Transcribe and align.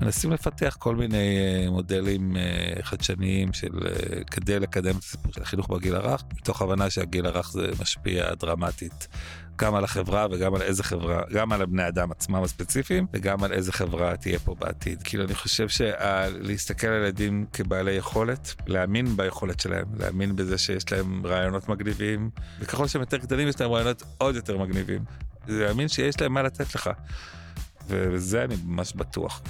מנסים 0.00 0.32
לפתח 0.32 0.76
כל 0.78 0.96
מיני 0.96 1.16
אה, 1.16 1.70
מודלים 1.70 2.36
אה, 2.36 2.82
חדשניים 2.82 3.52
של 3.52 3.86
אה, 3.86 4.24
כדי 4.24 4.60
לקדם 4.60 4.96
את 4.96 5.02
הסיפור 5.02 5.32
של 5.32 5.42
החינוך 5.42 5.68
בגיל 5.68 5.94
הרך, 5.94 6.24
מתוך 6.36 6.62
הבנה 6.62 6.90
שהגיל 6.90 7.26
הרך 7.26 7.52
זה 7.52 7.70
משפיע 7.80 8.34
דרמטית 8.34 9.08
גם 9.56 9.74
על 9.74 9.84
החברה 9.84 10.26
וגם 10.30 10.54
על 10.54 10.62
איזה 10.62 10.82
חברה, 10.82 11.22
גם 11.32 11.52
על 11.52 11.62
הבני 11.62 11.88
אדם 11.88 12.10
עצמם 12.10 12.42
הספציפיים 12.42 13.06
וגם 13.12 13.44
על 13.44 13.52
איזה 13.52 13.72
חברה 13.72 14.16
תהיה 14.16 14.38
פה 14.38 14.54
בעתיד. 14.54 15.02
כאילו 15.02 15.24
אני 15.24 15.34
חושב 15.34 15.68
שלהסתכל 15.68 16.86
על 16.86 17.02
ילדים 17.02 17.46
כבעלי 17.52 17.92
יכולת, 17.92 18.54
להאמין 18.66 19.16
ביכולת 19.16 19.60
שלהם, 19.60 19.86
להאמין 19.98 20.36
בזה 20.36 20.58
שיש 20.58 20.92
להם 20.92 21.26
רעיונות 21.26 21.68
מגניבים, 21.68 22.30
וככל 22.60 22.86
שהם 22.86 23.00
יותר 23.00 23.16
גדולים 23.16 23.48
יש 23.48 23.60
להם 23.60 23.70
רעיונות 23.70 24.02
עוד 24.18 24.34
יותר 24.34 24.58
מגניבים. 24.58 25.04
להאמין 25.48 25.88
שיש 25.88 26.20
להם 26.20 26.32
מה 26.32 26.42
לתת 26.42 26.74
לך. 26.74 26.90
וזה 27.88 28.44
אני 28.44 28.54
ממש 28.64 28.92
בטוח. 28.92 29.42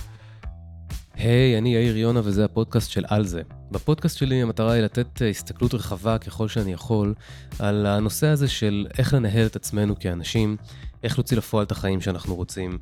היי, 1.23 1.55
hey, 1.55 1.59
אני 1.59 1.74
יאיר 1.74 1.97
יונה 1.97 2.20
וזה 2.24 2.45
הפודקאסט 2.45 2.91
של 2.91 3.05
על 3.09 3.27
זה. 3.27 3.42
בפודקאסט 3.70 4.19
שלי 4.19 4.42
המטרה 4.42 4.73
היא 4.73 4.83
לתת 4.83 5.23
אה, 5.23 5.28
הסתכלות 5.28 5.74
רחבה 5.74 6.19
ככל 6.19 6.48
שאני 6.48 6.73
יכול 6.73 7.15
על 7.59 7.87
הנושא 7.87 8.27
הזה 8.27 8.48
של 8.48 8.87
איך 8.98 9.15
לנהל 9.15 9.47
את 9.47 9.56
עצמנו 9.56 9.98
כאנשים, 9.98 10.56
איך 11.02 11.19
להוציא 11.19 11.37
לפועל 11.37 11.64
את 11.64 11.73
החיים 11.73 12.01
שאנחנו 12.01 12.34
רוצים, 12.34 12.78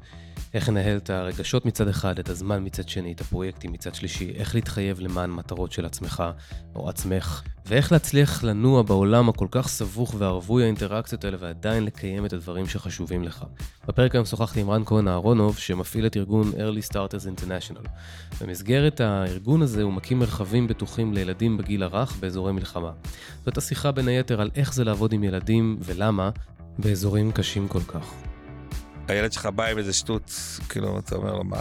איך 0.55 0.69
לנהל 0.69 0.97
את 0.97 1.11
הרגשות 1.11 1.67
מצד 1.67 1.89
אחד, 1.89 2.19
את 2.19 2.29
הזמן 2.29 2.65
מצד 2.65 2.89
שני, 2.89 3.13
את 3.13 3.21
הפרויקטים 3.21 3.73
מצד 3.73 3.95
שלישי, 3.95 4.33
איך 4.35 4.55
להתחייב 4.55 5.01
למען 5.01 5.31
מטרות 5.31 5.73
של 5.73 5.87
עצמך 5.87 6.25
או 6.75 6.89
עצמך, 6.89 7.43
ואיך 7.67 7.93
להצליח 7.93 8.45
לנוע 8.45 8.83
בעולם 8.83 9.29
הכל 9.29 9.47
כך 9.51 9.69
סבוך 9.69 10.15
וערבוי 10.19 10.63
האינטראקציות 10.63 11.25
האלה 11.25 11.37
ועדיין 11.41 11.85
לקיים 11.85 12.27
את 12.27 12.33
הדברים 12.33 12.67
שחשובים 12.67 13.25
לך. 13.25 13.45
בפרק 13.89 14.15
היום 14.15 14.25
שוחחתי 14.25 14.61
עם 14.61 14.71
רן 14.71 14.83
כהן 14.87 15.09
אהרונוב, 15.09 15.59
שמפעיל 15.59 16.07
את 16.07 16.17
ארגון 16.17 16.53
Early 16.53 16.93
Starters 16.93 17.41
International. 17.41 17.89
במסגרת 18.41 19.01
הארגון 19.01 19.63
הזה 19.63 19.83
הוא 19.83 19.93
מקים 19.93 20.19
מרחבים 20.19 20.67
בטוחים 20.67 21.15
לילדים 21.15 21.57
בגיל 21.57 21.83
הרך 21.83 22.17
באזורי 22.21 22.53
מלחמה. 22.53 22.93
זאת 23.45 23.59
השיחה 23.59 23.93
בין 23.93 24.09
היתר 24.09 24.41
על 24.41 24.51
איך 24.55 24.75
זה 24.75 24.85
לעבוד 24.85 25.13
עם 25.13 25.25
ילדים 25.25 25.77
ולמה 25.81 26.31
באזורים 26.79 27.33
קשים 27.33 27.69
כל 27.69 27.83
כך. 27.83 28.28
הילד 29.09 29.33
שלך 29.33 29.47
בא 29.47 29.65
עם 29.65 29.79
איזה 29.79 29.93
שטות, 29.93 30.31
כאילו, 30.69 30.99
אתה 30.99 31.17
אומר 31.17 31.35
לו, 31.35 31.45
מה... 31.45 31.59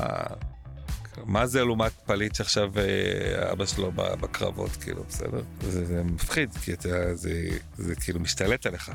מה 1.26 1.48
זה 1.48 1.66
לעומת 1.66 1.92
פליט 2.06 2.36
שעכשיו 2.36 2.72
אה, 2.78 3.52
אבא 3.52 3.66
שלו 3.66 3.92
בקרבות, 3.96 4.72
כאילו, 4.72 5.04
בסדר? 5.10 5.42
זה, 5.62 5.86
זה 5.86 6.04
מפחיד, 6.04 6.50
כי 6.62 6.74
אתה, 6.74 7.16
זה, 7.16 7.50
זה 7.78 7.96
כאילו 7.96 8.20
משתלט 8.20 8.66
עליך. 8.66 8.92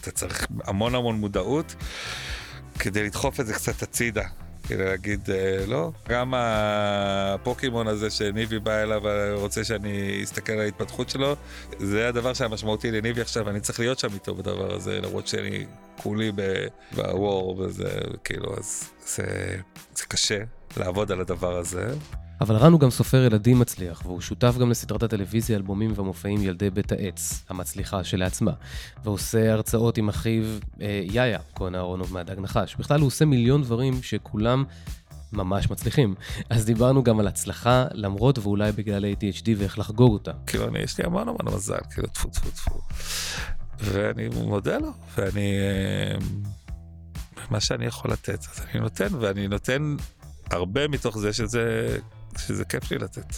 אתה 0.00 0.10
צריך 0.10 0.46
המון 0.64 0.94
המון 0.94 1.16
מודעות 1.16 1.74
כדי 2.78 3.02
לדחוף 3.02 3.40
את 3.40 3.46
זה 3.46 3.54
קצת 3.54 3.82
הצידה. 3.82 4.28
כדי 4.70 4.84
להגיד, 4.84 5.30
אה, 5.30 5.66
לא, 5.66 5.90
גם 6.08 6.34
הפוקימון 6.36 7.86
הזה 7.86 8.10
שניבי 8.10 8.58
בא 8.58 8.82
אליו 8.82 9.02
ורוצה 9.04 9.64
שאני 9.64 10.20
אסתכל 10.24 10.52
על 10.52 10.60
ההתפתחות 10.60 11.10
שלו, 11.10 11.36
זה 11.78 12.08
הדבר 12.08 12.34
שהיה 12.34 12.48
משמעותי 12.48 12.90
לניבי 12.90 13.20
עכשיו, 13.20 13.50
אני 13.50 13.60
צריך 13.60 13.80
להיות 13.80 13.98
שם 13.98 14.08
איתו 14.14 14.34
בדבר 14.34 14.74
הזה, 14.74 15.00
למרות 15.00 15.26
שאני 15.26 15.66
כולי 16.02 16.32
בוור 16.94 17.58
וזה, 17.58 17.90
כאילו, 18.24 18.56
אז 18.58 18.90
זה, 19.06 19.56
זה 19.94 20.04
קשה 20.08 20.38
לעבוד 20.76 21.12
על 21.12 21.20
הדבר 21.20 21.56
הזה. 21.56 21.94
אבל 22.40 22.56
רן 22.56 22.72
הוא 22.72 22.80
גם 22.80 22.90
סופר 22.90 23.16
ילדים 23.16 23.58
מצליח, 23.58 24.02
והוא 24.04 24.20
שותף 24.20 24.54
גם 24.60 24.70
לסדרת 24.70 25.02
הטלוויזיה, 25.02 25.56
אלבומים 25.56 25.92
ומופעים 25.96 26.42
ילדי 26.42 26.70
בית 26.70 26.92
העץ, 26.92 27.44
המצליחה 27.48 28.04
שלעצמה. 28.04 28.52
ועושה 29.04 29.52
הרצאות 29.52 29.98
עם 29.98 30.08
אחיו 30.08 30.44
אה, 30.80 31.02
יאיה, 31.04 31.38
כהן 31.54 31.74
אהרונוב 31.74 32.12
מהדג 32.12 32.40
נחש. 32.40 32.76
בכלל 32.78 33.00
הוא 33.00 33.06
עושה 33.06 33.24
מיליון 33.24 33.62
דברים 33.62 34.02
שכולם 34.02 34.64
ממש 35.32 35.70
מצליחים. 35.70 36.14
אז 36.50 36.64
דיברנו 36.64 37.02
גם 37.02 37.20
על 37.20 37.26
הצלחה, 37.26 37.84
למרות 37.92 38.38
ואולי 38.38 38.72
בגלל 38.72 39.04
ADHD 39.04 39.48
ואיך 39.56 39.78
לחגוג 39.78 40.12
אותה. 40.12 40.32
כאילו, 40.46 40.68
אני, 40.68 40.78
יש 40.78 40.98
לי 40.98 41.04
המון 41.04 41.28
המון 41.28 41.54
מזל, 41.54 41.78
כאילו, 41.90 42.08
טפו 42.08 42.28
טפו 42.28 42.50
טפו. 42.50 42.80
ואני 43.78 44.28
מודה 44.28 44.78
לו, 44.78 44.92
ואני... 45.16 45.52
אה, 45.58 46.18
מה 47.50 47.60
שאני 47.60 47.86
יכול 47.86 48.10
לתת, 48.10 48.38
אז 48.52 48.60
אני 48.70 48.80
נותן, 48.80 49.08
ואני 49.20 49.48
נותן 49.48 49.96
הרבה 50.50 50.88
מתוך 50.88 51.18
זה 51.18 51.32
שזה 51.32 51.96
שזה 52.46 52.64
כיף 52.64 52.90
לי 52.90 52.98
לתת, 52.98 53.34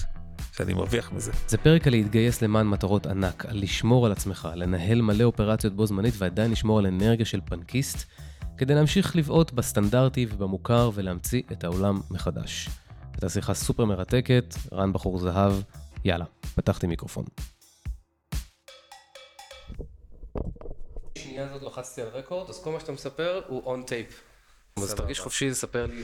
שאני 0.53 0.75
מרוויח 0.75 1.13
מזה. 1.13 1.33
זה 1.49 1.59
פרק 1.59 1.87
על 1.87 1.93
להתגייס 1.93 2.43
למען 2.43 2.67
מטרות 2.67 3.07
ענק, 3.07 3.47
על 3.47 3.63
לשמור 3.63 4.07
על 4.07 4.13
עצמך, 4.13 4.49
לנהל 4.55 5.01
מלא 5.01 5.25
אופרציות 5.25 5.77
בו 5.77 5.87
זמנית 5.87 6.15
ועדיין 6.19 6.51
לשמור 6.51 6.79
על 6.79 6.87
אנרגיה 6.87 7.27
של 7.27 7.41
פאנקיסט, 7.45 8.09
כדי 8.59 8.75
להמשיך 8.75 9.17
לבעוט 9.17 9.53
בסטנדרטי 9.53 10.27
ובמוכר 10.31 10.91
ולהמציא 10.95 11.43
את 11.53 11.65
העולם 11.65 12.01
מחדש. 12.11 12.69
הייתה 13.13 13.29
שיחה 13.29 13.55
סופר 13.55 13.85
מרתקת, 13.85 14.55
רן 14.73 14.93
בחור 14.93 15.19
זהב, 15.19 15.53
יאללה, 16.05 16.25
פתחתי 16.55 16.87
מיקרופון. 16.87 17.25
שנייה 21.19 21.45
הזאת 21.45 21.63
לחצתי 21.63 22.03
על 22.03 22.09
record, 22.09 22.49
אז 22.49 22.63
כל 22.63 22.73
מה 22.73 22.81
שאתה 22.81 22.93
מספר 22.93 23.41
הוא 23.49 23.63
on 23.65 23.83
tape. 23.83 24.23
אז 24.77 24.95
תרגיש 24.95 25.21
חופשי 25.21 25.51
לספר 25.51 25.87
לי, 25.87 26.03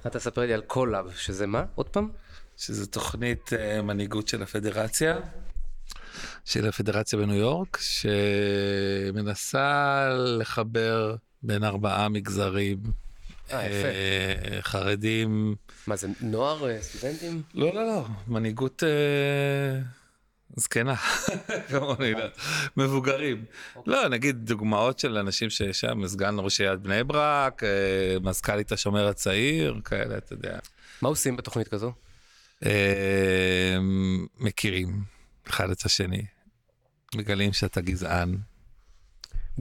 אתה 0.00 0.10
תספר 0.10 0.40
לי 0.40 0.54
על 0.54 0.60
קולאב, 0.60 1.10
שזה 1.16 1.46
מה? 1.46 1.64
עוד 1.74 1.88
פעם? 1.88 2.08
שזו 2.60 2.86
תוכנית 2.86 3.50
uh, 3.52 3.82
מנהיגות 3.82 4.28
של 4.28 4.42
הפדרציה, 4.42 5.18
של 6.44 6.68
הפדרציה 6.68 7.18
בניו 7.18 7.36
יורק, 7.36 7.78
שמנסה 7.80 9.28
לחבר 10.38 11.16
בין 11.42 11.64
ארבעה 11.64 12.08
מגזרים. 12.08 12.78
אה, 13.52 13.66
יפה. 13.66 13.88
Uh, 13.88 14.62
חרדים. 14.62 15.54
מה 15.86 15.96
זה, 15.96 16.08
נוער, 16.20 16.64
uh, 16.64 16.82
סטודנטים? 16.82 17.42
לא, 17.54 17.74
לא, 17.74 17.86
לא, 17.86 18.04
מנהיגות 18.28 18.82
זקנה, 20.56 20.94
כמוני, 21.68 22.12
לא. 22.12 22.24
מבוגרים. 22.76 23.44
אוקיי. 23.76 23.92
לא, 23.92 24.08
נגיד 24.08 24.36
דוגמאות 24.44 24.98
של 24.98 25.18
אנשים 25.18 25.50
ששם, 25.50 26.06
סגן 26.06 26.34
ראש 26.38 26.60
עיריית 26.60 26.80
בני 26.80 27.04
ברק, 27.04 27.62
מזכ"לית 28.22 28.72
השומר 28.72 29.06
הצעיר, 29.06 29.80
כאלה, 29.84 30.18
אתה 30.18 30.32
יודע. 30.32 30.58
מה 31.02 31.08
עושים 31.08 31.36
בתוכנית 31.36 31.68
כזו? 31.68 31.92
אמ, 32.66 34.26
מכירים 34.38 35.02
אחד 35.48 35.70
את 35.70 35.84
השני, 35.84 36.22
מגלים 37.14 37.52
שאתה 37.52 37.80
גזען. 37.80 38.36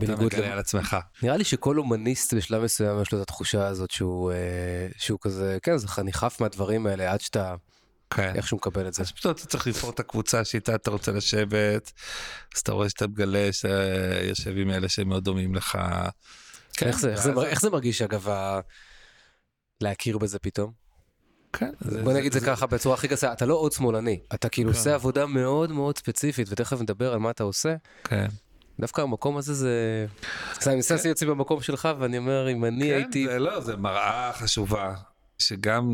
אתה 0.04 0.16
מגלה 0.16 0.54
על 0.54 0.60
עצמך. 0.60 0.98
נראה 1.24 1.38
לי 1.38 1.44
שכל 1.44 1.76
הומניסט 1.76 2.34
בשלב 2.34 2.64
מסוים 2.64 3.02
יש 3.02 3.12
לו 3.12 3.18
את 3.18 3.24
התחושה 3.24 3.68
הזאת 3.68 3.92
שהוא, 3.92 4.32
אה, 4.32 4.88
שהוא 4.98 5.20
כזה, 5.22 5.58
כן, 5.64 5.78
זה 5.78 5.88
חניכף 5.88 6.38
מהדברים 6.40 6.88
האלה 6.88 7.12
עד 7.12 7.22
שאתה 7.22 7.56
כן. 8.10 8.36
איכשהו 8.36 8.58
מקבל 8.58 8.88
את 8.88 8.94
זה. 8.94 9.02
אז 9.02 9.12
פשוט 9.12 9.38
אתה 9.40 9.48
צריך 9.48 9.68
לבחור 9.68 9.90
את 9.90 10.00
הקבוצה 10.00 10.46
שאיתה 10.46 10.76
אתה 10.76 10.92
רוצה 10.92 11.12
לשבת, 11.12 11.92
אז 12.56 12.60
אתה 12.62 12.72
רואה 12.72 12.90
שאתה 12.90 13.08
מגלה 13.08 13.54
שאתה 13.54 13.84
יושב 14.24 14.58
עם 14.58 14.72
אלה 14.72 14.90
שהם 14.90 15.10
מאוד 15.10 15.24
דומים 15.24 15.56
לך. 15.56 15.78
כן, 16.74 16.88
איך, 16.88 17.00
זה, 17.00 17.12
איך, 17.12 17.22
זה, 17.22 17.34
איך 17.46 17.62
זה 17.62 17.70
מרגיש 17.70 18.02
אגב 18.02 18.28
להכיר 19.81 20.18
בזה 20.18 20.40
פתאום? 20.40 20.88
כן. 21.54 21.72
בוא 22.04 22.14
נגיד 22.14 22.34
זה 22.34 22.40
ככה 22.40 22.68
בצורה 22.68 22.96
הכי 22.96 23.08
גסה, 23.08 23.34
אתה 23.34 23.46
לא 23.46 23.54
עוד 23.56 23.72
שמאלני, 23.72 24.20
אתה 24.34 24.50
כאילו 24.50 24.72
כן. 24.72 24.78
עושה 24.78 24.96
עבודה 24.96 25.26
מאוד 25.26 25.72
מאוד 25.72 25.98
ספציפית, 25.98 26.48
ותכף 26.52 26.82
נדבר 26.82 27.14
על 27.14 27.20
מה 27.20 27.30
אתה 27.30 27.44
עושה. 27.44 27.76
כן. 28.04 28.28
דווקא 28.80 29.02
המקום 29.02 29.38
הזה 29.38 29.54
זה... 29.54 30.06
אני 30.68 30.76
מנסה 30.76 30.96
לשים 30.96 31.10
יוצאים 31.10 31.30
במקום 31.30 31.62
שלך, 31.62 31.90
ואני 32.00 32.18
אומר, 32.18 32.52
אם 32.52 32.66
אני 32.66 32.86
הייתי... 32.86 33.26
כן, 33.26 33.32
זה 33.32 33.40
לא, 33.40 33.60
זה 33.60 33.76
מראה 33.76 34.32
חשובה. 34.34 34.94
שגם 35.40 35.90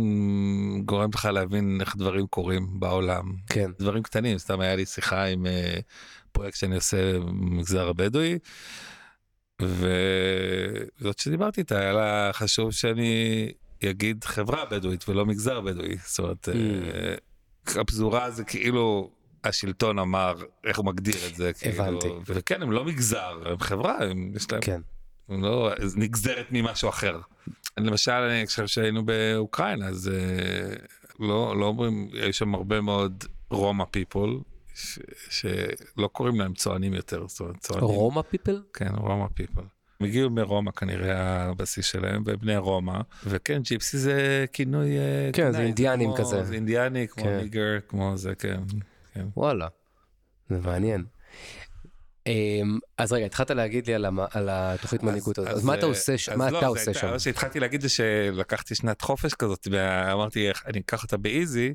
גורם 0.85 1.09
לך 1.13 1.25
להבין 1.25 1.77
איך 1.81 1.95
דברים 1.95 2.27
קורים 2.27 2.79
בעולם. 2.79 3.33
כן. 3.49 3.71
דברים 3.79 4.03
קטנים, 4.03 4.37
סתם 4.37 4.59
היה 4.59 4.75
לי 4.75 4.85
שיחה 4.85 5.23
עם 5.23 5.45
uh, 5.45 5.81
פרויקט 6.31 6.57
שאני 6.57 6.75
עושה 6.75 7.19
במגזר 7.19 7.87
הבדואי, 7.87 8.39
וזאת 9.61 11.19
שדיברתי 11.19 11.61
איתה, 11.61 11.79
היה 11.79 11.93
לה 11.93 12.29
חשוב 12.33 12.71
שאני 12.71 13.51
יגיד 13.85 14.23
חברה 14.23 14.65
בדואית 14.65 15.09
ולא 15.09 15.25
מגזר 15.25 15.61
בדואי. 15.61 15.95
זאת 16.05 16.19
אומרת, 16.19 16.49
mm. 16.49 17.79
הפזורה 17.79 18.31
זה 18.31 18.43
כאילו 18.43 19.11
השלטון 19.43 19.99
אמר 19.99 20.35
איך 20.63 20.77
הוא 20.77 20.85
מגדיר 20.85 21.15
את 21.29 21.35
זה. 21.35 21.53
כאילו, 21.53 21.83
הבנתי. 21.83 22.07
וכן, 22.25 22.61
הם 22.61 22.71
לא 22.71 22.85
מגזר, 22.85 23.41
הם 23.45 23.59
חברה, 23.59 23.97
הם, 23.97 24.31
יש 24.35 24.51
להם... 24.51 24.61
כן. 24.61 24.81
הם 25.29 25.43
לא 25.43 25.71
נגזרת 25.95 26.45
ממשהו 26.51 26.89
אחר. 26.89 27.19
למשל, 27.77 28.11
אני 28.11 28.45
חושב 28.45 28.67
שהיינו 28.67 29.05
באוקראינה, 29.05 29.87
אז 29.87 30.07
אה, 30.13 30.75
לא, 31.19 31.59
לא 31.59 31.65
אומרים, 31.65 32.09
יש 32.13 32.37
שם 32.37 32.55
הרבה 32.55 32.81
מאוד 32.81 33.23
Roma 33.49 33.85
people, 33.91 34.39
שלא 35.29 36.07
קוראים 36.11 36.39
להם 36.39 36.53
צוענים 36.53 36.93
יותר. 36.93 37.25
Roma 37.69 38.21
people? 38.21 38.61
כן, 38.73 38.95
Roma 38.95 39.27
people. 39.33 39.61
הם 39.99 40.05
הגיעו 40.05 40.29
מרומא 40.29 40.71
כנראה 40.71 41.43
הבסיס 41.43 41.85
שלהם, 41.85 42.23
ובני 42.25 42.57
רומא, 42.57 42.99
וכן, 43.25 43.61
Gypsy 43.61 43.97
זה 43.97 44.45
כינוי... 44.53 44.97
אה, 44.97 45.29
כן, 45.33 45.51
זה 45.51 45.61
אינדיאנים 45.61 46.09
כמו, 46.09 46.17
כזה. 46.17 46.43
זה 46.43 46.53
אינדיאני, 46.53 47.07
כמו 47.07 47.23
כן. 47.23 47.37
nigger, 47.37 47.79
כמו 47.87 48.17
זה, 48.17 48.35
כן, 48.35 48.59
כן. 49.13 49.25
וואלה, 49.37 49.67
זה 50.49 50.59
מעניין. 50.59 51.05
אמ, 52.27 52.79
אז 52.97 53.13
רגע, 53.13 53.25
התחלת 53.25 53.51
להגיד 53.51 53.87
לי 53.87 53.93
על, 53.93 54.05
המ... 54.05 54.19
על 54.19 54.49
התוכנית 54.51 55.03
מנהיגות 55.03 55.37
הזאת, 55.37 55.51
אז, 55.51 55.63
מה 55.63 55.73
אתה 55.73 55.85
עושה, 55.85 56.17
ש... 56.17 56.29
מה 56.29 56.49
לא, 56.49 56.57
אתה 56.57 56.67
עושה 56.67 56.93
שם? 56.93 57.11
מה 57.11 57.19
שהתחלתי 57.19 57.59
להגיד 57.59 57.81
זה 57.81 57.89
שלקחתי 57.89 58.75
שנת 58.75 59.01
חופש 59.01 59.33
כזאת, 59.33 59.67
ואמרתי, 59.71 60.49
אני 60.65 60.79
אקח 60.79 61.03
אותה 61.03 61.17
ב 61.17 61.27
easy, 61.27 61.73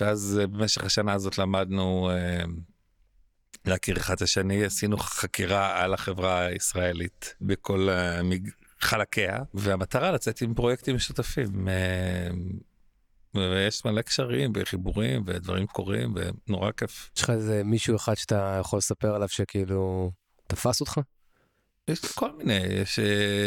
ואז 0.00 0.40
במשך 0.50 0.84
השנה 0.84 1.12
הזאת 1.12 1.38
למדנו 1.38 2.10
אה, 2.10 2.44
להכיר 3.66 3.96
אחד 3.96 4.14
את 4.14 4.22
השני, 4.22 4.64
עשינו 4.64 4.96
חקירה 4.96 5.82
על 5.82 5.94
החברה 5.94 6.46
הישראלית 6.46 7.34
בכל 7.40 7.88
המג... 7.88 8.50
חלקיה, 8.84 9.38
והמטרה 9.54 10.12
לצאת 10.12 10.40
עם 10.40 10.54
פרויקטים 10.54 10.96
משותפים. 10.96 11.68
אה, 11.68 12.28
ויש 13.34 13.84
מלא 13.84 14.02
קשרים 14.02 14.52
וחיבורים 14.54 15.22
ודברים 15.26 15.66
קורים 15.66 16.14
ונורא 16.14 16.70
כיף. 16.72 17.10
יש 17.16 17.22
לך 17.22 17.30
איזה 17.30 17.64
מישהו 17.64 17.96
אחד 17.96 18.14
שאתה 18.14 18.58
יכול 18.60 18.76
לספר 18.76 19.14
עליו 19.14 19.28
שכאילו 19.28 20.12
תפס 20.46 20.80
אותך? 20.80 21.00
יש 21.88 22.12
כל 22.14 22.32
מיני, 22.36 22.52
יש, 22.52 22.98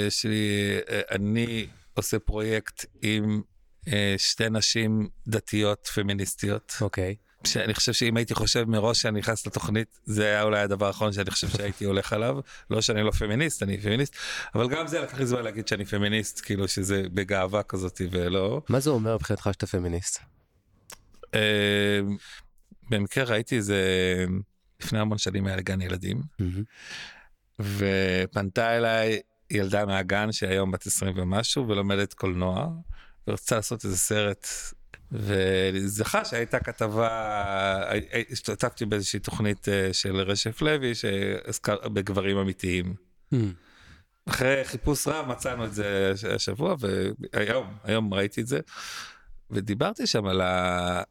יש 0.08 0.25
לי, 0.25 0.80
אני 1.12 1.68
עושה 1.94 2.20
פרויקט 2.20 2.86
עם 3.02 3.42
אה, 3.88 4.16
שתי 4.18 4.50
נשים 4.50 5.10
דתיות 5.28 5.88
פמיניסטיות. 5.88 6.74
אוקיי. 6.81 7.16
Okay. 7.20 7.26
שאני 7.44 7.74
חושב 7.74 7.94
שאם 7.94 8.18
הייתי 8.18 8.36
חושב 8.36 8.66
מראש 8.68 9.01
שאני 9.01 9.19
נכנס 9.19 9.48
לתוכנית 9.48 10.00
זה 10.06 10.25
היה 10.25 10.44
אולי 10.44 10.60
הדבר 10.60 10.88
האחרון 10.88 11.13
שאני 11.13 11.31
חושב 11.31 11.48
שהייתי 11.48 11.86
הולך 11.86 12.13
עליו. 12.13 12.39
לא 12.69 12.81
שאני 12.81 13.04
לא 13.04 13.12
פמיניסט 13.12 13.63
אני 13.63 13.81
פמיניסט 13.81 14.16
אבל 14.56 14.69
גם 14.69 14.88
זה 14.88 15.01
לקח 15.01 15.19
לי 15.19 15.25
זמן 15.25 15.42
להגיד 15.42 15.68
שאני 15.68 15.86
פמיניסט 15.86 16.42
כאילו 16.45 16.68
שזה 16.68 17.04
בגאווה 17.13 17.63
כזאת 17.63 18.01
ולא. 18.12 18.62
מה 18.69 18.80
זה 18.80 18.89
אומר 18.89 19.16
מבחינתך 19.16 19.50
שאתה 19.54 19.68
פמיניסט. 19.68 20.19
אה, 21.36 22.00
במקרה 22.89 23.24
ראיתי 23.24 23.62
זה 23.62 23.81
לפני 24.80 25.00
המון 25.00 25.18
שנים 25.18 25.48
היה 25.48 25.56
לגן 25.56 25.81
ילדים 25.81 26.22
ופנתה 27.60 28.78
אליי 28.78 29.19
ילדה 29.50 29.86
מהגן 29.86 30.31
שהיום 30.31 30.72
בת 30.72 30.86
20 30.88 31.13
ומשהו 31.18 31.68
ולומדת 31.68 32.13
קולנוע 32.13 32.68
ורצתה 33.28 33.56
לעשות 33.56 33.86
איזה 33.86 33.98
סרט 33.98 34.48
וזכה 35.12 36.25
שהייתה 36.25 36.59
כתבה, 36.59 37.83
השתתפתי 38.31 38.86
באיזושהי 38.86 39.19
תוכנית 39.19 39.69
אה, 39.69 39.94
של 39.94 40.15
רשף 40.15 40.62
לוי 40.62 40.95
שעסקה 40.95 41.75
בגברים 41.94 42.38
אמיתיים. 42.38 42.95
Mm. 43.33 43.38
אחרי 44.30 44.62
חיפוש 44.65 45.07
רב 45.07 45.27
מצאנו 45.27 45.65
את 45.65 45.74
זה 45.74 46.13
השבוע 46.36 46.75
והיום, 46.80 47.68
היום 47.83 48.13
ראיתי 48.13 48.42
את 48.42 48.48
זה. 48.48 48.59
ודיברתי 49.51 50.07
שם 50.07 50.25
על 50.25 50.42
ה... 50.42 51.01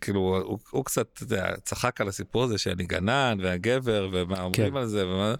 כאילו 0.00 0.20
הוא, 0.20 0.58
הוא 0.70 0.84
קצת 0.84 1.20
יודע, 1.20 1.56
צחק 1.64 2.00
על 2.00 2.08
הסיפור 2.08 2.44
הזה 2.44 2.58
שאני 2.58 2.86
גנן 2.86 3.38
והגבר 3.42 4.08
ומה 4.12 4.42
אומרים 4.42 4.70
כן. 4.70 4.76
על 4.76 4.86
זה 4.86 5.06
ומה. 5.08 5.34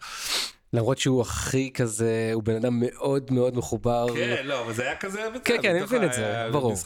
למרות 0.73 0.99
שהוא 0.99 1.21
הכי 1.21 1.71
כזה 1.75 2.31
הוא 2.35 2.43
בן 2.43 2.57
אדם 2.57 2.81
מאוד 2.81 3.33
מאוד 3.33 3.57
מחובר. 3.57 4.07
כן 4.15 4.47
לא 4.47 4.65
אבל 4.65 4.73
זה 4.73 4.83
היה 4.83 4.97
כזה. 4.97 5.21
כן 5.45 5.57
כן 5.63 5.71
אני 5.71 5.83
מבין 5.83 6.05
את 6.05 6.13
זה 6.13 6.49
ברור. 6.53 6.77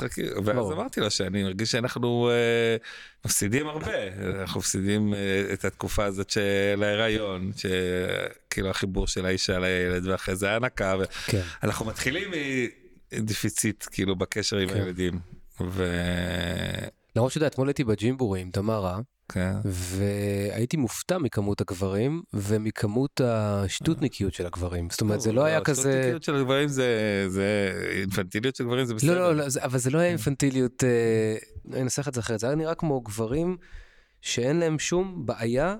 ואז 0.44 0.72
אמרתי 0.72 1.00
לו 1.00 1.10
שאני 1.10 1.42
מרגיש 1.42 1.70
שאנחנו 1.70 2.30
אה, 2.30 2.76
מפסידים 3.24 3.68
הרבה 3.68 3.92
אנחנו 4.40 4.60
מפסידים 4.60 5.14
אה, 5.14 5.18
את 5.52 5.64
התקופה 5.64 6.04
הזאת 6.04 6.30
של 6.30 6.82
ההיריון 6.82 7.50
שכאילו 7.56 8.70
החיבור 8.70 9.06
של 9.06 9.26
האישה 9.26 9.58
לילד 9.58 10.06
ואחרי 10.06 10.36
זה 10.36 10.52
הנקה 10.52 10.96
ואנחנו 10.98 11.84
כן. 11.84 11.90
מתחילים 11.90 12.30
מדיפיציט 13.12 13.84
כאילו 13.90 14.16
בקשר 14.16 14.56
עם 14.56 14.68
כן. 14.68 14.74
הילדים. 14.74 15.18
למרות 17.16 17.32
שאתה 17.32 17.46
אתמול 17.46 17.68
הייתי 17.68 17.84
בג'ימבורי 17.84 18.40
עם 18.40 18.50
תמרה. 18.50 19.00
כן. 19.28 19.52
והייתי 19.64 20.76
מופתע 20.76 21.18
מכמות 21.18 21.60
הגברים 21.60 22.22
ומכמות 22.34 23.20
השטותניקיות 23.24 24.34
של 24.34 24.46
הגברים 24.46 24.88
זאת 24.90 25.00
אומרת 25.00 25.20
זה 25.20 25.32
לא, 25.32 25.42
לא 25.42 25.46
היה 25.46 25.60
כזה. 25.60 25.82
שטותניקיות 25.82 26.22
של 26.22 26.34
הגברים 26.34 26.68
זה 26.68 27.24
זה 27.28 27.72
אינפנטיליות 27.98 28.56
של 28.56 28.64
גברים 28.64 28.84
זה 28.84 28.94
בסדר. 28.94 29.14
לא 29.14 29.36
לא, 29.36 29.36
לא 29.36 29.44
אבל 29.62 29.78
זה 29.78 29.90
לא 29.90 29.98
היה 29.98 30.08
אינפנטיליות 30.08 30.84
אה, 30.84 31.36
אני 31.72 31.82
אנסח 31.82 32.08
את 32.08 32.14
זה 32.14 32.20
אחרת 32.20 32.40
זה 32.40 32.46
היה 32.46 32.56
נראה 32.56 32.74
כמו 32.74 33.00
גברים 33.00 33.56
שאין 34.20 34.56
להם 34.56 34.78
שום 34.78 35.26
בעיה 35.26 35.76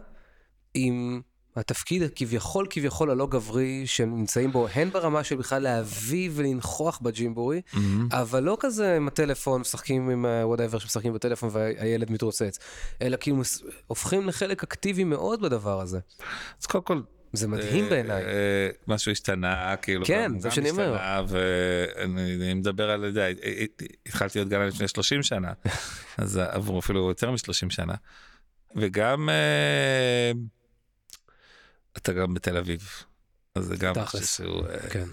עם 0.74 1.20
התפקיד 1.56 2.02
הכביכול 2.02 2.66
כביכול 2.70 3.10
הלא 3.10 3.26
גברי 3.26 3.86
שהם 3.86 4.16
נמצאים 4.16 4.52
בו 4.52 4.68
הן 4.74 4.90
ברמה 4.90 5.24
של 5.24 5.36
בכלל 5.36 5.62
להביא 5.62 6.30
ולנכוח 6.32 6.98
בג'ימבורי 7.02 7.60
mm-hmm. 7.66 7.78
אבל 8.10 8.42
לא 8.42 8.56
כזה 8.60 8.96
עם 8.96 9.08
הטלפון 9.08 9.60
משחקים 9.60 10.10
עם 10.10 10.26
whatever 10.44 10.78
שמשחקים 10.78 11.12
בטלפון 11.12 11.48
והילד 11.52 12.10
מתרוצץ 12.10 12.58
אלא 13.02 13.16
כאילו 13.20 13.42
הופכים 13.86 14.28
לחלק 14.28 14.62
אקטיבי 14.62 15.04
מאוד 15.04 15.42
בדבר 15.42 15.80
הזה. 15.80 15.98
אז 16.60 16.66
קודם 16.66 16.84
כל 16.84 17.00
זה 17.32 17.48
מדהים 17.48 17.84
אה, 17.84 17.90
בעיניי. 17.90 18.24
אה, 18.24 18.68
משהו 18.88 19.12
השתנה 19.12 19.76
כאילו 19.82 20.04
כן 20.06 20.38
זה 20.38 20.50
שאני 20.50 20.70
אומר. 20.70 21.24
ואני 21.28 22.54
מדבר 22.54 22.90
על 22.90 23.12
זה 23.12 23.32
התחלתי 24.06 24.38
להיות 24.38 24.48
גן 24.48 24.60
לפני 24.60 24.88
30 24.88 25.22
שנה 25.22 25.52
אז 26.18 26.36
עברו 26.36 26.78
אפילו 26.78 27.08
יותר 27.08 27.30
מ-30 27.30 27.70
שנה 27.70 27.94
וגם. 28.76 29.28
אתה 31.96 32.12
גם 32.12 32.34
בתל 32.34 32.56
אביב. 32.56 32.88
אז 33.54 33.64
זה 33.64 33.76
גם 33.76 33.94
משהו 33.98 34.26
שהוא... 34.26 34.66
אה, 34.66 34.90
כן. 34.90 35.08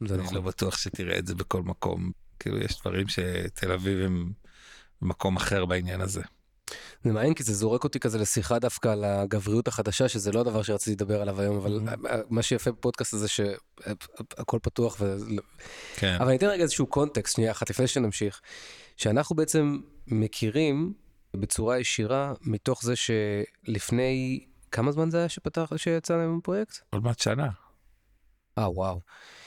אני 0.00 0.16
נכון. 0.18 0.34
לא 0.34 0.40
בטוח 0.40 0.78
שתראה 0.78 1.18
את 1.18 1.26
זה 1.26 1.34
בכל 1.34 1.62
מקום. 1.62 2.12
כאילו 2.38 2.58
יש 2.58 2.80
דברים 2.80 3.08
שתל 3.08 3.72
אביב 3.72 3.98
הם 4.00 4.32
במקום 5.02 5.36
אחר 5.36 5.64
בעניין 5.64 6.00
הזה. 6.00 6.22
זה 7.04 7.12
מעניין 7.12 7.34
כי 7.34 7.42
זה 7.42 7.54
זורק 7.54 7.84
אותי 7.84 8.00
כזה 8.00 8.18
לשיחה 8.18 8.58
דווקא 8.58 8.88
על 8.88 9.04
הגבריות 9.04 9.68
החדשה 9.68 10.08
שזה 10.08 10.32
לא 10.32 10.40
הדבר 10.40 10.62
שרציתי 10.62 10.90
לדבר 10.90 11.22
עליו 11.22 11.40
היום 11.40 11.56
אבל 11.56 11.80
mm-hmm. 11.80 12.06
מה 12.30 12.42
שיפה 12.42 12.72
בפודקאסט 12.72 13.14
הזה 13.14 13.28
שהכל 13.28 14.58
פתוח 14.62 14.96
ו... 15.00 15.16
כן. 15.96 16.16
אבל 16.20 16.26
אני 16.26 16.36
אתן 16.36 16.46
רגע 16.46 16.62
איזשהו 16.62 16.86
קונטקסט 16.86 17.34
שנייה 17.34 17.50
אחת 17.50 17.70
לפני 17.70 17.86
שנמשיך 17.86 18.40
שאנחנו 18.96 19.36
בעצם 19.36 19.78
מכירים 20.06 20.92
בצורה 21.36 21.78
ישירה 21.78 22.32
מתוך 22.40 22.84
זה 22.84 22.94
שלפני 22.96 24.46
כמה 24.76 24.92
זמן 24.92 25.10
זה 25.10 25.18
היה 25.18 25.28
שפתח, 25.28 25.72
שיצא 25.76 26.16
להם 26.16 26.40
פרויקט? 26.42 26.78
עוד 26.90 27.04
מעט 27.04 27.18
שנה. 27.18 27.48
אה 28.58 28.70
וואו. 28.70 29.00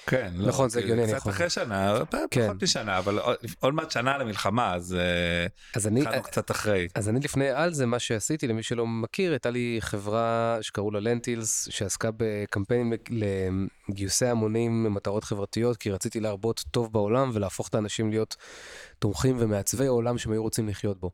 כן, 0.08 0.34
לא, 0.36 0.48
נכון 0.48 0.70
זה 0.70 0.80
הגיוני, 0.80 1.08
קצת 1.08 1.16
נכון. 1.16 1.32
אחרי 1.32 1.50
שנה, 1.50 1.94
כן. 2.32 2.46
פחות 2.48 2.64
משנה, 2.64 2.98
אבל 2.98 3.20
עוד 3.60 3.74
מעט 3.74 3.92
שנה 3.92 4.18
למלחמה, 4.18 4.74
אז, 4.74 4.96
אה, 4.96 5.48
אז 5.76 5.88
אני, 5.88 6.02
התחלנו 6.02 6.24
קצת 6.24 6.52
אחרי. 6.52 6.88
אז 6.96 7.10
אני 7.10 7.20
לפני 7.20 7.50
על 7.50 7.74
זה, 7.74 7.86
מה 7.86 8.00
שעשיתי, 8.00 8.48
למי 8.48 8.64
שלא 8.64 8.88
מכיר, 8.88 9.32
הייתה 9.32 9.50
לי 9.50 9.78
חברה 9.80 10.58
שקראו 10.62 10.92
לה 10.92 11.00
לנטילס, 11.00 11.68
שעסקה 11.72 12.10
בקמפיינים 12.18 12.94
לגיוסי 13.90 14.26
המונים 14.26 14.86
למטרות 14.86 15.24
חברתיות, 15.24 15.78
כי 15.78 15.92
רציתי 15.92 16.20
להרבות 16.20 16.64
טוב 16.72 16.94
בעולם 16.94 17.32
ולהפוך 17.34 17.68
את 17.68 17.76
האנשים 17.76 18.10
להיות 18.10 18.36
תומכים 19.00 19.36
ומעצבי 19.40 19.88
עולם 19.88 20.18
שהם 20.18 20.32
היו 20.32 20.42
רוצים 20.42 20.68
לחיות 20.68 21.00
בו. 21.00 21.12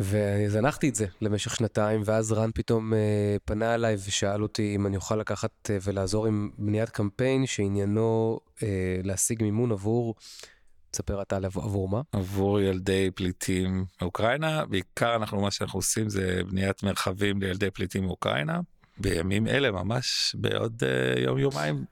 וזנחתי 0.00 0.88
את 0.88 0.94
זה 0.94 1.06
למשך 1.20 1.56
שנתיים, 1.56 2.02
ואז 2.04 2.32
רן 2.32 2.50
פתאום 2.54 2.94
אה, 2.94 3.36
פנה 3.44 3.74
אליי 3.74 3.94
ושאל 3.94 4.42
אותי 4.42 4.72
אם 4.74 4.86
אני 4.86 4.96
אוכל 4.96 5.16
לקחת 5.16 5.70
אה, 5.70 5.78
ולעזור 5.82 6.26
עם 6.26 6.50
בניית 6.58 6.90
קמפיין 6.90 7.46
שעניינו 7.46 8.40
אה, 8.62 9.00
להשיג 9.04 9.42
מימון 9.42 9.72
עבור, 9.72 10.14
תספר 10.90 11.22
אתה 11.22 11.36
עבור 11.36 11.88
מה? 11.88 12.00
עבור 12.12 12.60
ילדי 12.60 13.10
פליטים 13.14 13.84
מאוקראינה, 14.02 14.66
בעיקר 14.66 15.16
אנחנו, 15.16 15.40
מה 15.40 15.50
שאנחנו 15.50 15.78
עושים 15.78 16.08
זה 16.08 16.40
בניית 16.50 16.82
מרחבים 16.82 17.40
לילדי 17.40 17.70
פליטים 17.70 18.04
מאוקראינה. 18.04 18.60
בימים 18.98 19.46
אלה 19.46 19.70
ממש 19.70 20.36
בעוד 20.38 20.82
אה, 20.86 21.20
יום 21.22 21.38
יומיים 21.38 21.84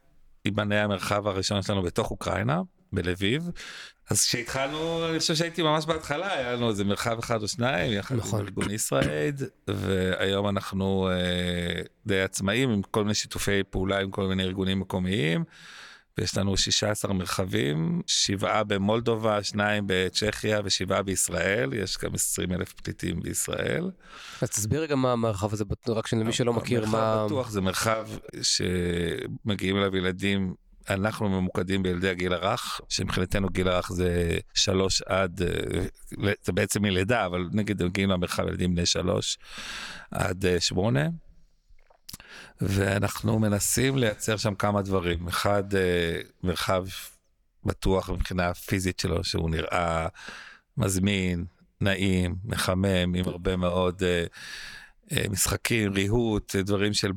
ייבנה 0.45 0.85
המרחב 0.85 1.27
הראשון 1.27 1.63
שלנו 1.63 1.83
בתוך 1.83 2.11
אוקראינה. 2.11 2.63
בלביב 2.93 3.51
אז 4.11 4.25
כשהתחלנו 4.25 5.09
אני 5.11 5.19
חושב 5.19 5.35
שהייתי 5.35 5.63
ממש 5.63 5.87
בהתחלה 5.87 6.33
היה 6.33 6.53
לנו 6.53 6.69
איזה 6.71 6.85
מרחב 6.85 7.19
אחד 7.19 7.43
או 7.43 7.49
שניים 7.49 7.93
יחד 7.93 8.17
נכון. 8.17 8.41
עם 8.41 8.47
ארגון 8.47 8.71
ישראיד 8.71 9.43
והיום 9.69 10.49
אנחנו 10.49 11.09
אה, 11.11 11.83
די 12.07 12.21
עצמאים 12.21 12.71
עם 12.71 12.83
כל 12.83 13.03
מיני 13.03 13.15
שיתופי 13.15 13.63
פעולה 13.71 14.01
עם 14.01 14.11
כל 14.11 14.27
מיני 14.27 14.43
ארגונים 14.43 14.81
מקומיים. 14.81 15.45
ויש 16.19 16.39
לנו 16.39 16.57
16 16.57 17.13
מרחבים, 17.13 18.03
שבעה 18.07 18.65
במולדובה, 18.65 19.43
שניים 19.43 19.85
בצ'כיה 19.87 20.61
ושבעה 20.65 21.03
בישראל, 21.03 21.73
יש 21.73 21.99
גם 21.99 22.15
20 22.15 22.53
אלף 22.53 22.73
פליטים 22.73 23.21
בישראל. 23.21 23.91
אז 24.43 24.51
תסביר 24.51 24.83
רגע 24.83 24.97
מה 24.97 25.13
המרחב 25.13 25.53
הזה, 25.53 25.65
רק 25.89 26.13
למי 26.13 26.33
שלא 26.33 26.53
מכיר 26.53 26.87
מה... 26.87 26.91
מרחב 26.91 27.27
בטוח 27.27 27.51
זה 27.51 27.61
מרחב 27.61 28.09
שמגיעים 28.43 29.77
אליו 29.77 29.97
ילדים 29.97 30.55
אנחנו 30.91 31.29
ממוקדים 31.29 31.83
בילדי 31.83 32.09
הגיל 32.09 32.33
הרך, 32.33 32.81
שמבחינתנו 32.89 33.49
גיל 33.49 33.69
הרך 33.69 33.93
זה 33.93 34.39
שלוש 34.55 35.03
עד, 35.03 35.43
אה, 35.43 36.33
זה 36.43 36.53
בעצם 36.53 36.83
מלידה, 36.83 37.27
אבל 37.27 37.49
נגיד 37.53 37.83
מגיעים 37.83 38.11
למרחב 38.11 38.49
ילדים 38.49 38.75
בני 38.75 38.87
שלוש 38.87 39.39
עד 40.11 40.47
אה, 40.47 40.61
שמונה. 40.61 41.09
ואנחנו 42.61 43.39
מנסים 43.39 43.99
לייצר 43.99 44.37
שם 44.37 44.55
כמה 44.55 44.83
דברים. 44.83 45.29
אחד, 45.29 45.75
אה, 45.75 46.21
מרחב 46.43 46.85
בטוח 47.65 48.11
מבחינה 48.11 48.55
פיזית 48.55 49.01
שלו, 49.01 49.25
שהוא 49.25 49.51
נראה 49.51 50.07
מזמין, 50.77 51.45
נעים, 51.81 52.37
מחמם, 52.45 53.15
עם 53.15 53.25
הרבה 53.29 53.57
מאוד 53.57 54.03
משחקים, 55.31 55.93
ריהוט, 55.93 56.57
דברים 56.57 56.95
של... 56.95 57.13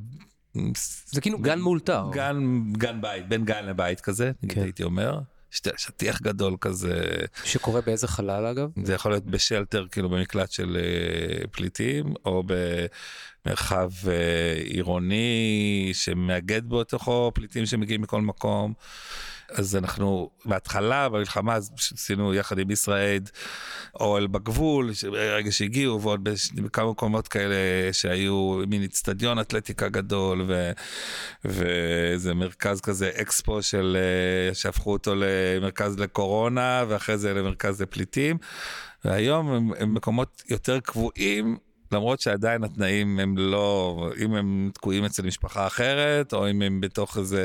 זה 1.05 1.21
כאילו 1.21 1.39
גן 1.39 1.59
מאולתר. 1.59 2.05
גן, 2.11 2.63
גן 2.71 3.01
בית, 3.01 3.27
בין 3.27 3.45
גן 3.45 3.65
לבית 3.65 4.01
כזה, 4.01 4.31
נגיד 4.43 4.55
כן. 4.55 4.63
הייתי 4.63 4.83
אומר. 4.83 5.19
שטיח 5.77 6.21
גדול 6.21 6.55
כזה, 6.61 7.01
שקורה 7.43 7.81
באיזה 7.81 8.07
חלל 8.07 8.45
אגב? 8.45 8.69
זה 8.83 8.93
יכול 8.93 9.11
להיות 9.11 9.25
בשלטר, 9.25 9.85
כאילו 9.91 10.09
במקלט 10.09 10.51
של 10.51 10.77
אה, 10.81 11.47
פליטים, 11.51 12.13
או 12.25 12.43
במרחב 13.45 13.89
אה, 14.07 14.61
עירוני 14.63 15.89
שמאגד 15.93 16.69
בתוכו 16.69 17.31
פליטים 17.35 17.65
שמגיעים 17.65 18.01
מכל 18.01 18.21
מקום. 18.21 18.73
אז 19.51 19.75
אנחנו 19.75 20.29
בהתחלה 20.45 21.09
במלחמה 21.09 21.55
אז 21.55 21.71
עשינו 21.93 22.33
יחד 22.33 22.59
עם 22.59 22.71
ישראיד 22.71 23.29
אוהל 23.99 24.27
בגבול 24.27 24.91
ברגע 25.11 25.51
שהגיעו 25.51 26.01
ועוד 26.01 26.29
בכמה 26.55 26.91
מקומות 26.91 27.27
כאלה 27.27 27.55
שהיו 27.91 28.61
מין 28.67 28.83
אצטדיון 28.83 29.39
אתלטיקה 29.39 29.89
גדול 29.89 30.45
ואיזה 31.45 32.33
מרכז 32.33 32.81
כזה 32.81 33.11
אקספו 33.21 33.61
של 33.61 33.97
אה, 33.99 34.53
שהפכו 34.53 34.91
אותו 34.91 35.13
למרכז 35.15 35.99
לקורונה 35.99 36.85
ואחרי 36.87 37.17
זה 37.17 37.33
למרכז 37.33 37.81
לפליטים. 37.81 38.37
והיום 39.05 39.51
הם, 39.51 39.71
הם 39.79 39.93
מקומות 39.93 40.43
יותר 40.49 40.79
קבועים 40.79 41.57
למרות 41.91 42.19
שעדיין 42.19 42.63
התנאים 42.63 43.19
הם 43.19 43.37
לא, 43.37 44.09
אם 44.19 44.35
הם 44.35 44.71
תקועים 44.73 45.05
אצל 45.05 45.23
משפחה 45.23 45.67
אחרת, 45.67 46.33
או 46.33 46.49
אם 46.49 46.61
הם 46.61 46.81
בתוך 46.81 47.17
איזה 47.17 47.43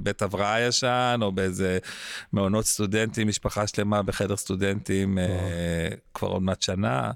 בית 0.00 0.22
הבראה 0.22 0.60
ישן, 0.60 1.18
או 1.22 1.32
באיזה 1.32 1.78
מעונות 2.32 2.64
סטודנטים, 2.64 3.28
משפחה 3.28 3.66
שלמה 3.66 4.02
בחדר 4.02 4.36
סטודנטים 4.36 5.18
אה, 5.18 5.88
כבר 6.14 6.28
עוד 6.28 6.42
מעט 6.42 6.62
שנה, 6.62 7.10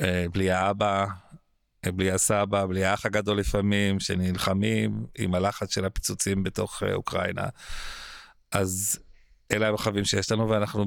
אה, 0.00 0.26
בלי 0.32 0.50
האבא, 0.50 1.06
אה, 1.86 1.92
בלי 1.92 2.10
הסבא, 2.10 2.66
בלי 2.66 2.84
האח 2.84 3.06
הגדול 3.06 3.38
לפעמים, 3.38 4.00
שנלחמים 4.00 5.06
עם 5.18 5.34
הלחץ 5.34 5.74
של 5.74 5.84
הפיצוצים 5.84 6.42
בתוך 6.42 6.82
אה, 6.82 6.94
אוקראינה. 6.94 7.46
אז 8.52 8.98
אלה 9.52 9.68
המרחבים 9.68 10.04
שיש 10.04 10.32
לנו, 10.32 10.48
ואנחנו 10.48 10.84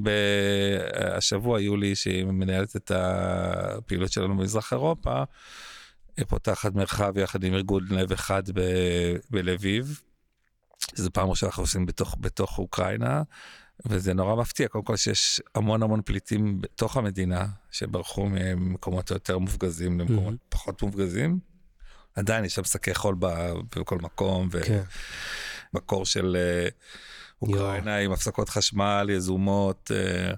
השבוע, 1.18 1.62
יולי, 1.62 1.96
שהיא 1.96 2.26
מנהלת 2.26 2.76
את 2.76 2.92
הפעילות 2.96 4.12
שלנו 4.12 4.38
במזרח 4.38 4.74
אירופה, 4.74 5.24
פותחת 6.28 6.74
מרחב 6.76 7.18
יחד 7.18 7.44
עם 7.44 7.54
ארגון 7.54 7.88
לב 7.90 8.12
אחד 8.12 8.44
ב- 8.54 9.16
בלביב. 9.30 10.02
זו 10.96 11.10
פעם 11.14 11.30
ראשונה 11.30 11.36
שאנחנו 11.52 11.64
עושים 11.64 11.86
בתוך, 11.86 12.16
בתוך 12.20 12.58
אוקראינה, 12.60 13.22
וזה 13.86 14.14
נורא 14.14 14.36
מפתיע, 14.36 14.68
קודם 14.68 14.84
כל 14.84 14.96
שיש 14.96 15.42
המון 15.56 15.84
המון 15.84 16.02
פליטים 16.06 16.62
בתוך 16.62 16.98
המדינה, 16.98 17.46
שברחו 17.72 18.28
ממקומות 18.30 19.12
יותר 19.12 19.38
מופגזים 19.38 20.00
למקומות 20.00 20.34
Mhm. 20.34 20.38
פחות 20.50 20.82
מופגזים. 20.84 21.40
עדיין 22.16 22.46
יש 22.46 22.56
שם 22.56 22.64
שקי 22.64 22.96
חול 22.96 23.16
בכל 23.76 23.98
מקום, 23.98 24.50
ו... 24.52 24.62
כן. 24.64 24.82
של 26.06 26.38
אה, 26.40 26.68
אוקראינה 27.48 27.98
עם 27.98 28.12
הפסקות 28.12 28.50
חשמל 28.50 29.08
יזומות, 29.10 29.92
אה, 29.96 30.34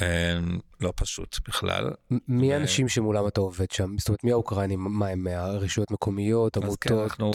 אה, 0.00 0.38
לא 0.80 0.92
פשוט 0.96 1.36
בכלל. 1.48 1.90
מי 2.28 2.54
האנשים 2.54 2.88
שמולם 2.88 3.26
אתה 3.26 3.40
עובד 3.40 3.70
שם? 3.70 3.98
זאת 3.98 4.08
אומרת, 4.08 4.24
מי 4.24 4.32
האוקראינים? 4.32 4.80
מה 4.80 5.08
הם? 5.08 5.26
הרשויות 5.26 5.90
מקומיות, 5.90 6.56
אז 6.56 6.76
כן, 6.80 6.92
עמותות? 6.92 7.10
אנחנו 7.10 7.32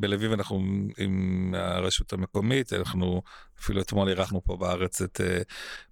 בלביב 0.00 0.32
אנחנו 0.32 0.62
עם 0.98 1.54
הרשות 1.56 2.12
המקומית, 2.12 2.72
אנחנו 2.72 3.22
אפילו 3.60 3.80
אתמול 3.80 4.08
אירחנו 4.08 4.44
פה 4.44 4.56
בארץ 4.56 5.02
את 5.02 5.20
אה, 5.20 5.38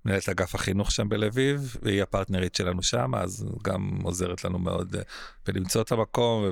מנהלת 0.04 0.28
אגף 0.28 0.54
החינוך 0.54 0.92
שם 0.92 1.08
בלביב, 1.08 1.76
והיא 1.82 2.02
הפרטנרית 2.02 2.54
שלנו 2.54 2.82
שם, 2.82 3.14
אז 3.14 3.46
גם 3.62 3.98
עוזרת 4.02 4.44
לנו 4.44 4.58
מאוד 4.58 4.96
אה, 4.96 5.02
בלמצוא 5.46 5.82
את 5.82 5.92
המקום 5.92 6.44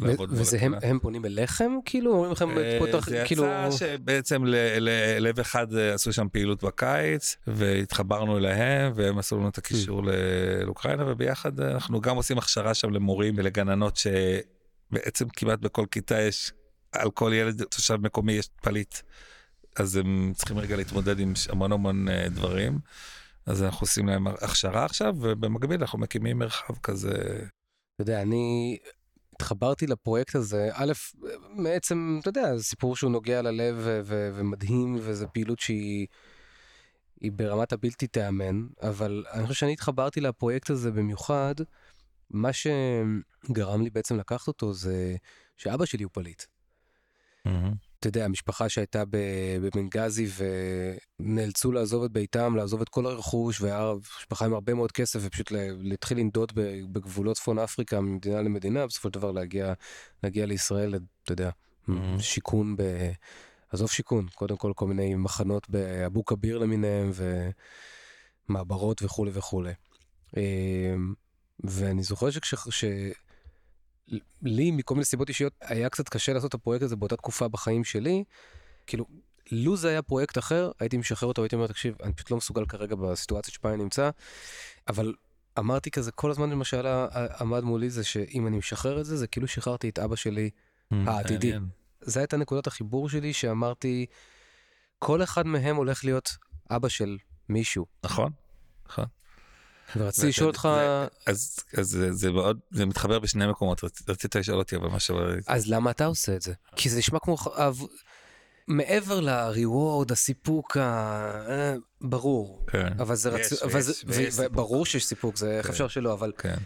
וזה 0.00 0.58
הם, 0.60 0.74
הם 0.82 0.98
פונים 0.98 1.24
אליכם? 1.24 1.72
כאילו, 1.84 2.12
אומרים 2.12 2.32
לכם, 2.32 2.58
אה, 2.58 2.76
פותח, 2.78 3.08
זה 3.08 3.22
כאילו... 3.26 3.44
יצא 3.44 3.76
שבעצם 3.76 4.44
ל- 4.44 4.78
ל- 4.78 5.18
לב 5.28 5.40
אחד 5.40 5.74
אה, 5.74 5.94
עשו 5.94 6.12
שם 6.12 6.26
פעילות 6.32 6.64
בקיץ 6.64 7.36
והתחברנו 7.46 8.38
אליהם 8.38 8.92
והם 8.94 9.18
עשו 9.18 9.38
לנו 9.38 9.48
את 9.48 9.58
הקישור 9.58 10.04
ל- 10.04 10.10
לאוקראינה 10.64 11.04
וביחד 11.06 11.60
אה, 11.60 11.70
אנחנו 11.70 12.00
גם 12.00 12.16
עושים 12.16 12.38
הכשרה 12.38 12.74
שם 12.74 12.90
למורים 12.90 13.34
ולגננות 13.36 13.96
שבעצם 13.96 15.28
כמעט 15.28 15.58
בכל 15.58 15.86
כיתה 15.90 16.20
יש 16.20 16.52
על 16.92 17.10
כל 17.10 17.32
ילד 17.34 17.62
תושב 17.62 17.96
מקומי 17.96 18.32
יש 18.32 18.48
פליט. 18.62 18.94
אז 19.76 19.96
הם 19.96 20.32
צריכים 20.34 20.58
רגע 20.58 20.76
להתמודד 20.76 21.20
עם 21.20 21.32
המון 21.48 21.72
המון 21.72 22.06
דברים. 22.30 22.78
אז 23.46 23.62
אנחנו 23.62 23.84
עושים 23.84 24.08
להם 24.08 24.26
הכשרה 24.26 24.84
עכשיו 24.84 25.14
ובמקביל 25.20 25.80
אנחנו 25.80 25.98
מקימים 25.98 26.38
מרחב 26.38 26.74
כזה. 26.82 27.12
אתה 27.94 28.02
יודע, 28.02 28.22
אני 28.22 28.78
התחברתי 29.42 29.86
לפרויקט 29.86 30.34
הזה, 30.34 30.68
א', 30.72 30.92
מעצם, 31.50 32.18
אתה 32.20 32.28
יודע, 32.28 32.56
זה 32.56 32.64
סיפור 32.64 32.96
שהוא 32.96 33.10
נוגע 33.10 33.42
ללב 33.42 33.76
ומדהים, 34.06 34.96
וזו 35.00 35.26
פעילות 35.32 35.60
שהיא 35.60 36.06
היא 37.20 37.32
ברמת 37.32 37.72
הבלתי 37.72 38.06
תיאמן, 38.06 38.66
אבל 38.82 39.24
אני 39.32 39.42
חושב 39.42 39.54
שאני 39.54 39.72
התחברתי 39.72 40.20
לפרויקט 40.20 40.70
הזה 40.70 40.90
במיוחד, 40.90 41.54
מה 42.30 42.50
שגרם 42.52 43.82
לי 43.82 43.90
בעצם 43.90 44.18
לקחת 44.18 44.48
אותו 44.48 44.72
זה 44.74 45.16
שאבא 45.56 45.84
שלי 45.84 46.04
הוא 46.04 46.10
פליט. 46.14 46.42
אתה 48.02 48.08
יודע, 48.08 48.28
משפחה 48.28 48.68
שהייתה 48.68 49.02
בבנגזי 49.10 50.26
ונאלצו 51.20 51.72
לעזוב 51.72 52.04
את 52.04 52.10
ביתם, 52.12 52.56
לעזוב 52.56 52.80
את 52.80 52.88
כל 52.88 53.06
הרכוש, 53.06 53.60
והיה 53.60 53.92
משפחה 54.18 54.44
עם 54.44 54.54
הרבה 54.54 54.74
מאוד 54.74 54.92
כסף, 54.92 55.18
ופשוט 55.22 55.50
לה- 55.50 55.68
להתחיל 55.80 56.18
לנדוד 56.18 56.52
בגבולות 56.92 57.36
צפון 57.36 57.58
אפריקה 57.58 58.00
ממדינה 58.00 58.42
למדינה, 58.42 58.86
בסופו 58.86 59.08
של 59.08 59.12
דבר 59.14 59.32
להגיע, 59.32 59.72
להגיע 60.22 60.46
לישראל, 60.46 60.94
אתה 61.24 61.32
יודע, 61.32 61.50
Mhm. 61.88 61.92
שיכון 62.18 62.76
ב... 62.76 62.82
עזוב 63.70 63.90
שיכון, 63.90 64.26
קודם 64.34 64.56
כל 64.56 64.72
כל 64.76 64.86
מיני 64.86 65.14
מחנות 65.14 65.70
באבו 65.70 66.24
כביר 66.24 66.58
למיניהם, 66.58 67.10
ומעברות 68.48 69.02
וכולי 69.02 69.30
וכולי. 69.34 69.72
אמ, 70.36 71.14
ואני 71.64 72.02
זוכר 72.02 72.30
שכש... 72.30 72.54
ש... 72.70 72.84
לי 74.42 74.70
מכל 74.70 74.94
מיני 74.94 75.04
סיבות 75.04 75.28
אישיות 75.28 75.52
היה 75.60 75.88
קצת 75.88 76.08
קשה 76.08 76.32
לעשות 76.32 76.48
את 76.48 76.54
הפרויקט 76.54 76.82
הזה 76.82 76.96
באותה 76.96 77.16
תקופה 77.16 77.48
בחיים 77.48 77.84
שלי. 77.84 78.24
כאילו, 78.86 79.06
לו 79.52 79.76
זה 79.76 79.88
היה 79.88 80.02
פרויקט 80.02 80.38
אחר, 80.38 80.70
הייתי 80.80 80.96
משחרר 80.96 81.28
אותו 81.28 81.42
והייתי 81.42 81.56
אומר, 81.56 81.66
תקשיב, 81.66 81.94
אני 82.02 82.12
פשוט 82.12 82.30
לא 82.30 82.36
מסוגל 82.36 82.66
כרגע 82.66 82.96
בסיטואציה 82.96 83.54
שבה 83.54 83.74
אני 83.74 83.82
נמצא, 83.82 84.10
אבל 84.88 85.14
אמרתי 85.58 85.90
כזה 85.90 86.12
כל 86.12 86.30
הזמן 86.30 86.50
למשל 86.50 86.86
עמד 87.40 87.64
מולי 87.64 87.90
זה 87.90 88.04
שאם 88.04 88.46
אני 88.46 88.58
משחרר 88.58 89.00
את 89.00 89.04
זה, 89.04 89.16
זה 89.16 89.26
כאילו 89.26 89.48
שחררתי 89.48 89.88
את 89.88 89.98
אבא 89.98 90.16
שלי. 90.16 90.50
העתידי. 90.90 91.52
מעניין. 91.52 91.68
זה 92.00 92.20
הייתה 92.20 92.36
נקודת 92.36 92.66
החיבור 92.66 93.08
שלי 93.08 93.32
שאמרתי, 93.32 94.06
כל 94.98 95.22
אחד 95.22 95.46
מהם 95.46 95.76
הולך 95.76 96.04
להיות 96.04 96.36
אבא 96.70 96.88
של 96.88 97.18
מישהו. 97.48 97.86
נכון. 98.04 98.32
נכון. 98.88 99.04
ורציתי 99.96 100.28
לשאול 100.28 100.48
אותך, 100.48 100.68
אז, 101.26 101.56
אז 101.78 101.88
זה, 101.88 102.12
זה 102.12 102.32
מאוד, 102.32 102.58
זה 102.70 102.86
מתחבר 102.86 103.18
בשני 103.18 103.46
מקומות, 103.46 103.84
רצ, 103.84 104.08
רצית 104.08 104.36
לשאול 104.36 104.58
אותי 104.58 104.76
אבל 104.76 104.88
משהו, 104.88 105.18
אז 105.46 105.66
למה 105.66 105.90
אתה 105.90 106.06
עושה 106.06 106.36
את 106.36 106.42
זה? 106.42 106.52
כי 106.76 106.88
זה 106.88 106.98
נשמע 106.98 107.18
כמו... 107.18 107.36
מעבר 108.68 109.20
ל-reward, 109.20 110.12
הסיפוק, 110.12 110.76
ה... 110.76 110.80
אה, 111.50 111.74
ברור. 112.00 112.66
כן, 112.70 112.92
אבל 113.00 113.14
זה 113.14 113.30
יש, 113.38 113.52
רצו... 113.52 113.64
אבל 113.64 113.80
זה- 113.80 113.92
ויש, 114.06 114.34
ו-. 114.38 114.48
ברור 114.52 114.86
שיש 114.86 115.06
סיפוק, 115.06 115.36
זה 115.36 115.50
איך 115.58 115.66
כן. 115.66 115.72
אפשר 115.72 115.88
שלא, 115.88 116.12
אבל 116.12 116.32
כן, 116.38 116.56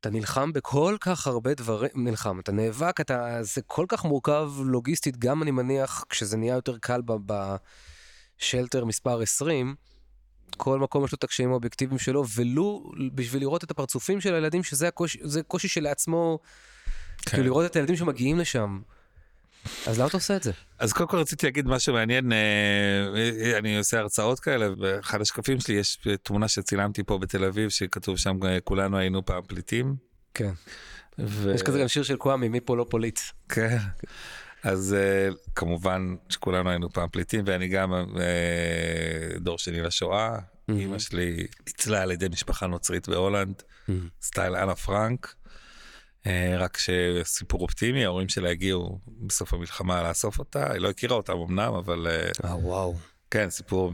אתה 0.00 0.10
נלחם 0.10 0.52
בכל 0.52 0.96
כך 1.00 1.26
הרבה 1.26 1.54
דברים, 1.54 1.90
נלחם, 1.94 2.40
אתה 2.40 2.52
נאבק, 2.52 3.00
אתה... 3.00 3.38
זה 3.42 3.60
כל 3.66 3.86
כך 3.88 4.04
מורכב 4.04 4.50
לוגיסטית, 4.64 5.16
גם 5.16 5.42
אני 5.42 5.50
מניח, 5.50 6.04
כשזה 6.08 6.36
נהיה 6.36 6.54
יותר 6.54 6.78
קל 6.78 7.00
ב- 7.04 7.32
בשלטר 8.38 8.84
מספר 8.84 9.20
20, 9.20 9.74
כל 10.54 10.78
מקום 10.78 11.04
יש 11.04 11.12
לו 11.12 11.16
את 11.16 11.24
הקשיים 11.24 11.50
האובייקטיביים 11.50 11.98
שלו, 11.98 12.24
ולו 12.36 12.92
בשביל 13.14 13.42
לראות 13.42 13.64
את 13.64 13.70
הפרצופים 13.70 14.20
של 14.20 14.34
הילדים, 14.34 14.62
שזה 14.62 14.88
הקושי, 14.88 15.18
זה 15.22 15.42
קושי 15.42 15.68
שלעצמו, 15.68 16.38
כן. 17.18 17.30
כאילו 17.30 17.44
לראות 17.44 17.70
את 17.70 17.76
הילדים 17.76 17.96
שמגיעים 17.96 18.38
לשם. 18.38 18.80
אז 19.86 19.98
למה 19.98 20.08
אתה 20.08 20.16
עושה 20.16 20.36
את 20.36 20.42
זה? 20.42 20.52
אז 20.78 20.92
קודם 20.92 21.08
כל 21.08 21.16
רציתי 21.18 21.46
להגיד 21.46 21.66
משהו 21.66 21.94
מעניין, 21.94 22.32
אה, 22.32 23.58
אני 23.58 23.78
עושה 23.78 23.98
הרצאות 23.98 24.40
כאלה, 24.40 24.70
באחד 24.70 25.20
השקפים 25.20 25.60
שלי 25.60 25.74
יש 25.74 25.98
תמונה 26.22 26.48
שצילמתי 26.48 27.02
פה 27.02 27.18
בתל 27.18 27.44
אביב, 27.44 27.68
שכתוב 27.68 28.16
שם 28.16 28.38
אה, 28.46 28.60
כולנו 28.64 28.98
היינו 28.98 29.24
פעם 29.24 29.42
פליטים. 29.46 29.96
כן. 30.34 30.50
ו... 31.18 31.52
יש 31.54 31.62
כזה 31.62 31.80
גם 31.80 31.88
שיר 31.88 32.02
של 32.02 32.16
קוואמי, 32.16 32.48
מי 32.48 32.60
פה 32.60 32.76
לא 32.76 32.86
פוליט. 32.90 33.20
כן. 33.48 33.78
אז 34.62 34.96
uh, 34.98 35.36
כמובן 35.54 36.14
שכולנו 36.28 36.70
היינו 36.70 36.92
פעם 36.92 37.08
פליטים 37.08 37.44
ואני 37.46 37.68
גם 37.68 37.92
uh, 37.92 38.18
דור 39.40 39.58
שני 39.58 39.80
לשואה. 39.80 40.38
Mhm. 40.38 40.72
אמא 40.72 40.98
שלי 40.98 41.46
ניצלה 41.66 42.02
על 42.02 42.10
ידי 42.10 42.28
משפחה 42.28 42.66
נוצרית 42.66 43.08
בהולנד, 43.08 43.62
סטייל 44.22 44.56
אנה 44.56 44.74
פרנק. 44.74 45.34
Uh, 46.24 46.28
רק 46.58 46.78
שסיפור 46.78 47.60
אופטימי, 47.60 48.04
ההורים 48.04 48.28
שלה 48.28 48.50
הגיעו 48.50 48.98
בסוף 49.26 49.54
המלחמה 49.54 50.08
לאסוף 50.08 50.38
אותה, 50.38 50.72
היא 50.72 50.80
לא 50.80 50.90
הכירה 50.90 51.16
אותם 51.16 51.32
אמנם, 51.32 51.74
אבל 51.74 52.06
אה, 52.44 52.56
וואו. 52.56 52.96
כן, 53.30 53.50
סיפור 53.50 53.92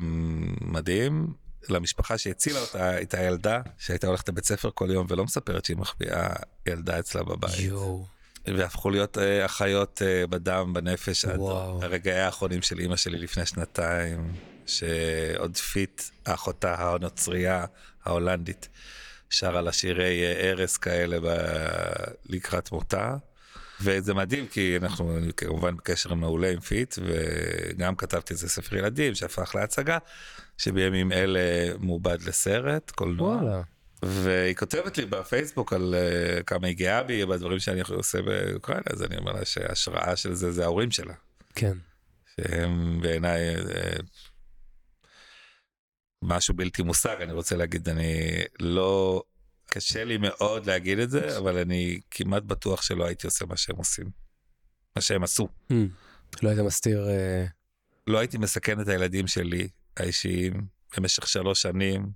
מדהים. 0.61 1.35
למשפחה 1.69 2.19
שהצילה 2.19 2.61
אותה, 2.61 3.03
את 3.03 3.15
הילדה 3.15 3.61
שהייתה 3.79 4.07
הולכת 4.07 4.29
לבית 4.29 4.45
ספר 4.45 4.71
כל 4.75 4.91
יום 4.91 5.07
ולא 5.11 5.25
מספרת 5.25 5.65
שהיא 5.65 5.77
מחביאה 5.77 6.29
ילדה 6.67 6.99
אצלה 6.99 7.23
בבית. 7.23 7.59
יואו. 7.59 8.07
והפכו 8.47 8.91
להיות 8.91 9.19
אה, 9.19 9.45
אחיות 9.45 10.03
אה, 10.05 10.27
בדם, 10.27 10.73
בנפש, 10.75 11.25
עד 11.25 11.39
וואו. 11.39 11.83
הרגעי 11.83 12.21
האחרונים 12.21 12.63
של 12.63 12.79
אימא 12.79 12.97
שלי 12.97 13.19
לפני 13.19 13.47
שנתיים, 13.47 14.33
שעוד 14.67 15.57
פיט, 15.57 16.03
אחותה 16.25 16.75
הנוצרייה 16.79 17.65
ההולנדית, 18.05 18.69
שרה 19.31 19.61
לה 19.61 19.73
שירי 19.73 20.23
אה, 20.25 20.33
ערש 20.33 20.77
כאלה 20.77 21.21
ב... 21.23 21.37
לקראת 22.27 22.73
מותה. 22.73 23.17
וזה 23.81 24.15
מדהים 24.15 24.47
כי 24.47 24.77
אנחנו 24.77 25.19
כמובן 25.37 25.77
בקשר 25.77 26.15
מעולה 26.15 26.51
עם 26.51 26.61
פיט 26.61 26.99
וגם 27.05 27.97
כתבתי 27.97 28.35
איזה 28.35 28.49
ספר 28.49 28.77
ילדים 28.77 29.15
שהפך 29.15 29.55
להצגה 29.55 29.99
שבימים 30.59 31.13
אלה 31.13 31.41
מעובד 31.79 32.23
לסרט 32.23 32.91
קולנוע 32.91 33.37
וואלה. 33.37 33.63
והיא 34.03 34.55
כותבת 34.55 34.99
לי 34.99 35.07
בפייסבוק 35.07 35.73
על 35.73 35.95
uh, 35.95 36.43
כמה 36.43 36.67
היא 36.67 36.77
גאה 36.77 37.03
בי 37.03 37.27
בדברים 37.27 37.59
שאני 37.59 37.81
עושה 37.89 38.23
באוקראינה 38.23 38.83
אז 38.91 39.03
אני 39.03 39.17
אומר 39.17 39.33
לה 39.33 39.45
שההשראה 39.45 40.17
של 40.17 40.35
זה 40.35 40.53
זה 40.53 40.65
ההורים 40.65 40.91
שלה 40.91 41.15
כן. 41.55 41.79
שהם 42.37 43.01
בעיניי 43.03 43.57
uh, 43.57 44.03
משהו 46.23 46.55
בלתי 46.55 46.83
מושג 46.83 47.17
אני 47.21 47.33
רוצה 47.33 47.57
להגיד 47.57 47.89
אני 47.89 48.43
לא 48.61 49.23
קשה 49.71 50.05
לי 50.05 50.17
מאוד 50.19 50.67
להגיד 50.67 50.99
את 50.99 51.11
זה 51.11 51.39
אבל 51.39 51.59
אני 51.59 52.01
כמעט 52.11 52.43
בטוח 52.43 52.83
שלא 52.83 53.07
הייתי 53.07 53.27
עושה 53.27 53.47
מה 53.47 53.57
שהם 53.57 53.77
עושים. 53.77 54.11
מה 54.97 55.03
שהם 55.03 55.23
עשו. 55.23 55.49
Mm. 55.73 55.75
לא 56.43 56.49
היית 56.49 56.61
מסתיר... 56.61 57.09
אה, 57.09 57.47
לא 58.07 58.19
הייתי 58.19 58.39
מסכן 58.39 58.81
את 58.81 58.89
הילדים 58.89 59.27
שלי 59.27 59.69
האישיים 59.97 60.67
במשך 60.97 61.29
שלוש 61.29 61.63
שנים 61.63 62.11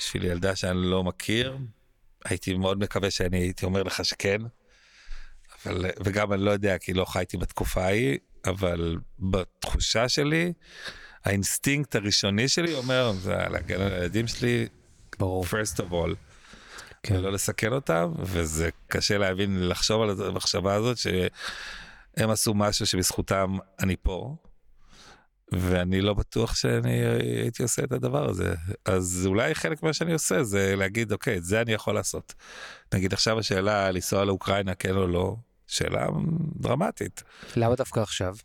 בשביל 0.00 0.24
ילדה 0.24 0.56
שאני 0.56 0.90
לא 0.90 1.04
מכיר. 1.04 1.58
הייתי 2.24 2.54
מאוד 2.54 2.78
מקווה 2.78 3.10
שאני 3.10 3.38
הייתי 3.38 3.64
אומר 3.64 3.82
לך 3.82 4.04
שכן. 4.04 4.38
אבל 5.66 5.90
וגם 6.04 6.32
אני 6.32 6.42
לא 6.42 6.50
יודע 6.50 6.78
כי 6.78 6.94
לא 6.94 7.04
חייתי 7.04 7.36
בתקופה 7.36 7.84
ההיא 7.84 8.18
אבל 8.44 8.96
בתחושה 9.18 10.08
שלי 10.08 10.52
האינסטינקט 11.24 11.94
הראשוני 11.96 12.48
שלי 12.48 12.74
אומר 12.74 13.12
זה 13.12 13.34
להגן 13.34 13.80
על 13.80 13.92
הילדים 13.92 14.26
שלי 14.26 14.68
ברור. 15.18 15.44
first 15.44 15.76
of 15.76 15.92
all. 15.92 16.14
כן. 17.02 17.16
ולא 17.16 17.32
לסכן 17.32 17.72
אותם 17.72 18.12
וזה 18.18 18.70
קשה 18.88 19.18
להבין 19.18 19.68
לחשוב 19.68 20.02
על 20.02 20.26
המחשבה 20.26 20.74
הזאת 20.74 20.98
שהם 20.98 22.30
עשו 22.30 22.54
משהו 22.54 22.86
שבזכותם 22.86 23.56
אני 23.80 23.96
פה. 24.02 24.36
ואני 25.52 26.00
לא 26.00 26.14
בטוח 26.14 26.54
שאני 26.54 26.90
הייתי 27.42 27.62
עושה 27.62 27.84
את 27.84 27.92
הדבר 27.92 28.30
הזה 28.30 28.54
אז 28.84 29.22
אולי 29.26 29.54
חלק 29.54 29.82
מה 29.82 29.92
שאני 29.92 30.12
עושה 30.12 30.42
זה 30.44 30.74
להגיד 30.76 31.12
אוקיי 31.12 31.36
את 31.36 31.44
זה 31.44 31.60
אני 31.60 31.72
יכול 31.72 31.94
לעשות. 31.94 32.34
נגיד 32.94 33.12
עכשיו 33.12 33.38
השאלה 33.38 33.90
לנסוע 33.90 34.24
לאוקראינה 34.24 34.74
כן 34.74 34.96
או 34.96 35.06
לא 35.06 35.36
שאלה 35.66 36.06
דרמטית. 36.56 37.22
למה 37.56 37.74
דווקא 37.74 38.00
עכשיו? 38.00 38.36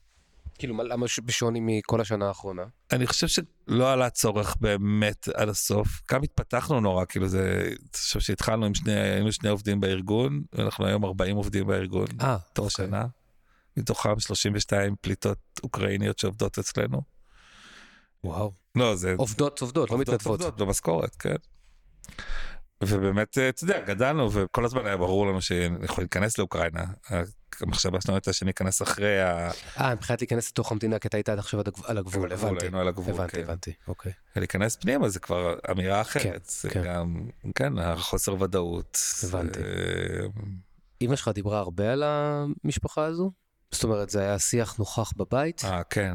כאילו, 0.58 0.74
מה- 0.74 0.84
למה 0.84 1.06
בשוני 1.26 1.60
מכל 1.64 2.02
השנה 2.02 2.28
האחרונה? 2.28 2.64
אני 2.92 3.08
חושב 3.08 3.28
שלא 3.28 3.94
עלה 3.94 4.10
צורך 4.10 4.56
באמת 4.62 5.28
עד 5.34 5.50
הסוף 5.50 5.88
גם 6.12 6.24
התפתחנו 6.24 6.80
נורא 6.80 7.06
כאילו 7.06 7.28
זה 7.28 7.72
חושב 7.96 8.20
שהתחלנו 8.20 8.66
עם 8.66 8.74
שני 8.74 8.94
היינו 9.00 9.32
שני 9.32 9.50
עובדים 9.50 9.80
בארגון 9.80 10.42
אנחנו 10.60 10.86
היום 10.86 11.06
40 11.06 11.36
עובדים 11.36 11.68
בארגון 11.68 12.08
אה, 12.22 12.38
תוך 12.54 12.72
שנה. 12.72 13.06
מתוכם 13.78 14.20
32 14.20 14.96
פליטות 15.02 15.38
אוקראיניות 15.64 16.20
שעובדות 16.20 16.60
אצלנו. 16.60 17.02
וואו. 18.24 18.52
לא 18.76 18.96
זה 18.96 19.16
עובדות 19.18 19.62
עובדות, 19.62 19.90
לא 19.90 19.96
עובדות 19.96 20.14
מתנדבות. 20.16 20.42
עובדות 20.42 20.68
במשכורת 20.68 21.16
כן. 21.16 21.36
ובאמת 22.84 23.38
אה, 23.38 23.50
אתה 23.50 23.64
יודע 23.64 23.82
גדלנו 23.82 24.30
וכל 24.32 24.66
הזמן 24.66 24.86
היה 24.86 24.98
ברור 24.98 25.28
לנו 25.28 25.42
שאנחנו 25.42 26.04
ניכנס 26.04 26.38
לאוקראינה. 26.38 26.86
המחשבה 27.62 28.02
שלנו 28.02 28.16
הייתה 28.16 28.34
שניכנס 28.34 28.82
אחרי 28.82 29.22
ה... 29.22 29.52
אה, 29.80 29.96
מבחינת 29.96 30.22
להיכנס 30.22 30.50
לתוך 30.50 30.72
המדינה, 30.72 31.00
כי 31.00 31.08
אתה 31.08 31.18
היית 31.18 31.30
עד 31.30 31.40
עכשיו 31.40 31.62
על 31.84 31.98
הגבול, 31.98 32.34
הבנתי. 32.34 32.68
על 32.74 32.88
הגבול, 32.88 33.14
הבנתי, 33.14 33.32
כן. 33.32 33.44
הבנתי, 33.44 33.74
אוקיי. 33.88 34.12
להיכנס 34.36 34.76
פנימה 34.76 35.10
זה 35.10 35.20
כבר 35.20 35.56
אמירה 35.72 36.04
כן, 36.04 36.20
אחרת. 36.20 36.46
זה 36.46 36.70
כן. 36.70 36.84
גם 36.84 37.28
כן 37.56 37.78
החוסר 37.78 38.42
ודאות. 38.42 39.00
הבנתי. 39.24 39.60
אה, 39.60 39.66
אמא 41.02 41.16
שלך 41.16 41.28
דיברה 41.28 41.60
הרבה 41.60 41.94
על 41.94 42.04
המשפחה 42.06 43.06
הזו? 43.06 43.32
זאת 43.72 43.84
אומרת, 43.84 44.10
זה 44.10 44.22
היה 44.22 44.40
שיח 44.40 44.76
נוכח 44.80 45.12
בבית? 45.18 45.62
אה 45.66 45.82
כן 45.84 46.14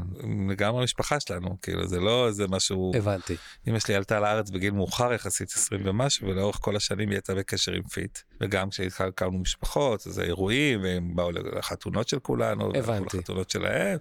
לגמרי 0.49 0.81
המשפחה 0.81 1.21
שלנו 1.21 1.57
כאילו 1.63 1.87
זה 1.87 2.01
לא 2.01 2.27
איזה 2.27 2.49
משהו 2.49 2.93
הבנתי. 2.95 3.37
אמא 3.69 3.79
שלי 3.79 3.95
עלתה 3.95 4.21
לארץ 4.21 4.51
בגיל 4.51 4.71
מאוחר 4.73 5.13
יחסית 5.13 5.49
20 5.53 5.81
ומשהו 5.85 6.29
ולאורך 6.29 6.57
כל 6.61 6.77
השנים 6.77 7.09
היא 7.09 7.17
הייתה 7.17 7.35
בקשר 7.35 7.73
עם 7.73 7.83
פיט 7.83 8.19
וגם 8.41 8.71
כשהקמנו 8.71 9.39
משפחות 9.39 10.07
אז 10.07 10.19
האירועים 10.19 10.83
והם 10.83 11.17
באו 11.17 11.31
לחתונות 11.33 12.09
של 12.09 12.19
כולנו 12.19 12.73
הבנתי. 12.75 13.17
לחתונות 13.19 13.51
שלהם. 13.51 13.99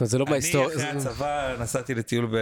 זה 0.00 0.18
לא 0.18 0.24
אני 0.24 0.30
מההיסטוריה. 0.30 0.76
אחרי 0.76 0.88
הצבא 0.88 1.56
נסעתי 1.60 1.94
לטיול 1.94 2.26
ב- 2.26 2.38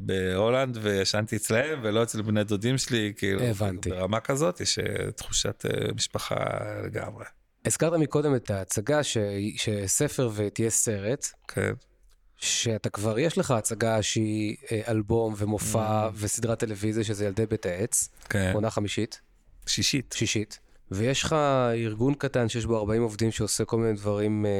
בהולנד 0.00 0.78
וישנתי 0.82 1.36
אצלהם 1.36 1.80
ולא 1.82 2.02
אצל 2.02 2.22
בני 2.22 2.44
דודים 2.44 2.78
שלי 2.78 3.12
כאילו 3.16 3.42
הבנתי. 3.42 3.90
ברמה 3.90 4.20
כזאת 4.20 4.60
יש 4.60 4.78
אה, 4.78 5.10
תחושת 5.12 5.64
אה, 5.66 5.92
משפחה 5.94 6.36
לגמרי. 6.84 7.24
הזכרת 7.68 7.92
מקודם 7.92 8.34
את 8.34 8.50
ההצגה 8.50 9.02
ש- 9.02 9.16
שספר 9.56 10.30
ותהיה 10.34 10.70
סרט, 10.70 11.26
כן. 11.48 11.72
שאתה 12.36 12.90
כבר 12.90 13.18
יש 13.18 13.38
לך 13.38 13.50
הצגה 13.50 14.02
שהיא 14.02 14.56
אה, 14.72 14.80
אלבום 14.88 15.34
ומופע 15.36 16.08
וסדרת 16.14 16.58
טלוויזיה 16.58 17.04
שזה 17.04 17.24
ילדי 17.26 17.46
בית 17.46 17.66
העץ. 17.66 18.08
כן. 18.28 18.50
עונה 18.54 18.70
חמישית, 18.70 19.20
שישית. 19.66 20.14
שישית, 20.18 20.58
ויש 20.90 21.22
לך 21.22 21.32
ארגון 21.72 22.14
קטן 22.14 22.48
שיש 22.48 22.66
בו 22.66 22.78
40 22.78 23.02
עובדים 23.02 23.30
שעושה 23.30 23.64
כל 23.64 23.76
מיני 23.76 23.92
דברים 23.92 24.46
אה, 24.46 24.50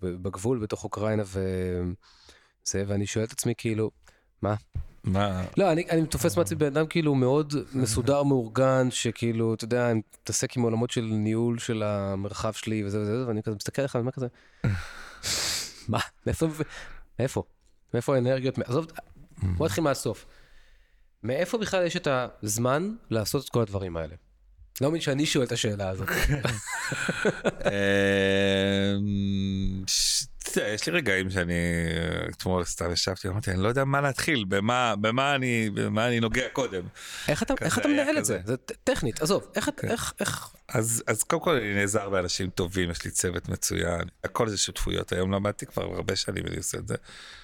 בגבול 0.00 0.58
בתוך 0.58 0.84
אוקראינה 0.84 1.22
וזה, 1.26 2.84
ואני 2.86 3.06
שואל 3.06 3.24
את 3.24 3.32
עצמי 3.32 3.54
כאילו, 3.58 3.90
מה? 4.42 4.54
מה? 5.08 5.44
לא, 5.56 5.72
אני, 5.72 5.84
אני 5.90 6.06
תופס 6.06 6.36
מעצמי 6.36 6.58
בן 6.58 6.66
אדם 6.66 6.86
כאילו 6.86 7.14
מאוד 7.14 7.54
מסודר, 7.72 8.22
מאורגן, 8.22 8.88
שכאילו, 8.90 9.54
אתה 9.54 9.64
יודע, 9.64 9.90
אני 9.90 10.00
מתעסק 10.22 10.56
עם 10.56 10.62
עולמות 10.62 10.90
של 10.90 11.04
ניהול 11.04 11.58
של 11.58 11.82
המרחב 11.82 12.52
שלי 12.52 12.84
וזה 12.84 13.00
וזה, 13.00 13.26
ואני 13.26 13.42
כזה 13.42 13.56
מסתכל 13.56 13.82
עליך, 13.82 13.96
אני 13.96 14.00
אומר 14.00 14.12
כזה, 14.12 14.26
מה? 15.88 15.98
מאיפה, 16.26 16.46
מאיפה? 17.18 17.42
מאיפה 17.94 18.14
האנרגיות? 18.14 18.58
עזוב, 18.58 18.86
בוא 19.42 19.66
נתחיל 19.66 19.84
מהסוף. 19.84 20.26
מאיפה 21.22 21.58
בכלל 21.58 21.86
יש 21.86 21.96
את 21.96 22.08
הזמן 22.42 22.94
לעשות 23.10 23.44
את 23.44 23.48
כל 23.48 23.62
הדברים 23.62 23.96
האלה? 23.96 24.14
לא 24.80 24.88
מבין 24.88 25.00
שאני 25.00 25.26
שואל 25.26 25.46
את 25.46 25.52
השאלה 25.52 25.88
הזאת. 25.88 26.08
יש 30.56 30.86
לי 30.86 30.92
רגעים 30.92 31.30
שאני 31.30 31.54
אתמול 32.30 32.64
סתם 32.64 32.92
ישבתי 32.92 33.28
אמרתי 33.28 33.50
אני 33.50 33.62
לא 33.62 33.68
יודע 33.68 33.84
מה 33.84 34.00
להתחיל 34.00 34.44
במה 34.48 34.94
במה 35.00 35.34
אני 35.34 35.70
במה 35.74 36.08
אני 36.08 36.20
נוגע 36.20 36.48
קודם 36.52 36.82
איך 37.28 37.42
אתה, 37.42 37.54
איך 37.60 37.78
אתה 37.78 37.88
מנהל 37.88 38.18
את. 38.18 38.24
זה? 38.24 38.38
זה 38.44 38.56
טכנית, 38.56 39.22
עזוב, 39.22 39.46
איך, 39.54 39.68
אתה- 39.68 39.86
איך, 39.86 40.12
איך, 40.20 40.48
אז 40.68 41.02
אז 41.06 41.22
קודם 41.22 41.42
כל 41.42 41.54
אני 41.56 41.74
נעזר 41.74 42.10
באנשים 42.10 42.50
טובים 42.50 42.90
יש 42.90 43.04
לי 43.04 43.10
צוות 43.10 43.48
מצוין 43.48 44.00
הכל 44.24 44.48
זה 44.48 44.58
שותפויות 44.58 45.12
היום 45.12 45.32
למדתי 45.32 45.66
כבר 45.66 45.82
הרבה 45.82 46.16
שנים 46.16 46.46
אני 46.46 46.56
עושה 46.56 46.78
את 46.78 46.88
זה. 46.88 46.94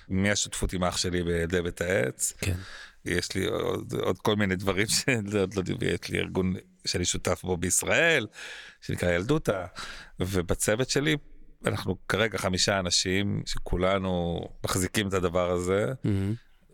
מהשותפות 0.08 0.72
עם 0.72 0.84
אח 0.84 0.96
שלי 0.96 1.22
בילדי 1.22 1.62
בית 1.62 1.80
העץ 1.80 2.32
כן, 2.40 2.54
יש 3.04 3.34
לי 3.34 3.46
עוד, 3.46 3.94
עוד 4.00 4.18
כל 4.18 4.36
מיני 4.36 4.56
דברים 4.56 4.86
שעוד 4.88 5.54
לא 5.56 5.62
דיברתי, 5.62 5.84
יש 5.86 6.08
לי 6.10 6.18
ארגון 6.18 6.54
שאני 6.84 7.04
שותף 7.04 7.40
בו 7.42 7.56
בישראל, 7.56 8.26
שנקרא 8.80 9.12
ילדותה, 9.12 9.66
ובצוות 10.20 10.90
שלי 10.90 11.16
אנחנו 11.66 11.96
כרגע 12.08 12.38
חמישה 12.38 12.78
אנשים 12.78 13.42
שכולנו 13.46 14.40
מחזיקים 14.64 15.08
את 15.08 15.14
הדבר 15.14 15.50
הזה, 15.50 15.92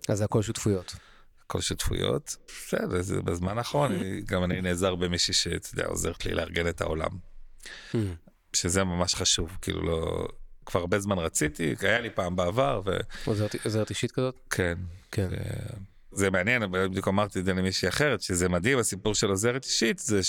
אז 0.09 0.19
זה 0.19 0.25
הכל 0.25 0.43
שותפויות. 0.43 0.97
כל 1.47 1.61
שותפויות. 1.61 2.37
בסדר, 2.49 3.03
זה 3.03 3.23
בזמן 3.23 3.59
האחרון 3.59 3.93
גם 4.25 4.45
אני 4.45 4.61
נעזר 4.61 4.95
במישהי 4.95 5.35
שאתה 5.35 5.69
יודע, 5.73 5.87
עוזרת 5.87 6.27
לי 6.27 6.35
לארגן 6.35 6.69
את 6.69 6.81
העולם, 6.81 7.11
שזה 8.53 8.85
ממש 8.85 9.15
חשוב, 9.15 9.59
כאילו 9.63 9.83
לא... 9.83 10.29
כבר 10.67 10.81
הרבה 10.81 11.01
זמן 11.01 11.19
רציתי, 11.19 11.75
היה 11.81 12.01
לי 12.01 12.11
פעם 12.11 12.37
בעבר, 12.37 12.83
עוזרת 13.25 13.55
עוזרת 13.65 13.91
אישית 13.91 14.13
כזאת? 14.13 14.35
וכן, 14.47 14.79
כן. 15.13 15.29
זה 16.13 16.31
מעניין, 16.31 16.73
בדיוק 16.73 17.09
אמרתי 17.09 17.41
את 17.41 17.45
זה 17.45 17.53
למישהי 17.53 17.89
אחרת, 17.89 18.23
שזה 18.23 18.49
מדהים, 18.49 18.79
הסיפור 18.79 19.15
של 19.15 19.31
עוזרת 19.31 19.65
אישית, 19.65 19.99
זה 19.99 20.21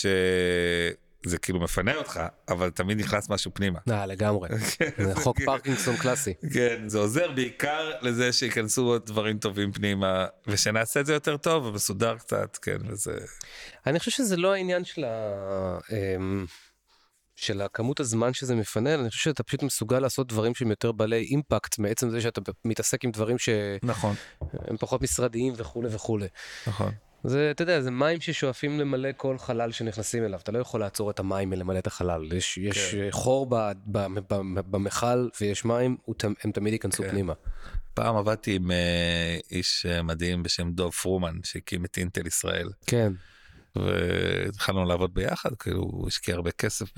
שזה 1.26 1.38
כאילו 1.38 1.60
מפנה 1.60 1.96
אותך, 1.96 2.20
אבל 2.50 2.70
תמיד 2.70 3.00
נכנס 3.00 3.30
משהו 3.30 3.52
פנימה. 3.54 3.80
אה, 3.92 4.06
לגמרי. 4.06 4.50
זה 5.06 5.16
חוק 5.16 5.42
פרקינסון 5.46 5.98
קלאסי. 5.98 6.34
כן, 6.54 6.90
זה 6.90 6.98
עוזר 6.98 7.32
בעיקר 7.32 7.92
לזה 8.02 8.34
שייכנסו 8.34 8.88
עוד 8.88 9.06
דברים 9.06 9.38
טובים 9.38 9.72
פנימה, 9.72 10.26
ושנעשה 10.48 11.00
את 11.00 11.06
זה 11.06 11.14
יותר 11.14 11.38
טוב 11.38 11.66
ומסודר 11.66 12.18
קצת, 12.18 12.58
כן, 12.62 12.78
וזה... 12.88 13.18
אני 13.88 14.00
חושב 14.00 14.12
שזה 14.12 14.38
לא 14.38 14.54
העניין 14.54 14.86
של 14.86 15.04
ה... 15.04 15.78
אמ, 15.92 16.46
של 17.36 17.62
הכמות 17.62 18.00
הזמן 18.00 18.34
שזה 18.34 18.56
מפנה, 18.56 18.94
אני 18.94 19.10
חושב 19.10 19.22
שאתה 19.22 19.44
פשוט 19.44 19.64
מסוגל 19.64 20.00
לעשות 20.00 20.28
דברים 20.28 20.56
שהם 20.56 20.70
יותר 20.70 20.92
בעלי 20.92 21.22
אימפקט 21.22 21.80
מעצם 21.80 22.10
זה 22.10 22.22
שאתה 22.22 22.42
מתעסק 22.66 23.04
עם 23.06 23.12
דברים 23.12 23.38
שהם 23.38 23.78
נכון, 23.84 24.16
פחות 24.80 25.02
משרדיים 25.02 25.54
וכולי 25.58 25.90
וכולי. 25.92 26.28
נכון. 26.68 26.92
זה, 27.24 27.52
אתה 27.52 27.64
יודע, 27.64 27.82
זה 27.82 27.92
מים 27.92 28.22
ששואפים 28.22 28.80
למלא 28.80 29.10
כל 29.18 29.38
חלל 29.38 29.72
שנכנסים 29.72 30.26
אליו, 30.26 30.40
אתה 30.40 30.52
לא 30.52 30.60
יכול 30.60 30.80
לעצור 30.80 31.12
את 31.12 31.20
המים 31.20 31.50
מלמלא 31.50 31.80
את 31.80 31.88
החלל. 31.88 32.34
יש, 32.34 32.58
יש 32.58 32.96
כן. 32.96 33.08
חור 33.12 33.48
ב, 33.50 33.56
ב, 33.86 33.98
ב, 34.30 34.36
במכל 34.72 35.28
ויש 35.42 35.66
מים, 35.66 35.98
הם 36.44 36.52
תמיד 36.52 36.74
ייכנסו 36.74 37.04
כן. 37.04 37.10
פנימה. 37.10 37.34
פעם 37.94 38.16
עבדתי 38.16 38.56
עם 38.56 38.72
אה, 38.72 39.38
איש 39.52 39.86
אה, 39.86 40.02
מדהים 40.02 40.44
בשם 40.44 40.72
דוב 40.72 40.94
פרומן 40.94 41.40
שהקים 41.44 41.86
את 41.86 41.98
אינטל 41.98 42.28
ישראל 42.28 42.70
כן. 42.88 43.14
והתחלנו 43.76 44.86
לעבוד 44.86 45.14
ביחד 45.14 45.56
כאילו 45.56 45.80
הוא 45.80 46.08
השקיע 46.08 46.36
הרבה 46.36 46.52
כסף 46.52 46.90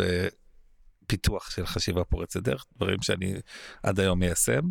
בפיתוח 1.03 1.49
של 1.49 1.65
חשיבה 1.65 2.03
פורצת 2.03 2.39
דרך 2.43 2.65
דברים 2.75 3.01
שאני 3.01 3.33
עד 3.83 3.99
היום 3.99 4.19
מיישם. 4.19 4.62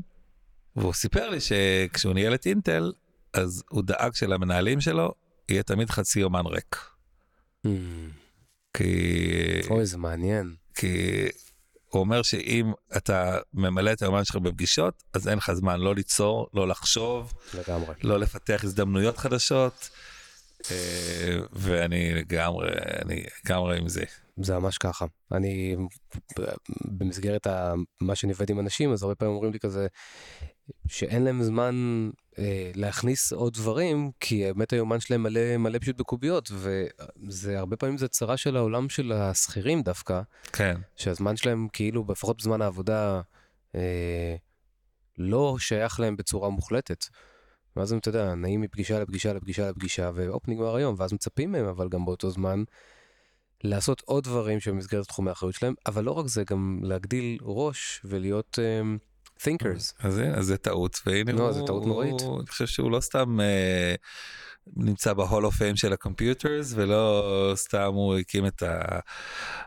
והוא 0.76 0.92
סיפר 0.92 1.30
לי 1.30 1.38
שכשהוא 1.40 2.14
ניהל 2.14 2.34
את 2.34 2.46
אינטל 2.46 2.92
אז 3.32 3.64
הוא 3.70 3.82
דאג 3.82 4.14
שלמנהלים 4.14 4.80
שלו 4.80 5.14
יהיה 5.52 5.62
תמיד 5.62 5.90
חצי 5.90 6.20
יומן 6.20 6.46
ריק. 6.46 6.76
כי 8.74 9.60
אוי, 9.70 9.86
זה 9.86 9.98
מעניין. 9.98 10.54
כי 10.74 11.26
הוא 11.88 12.00
אומר 12.00 12.22
שאם 12.22 12.72
אתה 12.96 13.38
ממלא 13.54 13.92
את 13.92 14.02
היומן 14.02 14.24
שלך 14.24 14.36
בפגישות 14.36 15.02
אז 15.12 15.28
אין 15.28 15.38
לך 15.38 15.52
זמן 15.52 15.80
לא 15.80 15.94
ליצור 15.94 16.48
לא 16.54 16.68
לחשוב 16.68 17.32
לגמרי. 17.54 17.94
לא 18.02 18.18
לפתח 18.18 18.60
הזדמנויות 18.64 19.18
חדשות. 19.18 19.90
אה, 20.70 21.36
ואני 21.52 22.14
לגמרי 22.14 22.68
אני 23.04 23.24
לגמרי 23.44 23.78
עם 23.78 23.88
זה. 23.88 24.04
זה 24.36 24.58
ממש 24.58 24.78
ככה. 24.78 25.06
אני, 25.32 25.76
במסגרת 26.84 27.46
ה, 27.46 27.74
מה 28.00 28.14
שאני 28.14 28.32
עובד 28.32 28.50
עם 28.50 28.60
אנשים, 28.60 28.92
אז 28.92 29.02
הרבה 29.02 29.14
פעמים 29.14 29.34
אומרים 29.34 29.52
לי 29.52 29.60
כזה, 29.60 29.86
שאין 30.88 31.24
להם 31.24 31.42
זמן 31.42 32.10
להכניס 32.75 33.33
עוד 33.33 33.55
דברים, 33.55 34.11
כי 34.21 34.45
באמת 34.45 34.73
היומן 34.73 35.01
שלהם 35.01 35.23
מלא, 35.23 35.57
מלא 35.57 35.79
פשוט 35.79 35.97
בקוביות, 35.97 36.51
וזה 36.53 37.59
הרבה 37.59 37.77
פעמים 37.77 37.99
זה 37.99 38.09
צרה 38.09 38.37
של 38.37 38.57
העולם 38.57 38.88
של 38.88 39.12
השכירים 39.12 39.83
דווקא, 39.83 40.21
כן 40.53 40.77
שהזמן 40.97 41.37
שלהם 41.37 41.68
כאילו, 41.73 42.05
לפחות 42.09 42.38
בזמן 42.38 42.62
העבודה, 42.62 43.21
אה, 43.75 44.37
לא 45.18 45.57
שייך 45.59 46.01
להם 46.01 46.16
בצורה 46.16 46.51
מוחלטת. 46.51 47.05
ואז 47.77 47.92
הם, 47.92 47.99
אתה 47.99 48.09
יודע, 48.09 48.35
נעים 48.35 48.61
מפגישה 48.61 49.01
לפגישה 49.01 49.33
לפגישה 49.33 49.71
לפגישה, 49.71 50.11
והופ, 50.14 50.49
נגמר 50.49 50.77
היום, 50.77 50.95
ואז 50.99 51.12
מצפים 51.12 51.53
מהם, 51.53 51.66
אבל 51.66 51.88
גם 51.88 52.05
באותו 52.05 52.31
זמן, 52.31 52.62
לעשות 53.64 54.03
עוד 54.05 54.25
דברים 54.25 54.61
שבמסגרת 54.61 55.07
תחומי 55.07 55.31
האחריות 55.31 55.55
שלהם, 55.55 55.75
אבל 55.87 56.05
לא 56.05 56.11
רק 56.11 56.27
זה, 56.27 56.45
גם 56.45 56.81
להגדיל 56.83 57.38
ראש 57.42 58.01
ולהיות 58.05 58.59
um, 58.59 58.99
thinkers. 59.44 59.92
אז 60.00 60.20
אז 60.35 60.46
זה 60.46 60.57
טעות 60.57 61.00
והנה 61.07 61.33
לא, 61.33 61.42
הוא, 61.42 61.52
זה 61.52 61.61
טעות 61.66 61.87
נוראית. 61.87 62.20
הוא, 62.20 62.38
אני 62.40 62.46
חושב 62.46 62.66
שהוא 62.66 62.90
לא 62.90 63.00
סתם 63.00 63.40
אה, 63.40 63.94
נמצא 64.76 65.12
ב 65.12 65.19
hall 65.19 65.46
of 65.46 65.57
fame 65.57 65.76
של 65.76 65.92
ה 65.92 66.00
computers 66.00 66.72
ולא 66.74 67.52
סתם 67.57 67.92
הוא 67.94 68.16
הקים 68.16 68.46
את 68.46 68.62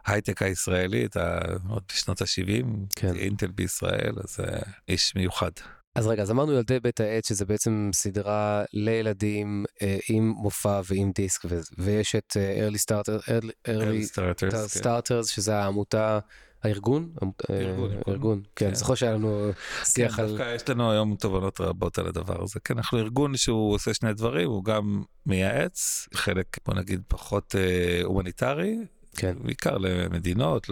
ההייטק 0.05 0.41
הישראלי 0.41 1.05
את 1.05 1.17
ה... 1.17 1.39
עוד 1.69 1.83
בשנות 1.89 2.21
ה-70 2.21 2.65
כן. 2.95 3.15
אינטל 3.15 3.51
בישראל 3.51 4.13
אז 4.23 4.39
אה, 4.39 4.59
איש 4.87 5.15
מיוחד. 5.15 5.51
אז 5.95 6.07
רגע, 6.07 6.21
אז 6.23 6.31
אמרנו 6.31 6.53
ילדי 6.53 6.79
בית 6.79 6.99
העץ, 6.99 7.27
שזה 7.27 7.45
בעצם 7.45 7.89
סדרה 7.93 8.63
לילדים 8.73 9.65
אה, 9.81 9.97
עם 10.09 10.29
מופע 10.37 10.81
ועם 10.85 11.11
דיסק, 11.15 11.45
ו- 11.49 11.59
ויש 11.77 12.15
את 12.15 12.37
אה, 12.37 12.67
early 12.67 12.79
starter, 12.79 13.27
early, 13.27 13.69
early 13.69 14.03
סטארטרס, 14.03 14.77
כן. 14.77 14.89
starters, 14.89 15.27
שזה 15.27 15.55
העמותה, 15.55 16.19
הארגון? 16.65 17.09
אה, 17.49 17.59
ארגון. 17.59 17.91
ארגון, 18.07 18.41
כן, 18.55 18.67
כן. 18.67 18.73
זוכר 18.73 18.95
שהיה 18.95 19.13
לנו 19.13 19.51
שיח 19.83 20.15
כן, 20.15 20.23
על... 20.23 20.29
דווקא 20.29 20.55
יש 20.55 20.69
לנו 20.69 20.91
היום 20.91 21.15
תובנות 21.15 21.61
רבות 21.61 21.97
על 21.97 22.07
הדבר 22.07 22.43
הזה. 22.43 22.59
כן, 22.59 22.77
אנחנו 22.77 22.97
ארגון 22.97 23.37
שהוא 23.37 23.73
עושה 23.73 23.93
שני 23.93 24.13
דברים, 24.13 24.49
הוא 24.49 24.63
גם 24.63 25.03
מייעץ, 25.25 26.07
חלק 26.13 26.57
בוא 26.65 26.73
נגיד 26.73 27.01
פחות 27.07 27.55
אה, 27.57 28.01
הומניטרי, 28.03 28.77
כן. 29.15 29.35
בעיקר 29.41 29.77
למדינות, 29.77 30.69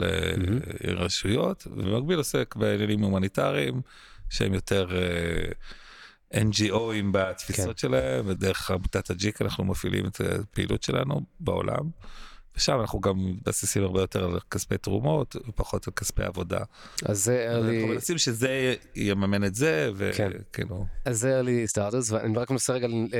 לרשויות, 0.83 1.67
ובמקביל 1.71 2.17
עוסק 2.17 2.55
בעניינים 2.55 2.99
הומניטריים 2.99 3.81
שהם 4.29 4.53
יותר 4.53 4.87
אה, 4.97 6.41
NGOים 6.41 7.05
בתפיסות 7.11 7.77
שלהם, 7.77 8.25
ודרך 8.27 8.71
עמותת 8.71 9.09
הג'יק 9.09 9.41
אנחנו 9.41 9.65
מפעילים 9.65 10.05
את 10.05 10.21
הפעילות 10.21 10.83
שלנו 10.83 11.21
בעולם. 11.39 11.89
ושם 12.57 12.79
אנחנו 12.81 12.99
גם 12.99 13.13
מתבססים 13.31 13.83
הרבה 13.83 14.01
יותר 14.01 14.25
על 14.25 14.39
כספי 14.51 14.77
תרומות 14.77 15.35
ופחות 15.47 15.87
על 15.87 15.93
כספי 15.93 16.23
עבודה. 16.23 16.59
אז 17.05 17.23
זה 17.23 17.47
אנחנו 17.55 17.69
early... 17.69 17.85
מנסים 17.85 18.17
שזה 18.17 18.75
יממן 18.95 19.43
את 19.43 19.55
זה 19.55 19.89
כן. 20.13 20.31
וכאילו 20.35 20.85
אז 21.05 21.19
זה 21.19 21.41
early 21.41 21.77
starters, 21.77 22.13
ואני 22.13 22.37
רק 22.37 22.51
מנסה 22.51 22.73
רגע, 22.73 22.87
אה, 22.87 23.19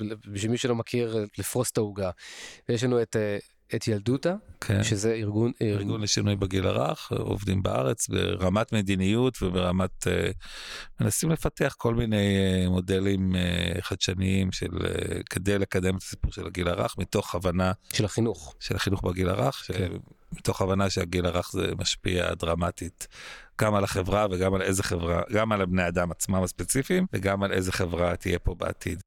אה, 0.00 0.16
בשביל 0.32 0.50
מי 0.50 0.58
שלא 0.58 0.74
מכיר, 0.74 1.26
לפרוס 1.38 1.70
את 1.70 1.78
העוגה. 1.78 2.10
ויש 2.68 2.84
לנו 2.84 3.02
את, 3.02 3.16
אה, 3.16 3.38
את 3.74 3.88
ילדותה, 3.88 4.34
כן. 4.60 4.82
שזה 4.82 5.14
ארגון, 5.14 5.52
ארגון 5.62 6.00
לשינוי 6.00 6.36
בגיל 6.36 6.66
הרך 6.66 7.12
עובדים 7.12 7.62
בארץ 7.62 8.08
ברמת 8.08 8.72
מדיניות 8.72 9.42
וברמת 9.42 10.06
אה, 10.06 10.30
מנסים 11.00 11.30
לפתח 11.30 11.74
כל 11.78 11.94
מיני 11.94 12.36
אה, 12.36 12.68
מודלים 12.68 13.36
אה, 13.36 13.80
חדשניים 13.80 14.52
של 14.52 14.70
אה, 14.84 15.22
כדי 15.30 15.58
לקדם 15.58 15.96
את 15.96 16.02
הסיפור 16.02 16.32
של 16.32 16.46
הגיל 16.46 16.68
הרך 16.68 16.98
מתוך 16.98 17.34
הבנה 17.34 17.72
של 17.92 18.04
החינוך. 18.04 18.54
של 18.60 18.76
החינוך 18.76 19.02
בגיל 19.04 19.28
הרך 19.28 19.64
כן. 19.66 19.92
מתוך 20.32 20.62
הבנה 20.62 20.90
שהגיל 20.90 21.26
הרך 21.26 21.50
זה 21.52 21.72
משפיע 21.78 22.34
דרמטית 22.34 23.08
גם 23.60 23.74
על 23.74 23.84
החברה 23.84 24.26
וגם 24.30 24.54
על 24.54 24.62
איזה 24.62 24.82
חברה 24.82 25.22
גם 25.32 25.52
על 25.52 25.60
הבני 25.60 25.88
אדם 25.88 26.10
עצמם 26.10 26.42
הספציפיים 26.42 27.06
וגם 27.12 27.42
על 27.42 27.52
איזה 27.52 27.72
חברה 27.72 28.16
תהיה 28.16 28.38
פה 28.38 28.54
בעתיד. 28.54 29.00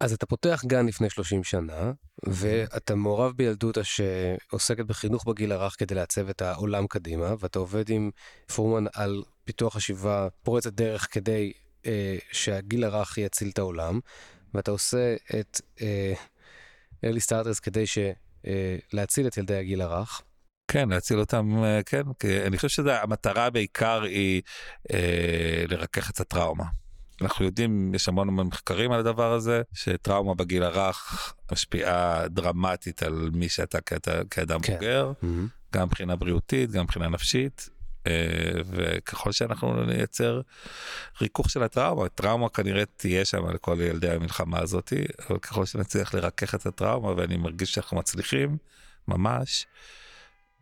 אז 0.00 0.12
אתה 0.12 0.26
פותח 0.26 0.62
גן 0.66 0.86
לפני 0.86 1.10
30 1.10 1.44
שנה, 1.44 1.92
ואתה 2.26 2.94
מעורב 2.94 3.32
בילדותה 3.36 3.80
שעוסקת 3.84 4.84
בחינוך 4.84 5.24
בגיל 5.28 5.52
הרך 5.52 5.76
כדי 5.78 5.94
לעצב 5.94 6.28
את 6.28 6.42
העולם 6.42 6.86
קדימה, 6.86 7.34
ואתה 7.38 7.58
עובד 7.58 7.90
עם 7.90 8.10
פורמן 8.54 8.84
על 8.94 9.22
פיתוח 9.44 9.76
חשיבה 9.76 10.28
פורצת 10.42 10.72
דרך 10.72 11.08
כדי 11.10 11.52
אה, 11.86 12.16
שהגיל 12.32 12.84
הרך 12.84 13.18
יציל 13.18 13.48
את 13.48 13.58
העולם, 13.58 14.00
ואתה 14.54 14.70
עושה 14.70 15.16
את 15.40 15.60
אה, 15.80 16.14
early 17.06 17.20
starters 17.26 17.60
כדי 17.62 17.86
ש, 17.86 17.98
אה, 18.46 18.76
להציל 18.92 19.26
את 19.26 19.36
ילדי 19.36 19.56
הגיל 19.56 19.80
הרך. 19.80 20.22
כן 20.68 20.88
להציל 20.88 21.20
אותם 21.20 21.64
אה, 21.64 21.80
כן 21.86 22.02
כי 22.18 22.42
אני 22.42 22.56
חושב 22.58 22.68
שהמטרה 22.68 23.50
בעיקר 23.50 24.02
היא 24.02 24.42
אה, 24.92 25.64
לרכך 25.68 26.10
את 26.10 26.20
הטראומה. 26.20 26.64
אנחנו 27.24 27.44
יודעים 27.44 27.94
יש 27.94 28.08
המון 28.08 28.28
מחקרים 28.28 28.92
על 28.92 29.00
הדבר 29.00 29.32
הזה 29.32 29.62
שטראומה 29.72 30.34
בגיל 30.34 30.62
הרך 30.62 31.34
משפיעה 31.52 32.28
דרמטית 32.28 33.02
על 33.02 33.30
מי 33.32 33.48
שאתה 33.48 33.80
כאתה, 33.80 34.24
כאדם 34.30 34.60
כן. 34.60 34.74
בוגר 34.74 35.12
גם 35.74 35.86
מבחינה 35.86 36.16
בריאותית 36.16 36.70
גם 36.70 36.84
מבחינה 36.84 37.08
נפשית. 37.08 37.68
אה, 38.06 38.60
וככל 38.70 39.32
שאנחנו 39.32 39.84
נייצר 39.84 40.40
ריכוך 41.20 41.50
של 41.50 41.62
הטראומה, 41.62 42.08
טראומה 42.08 42.48
כנראה 42.48 42.84
תהיה 42.96 43.24
שם 43.24 43.50
לכל 43.50 43.76
ילדי 43.80 44.10
המלחמה 44.10 44.60
הזאתי, 44.60 45.04
אבל 45.28 45.38
ככל 45.38 45.66
שנצליח 45.66 46.14
לרכך 46.14 46.54
את 46.54 46.66
הטראומה 46.66 47.14
ואני 47.16 47.36
מרגיש 47.36 47.74
שאנחנו 47.74 47.96
מצליחים 47.96 48.56
ממש, 49.08 49.66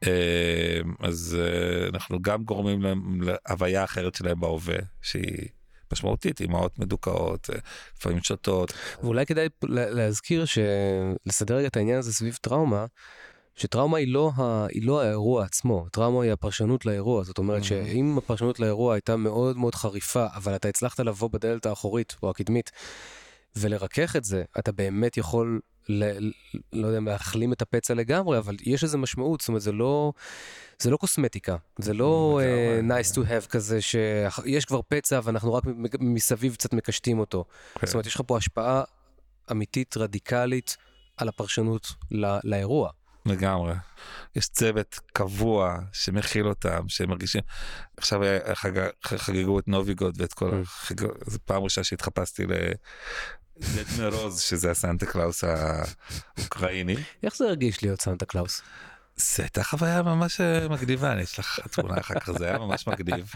אה, 0.07 0.81
אז 1.01 1.39
אה, 1.41 1.89
אנחנו 1.89 2.23
גם 2.23 2.45
גורמים 2.45 2.83
להם 2.83 3.23
להוויה 3.23 3.85
אחרת 3.85 4.15
שלהם 4.15 4.41
בהווה, 4.41 4.79
שהיא 5.03 5.49
משמעותית, 5.93 6.41
אימהות 6.41 6.79
מדוכאות, 6.79 7.51
אה, 7.53 7.59
לפעמים 7.99 8.23
שותות. 8.23 8.73
ואולי 9.03 9.27
כדאי 9.27 9.49
לה- 9.63 9.91
להזכיר 9.91 10.45
שלסדר 10.45 11.57
רגע 11.57 11.67
את 11.67 11.77
העניין 11.77 11.99
הזה 11.99 12.13
סביב 12.13 12.39
טראומה, 12.41 12.87
שטראומה 13.57 13.99
היא 13.99 14.13
לא, 14.13 14.31
ה... 14.37 14.67
היא 14.71 14.87
לא 14.87 15.03
האירוע 15.03 15.45
עצמו, 15.45 15.87
טראומה 15.93 16.25
היא 16.25 16.33
הפרשנות 16.33 16.87
לאירוע, 16.87 17.25
זאת 17.25 17.39
אומרת 17.39 17.63
Mhm. 17.63 17.65
שאם 17.65 18.19
הפרשנות 18.19 18.61
לאירוע 18.61 18.95
הייתה 18.95 19.17
מאוד 19.17 19.57
מאוד 19.57 19.75
חריפה, 19.75 20.27
אבל 20.35 20.57
אתה 20.57 20.69
הצלחת 20.69 21.01
לבוא 21.01 21.31
בדלת 21.31 21.67
האחורית 21.67 22.17
או 22.23 22.31
הקדמית 22.31 22.71
ולרכך 23.57 24.17
את 24.17 24.25
זה, 24.25 24.43
אתה 24.59 24.73
באמת 24.73 25.17
יכול, 25.17 25.61
ל... 25.89 26.05
לא 26.73 26.87
יודע 26.87 27.01
להחלים 27.01 27.53
את 27.53 27.63
הפצע 27.63 27.95
לגמרי, 27.95 28.39
אבל 28.39 28.57
יש 28.63 28.85
לזה 28.85 28.99
משמעות, 28.99 29.41
זאת 29.41 29.49
אומרת 29.49 29.63
זה 29.63 29.73
לא, 29.73 30.13
זה 30.83 30.91
לא 30.91 30.97
קוסמטיקה, 30.97 31.57
זה 31.79 31.95
לא 31.95 32.41
uh, 32.43 32.91
nice 32.91 33.15
to 33.15 33.19
have 33.19 33.47
כזה 33.49 33.81
שיש 33.81 34.65
כבר 34.65 34.81
פצע 34.89 35.21
ואנחנו 35.25 35.55
רק 35.55 35.65
מסביב 36.01 36.55
קצת 36.55 36.73
מקשטים 36.75 37.19
אותו. 37.19 37.45
כן. 37.79 37.87
זאת 37.87 37.95
אומרת, 37.95 38.07
יש 38.07 38.15
לך 38.15 38.21
פה 38.27 38.37
השפעה 38.37 38.83
אמיתית, 39.51 39.97
רדיקלית, 39.97 40.77
על 41.17 41.29
הפרשנות 41.29 41.89
לא, 42.11 42.29
לאירוע. 42.45 42.91
לגמרי. 43.27 43.75
יש 44.37 44.49
צוות 44.49 45.01
קבוע 45.13 45.79
שמכיל 45.93 46.49
אותם, 46.49 46.89
שהם 46.89 47.09
מרגישים... 47.11 47.41
עכשיו 47.97 48.23
היה- 48.23 48.55
חג- 48.55 48.89
חגגו 49.05 49.59
את 49.59 49.69
נובי 49.69 49.98
גוד 49.98 50.21
ואת 50.21 50.33
כל 50.33 50.51
Mm. 50.51 50.55
החג... 50.63 50.95
זו 51.27 51.39
פעם 51.45 51.63
ראשונה 51.63 51.85
שהתחפשתי 51.85 52.47
ל... 52.47 52.53
דד 53.59 54.09
מורוז, 54.09 54.41
שזה 54.41 54.71
הסנטה 54.71 55.07
קלאוס 55.07 55.45
האוקראיני. 55.45 56.97
איך 57.23 57.37
זה 57.37 57.45
הרגיש 57.45 57.83
להיות 57.83 58.01
סנטה 58.01 58.25
קלאוס? 58.27 58.63
זה 59.17 59.43
הייתה 59.43 59.65
חוויה 59.65 60.03
ממש 60.03 60.41
אה, 60.41 60.69
מגניבה, 60.69 61.13
אני 61.13 61.23
אשלח 61.23 61.59
לך 61.59 61.67
תמונה 61.67 62.01
אחר 62.01 62.21
כך, 62.21 62.33
זה 62.33 62.49
היה 62.49 62.59
ממש 62.59 62.87
מגניב. 62.87 63.33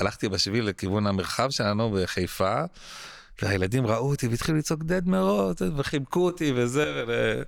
הלכתי 0.00 0.28
בשביל 0.28 0.68
לכיוון 0.68 1.06
המרחב 1.06 1.50
שלנו 1.50 1.90
בחיפה, 1.90 2.62
והילדים 3.42 3.86
ראו 3.86 4.10
אותי 4.10 4.28
והתחילו 4.28 4.58
לצעוק 4.58 4.82
דד 4.82 5.08
מרות, 5.08 5.62
וחיבקו 5.76 6.24
אותי 6.24 6.52
וזה. 6.56 7.04
ו... 7.08 7.42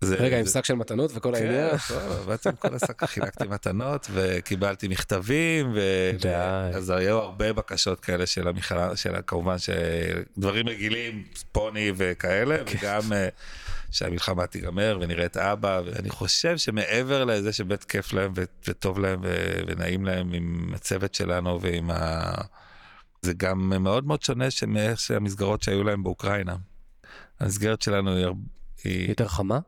זה, 0.00 0.16
רגע, 0.16 0.38
עם 0.38 0.46
שק 0.46 0.64
של 0.64 0.74
מתנות 0.74 1.10
וכל 1.14 1.32
כן, 1.34 1.42
העניין? 1.42 1.76
כן, 1.78 2.50
עם 2.50 2.56
כל 2.56 2.74
השק, 2.74 3.04
חילקתי 3.04 3.44
מתנות 3.48 4.06
וקיבלתי 4.12 4.88
מכתבים, 4.88 5.72
ו... 5.74 5.80
אז 6.74 6.90
היו 6.90 7.18
הרבה 7.18 7.52
בקשות 7.52 8.00
כאלה 8.00 8.26
של 8.26 8.48
המכללה, 8.48 8.96
של 8.96 9.14
כמובן 9.26 9.56
שדברים 9.58 10.68
רגילים, 10.68 11.24
פוני 11.52 11.92
וכאלה, 11.96 12.56
כן. 12.64 12.78
וגם 12.78 13.12
אה, 13.12 13.28
שהמלחמה 13.90 14.46
תיגמר 14.46 14.98
ונראה 15.00 15.26
את 15.26 15.36
אבא, 15.36 15.80
ואני 15.84 16.10
חושב 16.10 16.56
שמעבר 16.56 17.24
לזה 17.24 17.52
שבאמת 17.52 17.84
כיף 17.84 18.12
להם 18.12 18.32
וטוב 18.68 18.98
להם 18.98 19.20
ונעים 19.66 20.04
להם 20.04 20.32
עם 20.32 20.70
הצוות 20.74 21.14
שלנו 21.14 21.60
ועם 21.60 21.90
ה... 21.90 22.32
זה 23.22 23.32
גם 23.36 23.68
מאוד 23.82 24.06
מאוד 24.06 24.22
שונה 24.22 24.44
מאיך 24.66 25.00
שהמסגרות 25.00 25.62
שהיו 25.62 25.84
להם 25.84 26.02
באוקראינה. 26.02 26.56
המסגרת 27.40 27.82
שלנו 27.82 28.16
היא... 28.16 28.26
היא 28.84 29.08
יותר 29.08 29.28
חמה? 29.28 29.58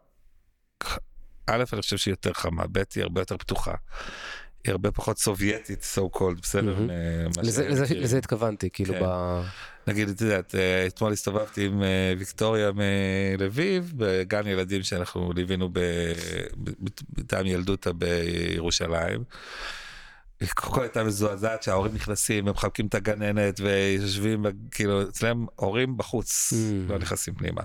א', 1.46 1.64
אני 1.72 1.82
חושב 1.82 1.96
שהיא 1.96 2.12
יותר 2.12 2.32
חמה, 2.32 2.64
ב', 2.72 2.82
היא 2.94 3.02
הרבה 3.02 3.20
יותר 3.20 3.36
פתוחה. 3.36 3.74
היא 4.64 4.72
הרבה 4.72 4.90
פחות 4.90 5.18
סובייטית, 5.18 5.86
so 5.94 6.18
called, 6.18 6.40
בסדר? 6.42 6.76
לזה 7.94 8.18
התכוונתי, 8.18 8.70
כאילו 8.72 8.94
כן. 8.94 9.00
ב... 9.02 9.42
נגיד, 9.86 10.08
את 10.08 10.20
יודעת, 10.20 10.54
אה, 10.54 10.86
אתמול 10.86 11.12
הסתובבתי 11.12 11.66
עם 11.66 11.82
אה, 11.82 12.14
ויקטוריה 12.18 12.70
מלביב, 12.74 13.92
בגן 13.96 14.46
ילדים 14.46 14.82
שאנחנו 14.82 15.32
ליווינו 15.32 15.70
מטעם 17.18 17.46
ילדותה 17.46 17.92
בירושלים. 17.92 19.24
כל 20.54 20.82
הייתה 20.82 21.04
מזועזעת 21.04 21.62
שההורים 21.62 21.94
נכנסים 21.94 22.46
ומחבקים 22.46 22.86
את 22.86 22.94
הגננת 22.94 23.60
ויושבים 23.60 24.44
כאילו 24.70 25.02
אצלם 25.02 25.46
הורים 25.56 25.96
בחוץ 25.96 26.52
לא 26.88 26.98
נכנסים 26.98 27.34
פנימה. 27.34 27.62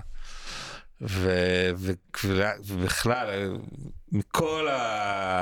ובכלל 2.60 3.58
מכל 4.12 4.68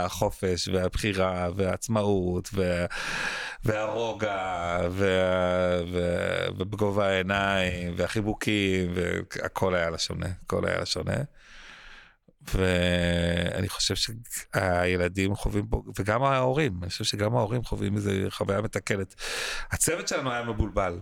החופש 0.07 0.69
והבחירה 0.69 1.49
והעצמאות 1.57 2.51
והרוגע 3.65 4.79
ובגובה 6.57 7.09
העיניים 7.09 7.95
והחיבוקים 7.97 8.93
והכל 8.95 9.75
היה 9.75 9.91
לשונה, 9.91 10.27
הכל 10.45 10.67
היה 10.67 10.81
לשונה. 10.81 11.15
ואני 12.55 13.69
חושב 13.69 13.95
שהילדים 14.55 15.35
חווים 15.35 15.67
פה, 15.67 15.83
וגם 15.99 16.23
ההורים, 16.23 16.79
אני 16.83 16.91
חושב 16.91 17.05
שגם 17.05 17.37
ההורים 17.37 17.65
חווים 17.65 17.97
איזה 17.97 18.27
חוויה 18.31 18.61
מתקנת. 18.61 19.15
הצוות 19.71 20.09
שלנו 20.09 20.33
היה 20.33 20.43
מבולבל, 20.43 21.01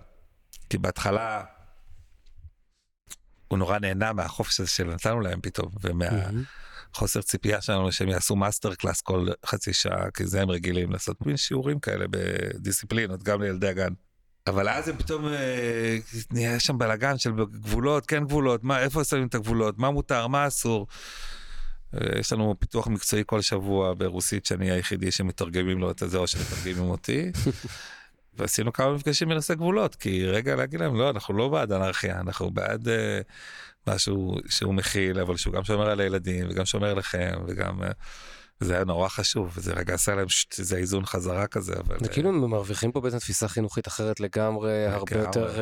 כי 0.71 0.79
בהתחלה 0.79 1.43
הוא 3.49 3.59
נורא 3.59 3.79
נהנה 3.79 4.13
מהחופש 4.13 4.61
הזה 4.61 4.71
שנתנו 4.71 5.21
להם 5.21 5.41
פתאום, 5.41 5.71
ומהחוסר 6.95 7.23
ציפייה 7.23 7.61
שלנו 7.61 7.93
שהם 7.93 8.09
יעשו 8.09 8.37
master 8.37 8.75
class 8.75 9.01
כל 9.01 9.27
חצי 9.47 9.73
שעה, 9.73 10.11
כי 10.11 10.27
זה 10.27 10.43
הם 10.43 10.51
רגילים 10.51 10.93
לעשות 10.93 11.27
מין 11.27 11.37
שיעורים 11.37 11.79
כאלה 11.79 12.05
בדיסציפלינות, 12.11 13.23
גם 13.23 13.43
לילדי 13.43 13.69
הגן. 13.69 13.93
אבל 14.47 14.69
אז 14.69 14.89
הם 14.89 14.97
פתאום 14.97 15.27
אה, 15.27 15.99
נהיה 16.31 16.61
שם 16.61 16.79
בלאגן 16.79 17.19
של 17.19 17.31
גבולות, 17.37 18.07
כן 18.07 18.25
גבולות, 18.25 18.65
מה, 18.65 18.81
איפה 18.81 19.05
שמים 19.05 19.27
את 19.27 19.35
הגבולות, 19.35 19.79
מה 19.79 19.91
מותר, 19.91 20.27
מה 20.27 20.47
אסור. 20.47 20.87
אה, 21.95 22.19
יש 22.19 22.33
לנו 22.33 22.55
פיתוח 22.59 22.87
מקצועי 22.87 23.23
כל 23.27 23.41
שבוע 23.41 23.95
ברוסית 23.99 24.47
שאני 24.47 24.71
היחידי 24.71 25.11
שמתרגמים 25.11 25.79
לו 25.79 25.91
את 25.91 26.03
זה 26.07 26.19
או 26.19 26.27
שמתרגמים 26.27 26.91
אותי. 26.91 27.31
ועשינו 28.37 28.73
כמה 28.73 28.95
מפגשים 28.95 29.29
בנושא 29.29 29.55
גבולות, 29.55 29.95
כי 29.95 30.27
רגע 30.27 30.57
להגיד 30.57 30.81
להם, 30.81 30.97
לא, 30.97 31.11
אנחנו 31.11 31.35
לא 31.35 31.49
בעד 31.49 31.73
אנרכיה, 31.73 32.21
אנחנו 32.21 32.51
בעד 32.51 32.89
uh, 32.89 32.91
משהו 33.87 34.37
שהוא 34.49 34.75
מכיל, 34.75 35.21
אבל 35.21 35.37
שהוא 35.37 35.55
גם 35.55 35.65
שומר 35.65 35.91
על 35.91 36.01
הילדים, 36.01 36.47
וגם 36.51 36.65
שומר 36.65 36.91
עליכם, 36.91 37.35
וגם... 37.49 37.83
Uh, 37.83 37.87
זה 38.61 38.75
היה 38.75 38.85
נורא 38.85 39.09
חשוב, 39.09 39.53
וזה 39.57 39.73
רגע 39.73 39.95
עשה 39.95 40.15
להם 40.15 40.27
איזה 40.59 40.77
איזון 40.77 41.07
חזרה 41.07 41.47
כזה, 41.47 41.75
אבל... 41.87 41.97
זה 42.01 42.09
כאילו 42.09 42.29
הם 42.29 42.51
מרוויחים 42.51 42.93
פה 42.93 43.01
בעצם 43.01 43.19
תפיסה 43.19 43.49
חינוכית 43.49 43.89
אחרת 43.89 44.21
לגמרי, 44.21 44.87
הרבה 44.87 45.19
יותר, 45.19 45.61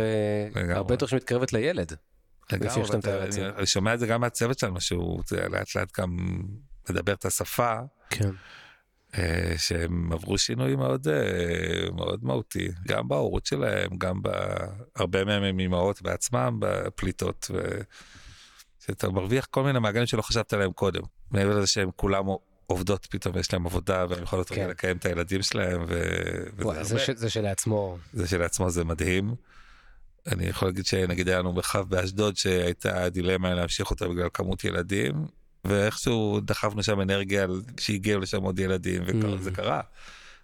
לגמרי. 0.54 0.74
הרבה 0.74 0.94
יותר 0.94 1.06
שמתקרבת 1.06 1.52
לילד. 1.52 1.92
לגמרי, 2.52 2.82
אני 3.58 3.66
שומע 3.66 3.94
את 3.94 4.00
זה 4.00 4.06
גם 4.06 4.20
מהצוות 4.20 4.58
שלנו, 4.58 4.80
שהוא 4.80 5.22
לאט 5.50 5.76
לאט 5.76 6.00
גם 6.00 6.16
מדבר 6.90 7.12
את 7.12 7.24
השפה. 7.24 7.74
כן. 8.10 8.30
אה, 9.18 9.54
שהם 9.56 10.12
עברו 10.12 10.38
שינוי 10.38 10.76
מאוד 10.76 11.08
אה, 11.08 11.90
מאוד 11.90 12.24
מהותי 12.24 12.68
גם 12.88 13.08
בהורות 13.08 13.46
שלהם 13.46 13.90
גם 13.98 14.20
בהרבה 14.22 15.24
מהם 15.24 15.42
הם 15.42 15.58
אימהות 15.58 16.02
בעצמם 16.02 16.56
בפליטות. 16.60 17.50
שאתה 18.92 19.08
מרוויח 19.08 19.46
כל 19.50 19.62
מיני 19.62 19.78
מעגלים 19.78 20.06
שלא 20.06 20.22
חשבת 20.22 20.52
עליהם 20.52 20.72
קודם 20.72 21.02
מעבר 21.30 21.58
לזה 21.58 21.66
שהם 21.66 21.90
כולם 21.96 22.24
עובדות 22.66 23.06
פתאום 23.10 23.38
יש 23.38 23.52
להם 23.52 23.66
עבודה 23.66 24.06
והם 24.08 24.22
יכולות 24.22 24.48
כן. 24.48 24.68
לקיים 24.68 24.96
את 24.96 25.06
הילדים 25.06 25.42
שלהם. 25.42 25.84
ו... 25.88 26.02
וואי, 26.58 26.84
זה, 26.84 26.98
ש... 26.98 27.10
זה 27.10 27.30
שלעצמו 27.30 27.98
זה 28.12 28.28
שלעצמו 28.28 28.70
זה 28.70 28.84
מדהים. 28.84 29.34
אני 30.26 30.46
יכול 30.46 30.68
להגיד 30.68 30.86
שנגיד 30.86 31.28
היה 31.28 31.38
לנו 31.38 31.52
מרחב 31.52 31.88
באשדוד 31.88 32.36
שהייתה 32.36 33.08
דילמה 33.08 33.54
להמשיך 33.54 33.90
אותה 33.90 34.08
בגלל 34.08 34.28
כמות 34.34 34.64
ילדים 34.64 35.26
ואיכשהו 35.64 36.40
דחפנו 36.40 36.82
שם 36.82 37.00
אנרגיה 37.00 37.46
שהגיעו 37.80 38.20
לשם 38.20 38.42
עוד 38.42 38.58
ילדים 38.58 39.02
וזה 39.06 39.50
mm. 39.50 39.54
קרה. 39.54 39.80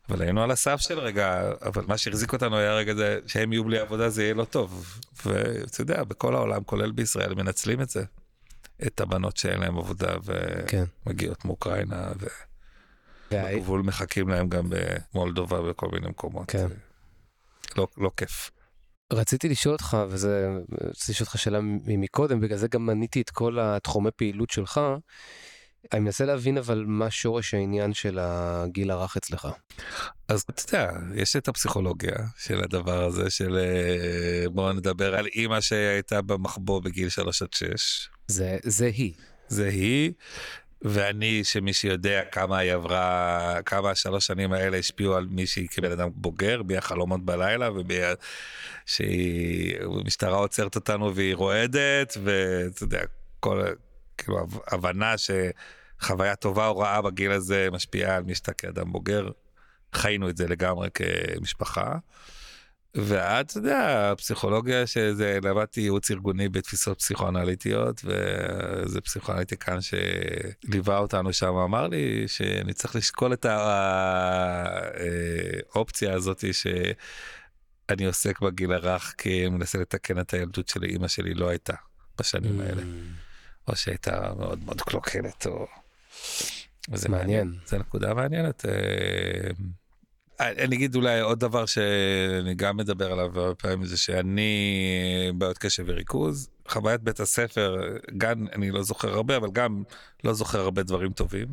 אבל 0.08 0.22
היינו 0.22 0.42
על 0.42 0.50
הסף 0.50 0.80
של 0.80 0.98
רגע, 0.98 1.50
אבל 1.62 1.84
מה 1.87 1.98
שהחזיק 1.98 2.32
אותנו 2.32 2.56
היה 2.56 2.74
רגע 2.74 2.94
זה 2.94 3.18
שהם 3.26 3.52
יהיו 3.52 3.64
בלי 3.64 3.78
עבודה 3.78 4.08
זה 4.08 4.22
יהיה 4.22 4.34
לא 4.34 4.44
טוב. 4.44 4.98
ואתה 5.26 5.80
יודע, 5.80 6.04
בכל 6.04 6.34
העולם, 6.34 6.64
כולל 6.64 6.90
בישראל, 6.90 7.34
מנצלים 7.34 7.80
את 7.80 7.90
זה. 7.90 8.04
את 8.86 9.00
הבנות 9.00 9.36
שאין 9.36 9.60
להם 9.60 9.78
עבודה 9.78 10.16
ומגיעות 11.06 11.42
כן. 11.42 11.48
מאוקראינה 11.48 12.12
ובגבול 13.30 13.82
מחכים 13.82 14.28
להם 14.28 14.48
גם 14.48 14.70
במולדובה 14.70 15.60
ובכל 15.60 15.88
מיני 15.92 16.08
מקומות. 16.08 16.50
כן. 16.50 16.66
לא, 17.76 17.88
לא 17.96 18.10
כיף. 18.16 18.50
רציתי 19.12 19.48
לשאול 19.48 19.72
אותך 19.72 19.96
וזה 20.08 20.48
רציתי 20.72 21.12
לשאול 21.12 21.26
אותך 21.26 21.38
שאלה 21.38 21.58
מקודם 21.86 22.40
בגלל 22.40 22.58
זה 22.58 22.68
גם 22.68 22.86
מניתי 22.86 23.20
את 23.20 23.30
כל 23.30 23.58
התחומי 23.60 24.10
פעילות 24.16 24.50
שלך. 24.50 24.80
אני 25.92 26.00
מנסה 26.00 26.24
להבין 26.24 26.58
אבל 26.58 26.84
מה 26.86 27.10
שורש 27.10 27.54
העניין 27.54 27.94
של 27.94 28.18
הגיל 28.20 28.90
הרך 28.90 29.16
אצלך. 29.16 29.48
אז 30.28 30.44
אתה 30.50 30.62
יודע 30.76 30.92
יש 31.14 31.36
את 31.36 31.48
הפסיכולוגיה 31.48 32.16
של 32.38 32.64
הדבר 32.64 33.04
הזה 33.04 33.30
של 33.30 33.58
אה, 33.58 34.48
בוא 34.48 34.72
נדבר 34.72 35.14
על 35.14 35.26
אימא 35.26 35.60
שהייתה 35.60 36.22
במחבוא 36.22 36.82
בגיל 36.82 37.08
3 37.08 37.42
עד 37.42 37.52
6. 37.52 38.08
זה 38.28 38.56
זה 38.62 38.86
היא. 38.86 39.12
זה 39.48 39.68
היא 39.68 40.12
ואני 40.82 41.44
שמי 41.44 41.72
שיודע 41.72 42.24
כמה 42.32 42.58
היא 42.58 42.72
עברה 42.72 43.58
כמה 43.66 43.90
השלוש 43.90 44.26
שנים 44.26 44.52
האלה 44.52 44.76
השפיעו 44.76 45.14
על 45.14 45.26
מי 45.30 45.46
שהיא 45.46 45.68
כבן 45.70 45.92
אדם 45.92 46.08
בוגר 46.14 46.62
מהחלומות 46.62 47.24
בלילה 47.24 47.70
ושמשטרה 48.88 50.36
עוצרת 50.36 50.74
אותנו 50.76 51.14
והיא 51.14 51.34
רועדת 51.34 52.16
ואתה 52.24 52.84
יודע 52.84 53.00
כל 53.40 53.64
כאילו 54.18 54.46
הבנה 54.66 55.14
שחוויה 55.18 56.36
טובה 56.36 56.66
או 56.66 56.78
רעה 56.78 57.02
בגיל 57.02 57.30
הזה 57.30 57.68
משפיעה 57.72 58.16
על 58.16 58.22
מי 58.22 58.34
שאתה 58.34 58.52
כאדם 58.52 58.92
בוגר 58.92 59.28
חיינו 59.92 60.28
את 60.28 60.36
זה 60.36 60.48
לגמרי 60.48 60.88
כמשפחה. 60.94 61.98
ועד, 62.94 63.46
אתה 63.46 63.59
יודע, 63.59 64.11
הפסיכולוגיה 64.12 64.87
שזה, 64.87 65.38
למדתי 65.42 65.81
ייעוץ 65.81 66.11
ארגוני 66.11 66.48
בתפיסות 66.48 66.98
פסיכואנליטיות, 66.98 68.05
ואיזה 68.05 69.01
פסיכואנליטיקן 69.01 69.79
שליווה 69.81 70.98
אותנו 70.98 71.33
שם 71.33 71.55
אמר 71.55 71.88
לי 71.88 72.29
שאני 72.29 72.72
צריך 72.72 72.96
לשקול 72.96 73.33
את 73.33 73.46
האופציה 75.74 76.14
הזאת 76.14 76.44
שאני 76.53 78.05
עוסק 78.07 78.40
בגיל 78.40 78.72
הרך 78.72 79.14
כי 79.18 79.46
אני 79.46 79.57
מנסה 79.57 79.79
לתקן 79.79 80.20
את 80.20 80.35
הילדות 80.35 80.68
שלי, 80.68 80.88
אימא 80.88 81.09
שלי 81.09 81.35
לא 81.35 81.48
הייתה 81.48 81.74
בשנים 82.18 82.61
האלה, 82.61 82.83
או 83.68 83.77
שהייתה 83.77 84.33
מאוד 84.38 84.64
מאוד 84.64 84.81
קלוקלת, 84.81 85.46
או... 85.46 85.66
זה 86.94 87.09
מעניין. 87.09 87.55
זה 87.66 87.79
נקודה 87.79 88.14
מעניינת. 88.14 88.64
אני 90.40 90.77
אגיד 90.77 90.94
אולי 90.94 91.20
עוד 91.20 91.40
דבר 91.40 91.66
שאני 91.66 92.55
גם 92.55 92.77
מדבר 92.77 93.12
עליו 93.12 93.40
הרבה 93.40 93.55
פעמים 93.55 93.85
זה 93.85 93.96
שאני 93.96 94.53
בעיות 95.35 95.59
קשב 95.59 95.85
וריכוז 95.87 96.48
חוויית 96.68 97.01
בית 97.01 97.20
הספר 97.20 97.77
גן 98.11 98.44
אני 98.53 98.70
לא 98.70 98.83
זוכר 98.83 99.09
הרבה 99.14 99.37
אבל 99.37 99.51
גם 99.53 99.83
לא 100.24 100.33
זוכר 100.33 100.61
הרבה 100.61 100.83
דברים 100.83 101.12
טובים. 101.12 101.46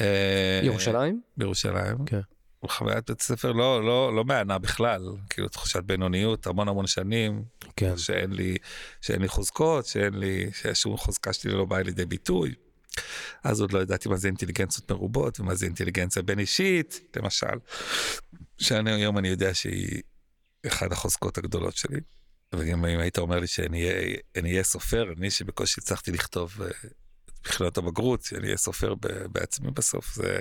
אה, 0.00 0.60
ירושלים? 0.62 1.20
בירושלים. 1.36 2.04
כן. 2.06 2.20
חוויית 2.68 3.10
בית 3.10 3.20
הספר 3.20 3.52
לא 3.52 3.84
לא 3.84 4.16
לא 4.16 4.24
מהנה 4.24 4.58
בכלל 4.58 5.02
כאילו 5.30 5.48
תחושת 5.48 5.82
בינוניות 5.82 6.46
המון 6.46 6.68
המון 6.68 6.86
שנים 6.86 7.42
כן. 7.76 7.96
שאין 7.96 8.32
לי 8.32 8.56
שאין 9.00 9.22
לי 9.22 9.28
חוזקות 9.28 9.86
שאין 9.86 10.14
לי 10.14 10.50
ששום 10.52 10.96
חוזקה 10.96 11.32
שלי 11.32 11.52
לא 11.52 11.64
באה 11.64 11.82
לידי 11.82 12.04
ביטוי 12.04 12.54
אז 13.44 13.60
עוד 13.60 13.72
לא 13.72 13.78
ידעתי 13.78 14.08
מה 14.08 14.16
זה 14.16 14.28
אינטליגנציות 14.28 14.90
מרובות 14.90 15.40
ומה 15.40 15.54
זה 15.54 15.66
אינטליגנציה 15.66 16.22
בין 16.22 16.38
אישית, 16.38 17.00
למשל, 17.16 17.56
שאני 18.58 18.92
היום 18.92 19.18
אני 19.18 19.28
יודע 19.28 19.54
שהיא 19.54 20.02
אחת 20.66 20.92
החוזקות 20.92 21.38
הגדולות 21.38 21.76
שלי. 21.76 22.00
וגם 22.54 22.84
אם 22.84 22.98
היית 23.00 23.18
אומר 23.18 23.38
לי 23.38 23.46
שאני 23.46 23.90
אהיה 24.36 24.62
סופר, 24.62 25.12
אני 25.18 25.30
שבקושי 25.30 25.80
הצלחתי 25.80 26.12
לכתוב 26.12 26.62
אה, 26.62 26.68
בחינות 27.44 27.78
הבגרות, 27.78 28.22
שאני 28.22 28.44
אהיה 28.46 28.56
סופר 28.56 28.94
בעצמי 29.32 29.70
בסוף, 29.70 30.14
זה 30.14 30.38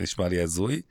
נשמע 0.00 0.28
לי 0.28 0.40
הזוי. 0.40 0.82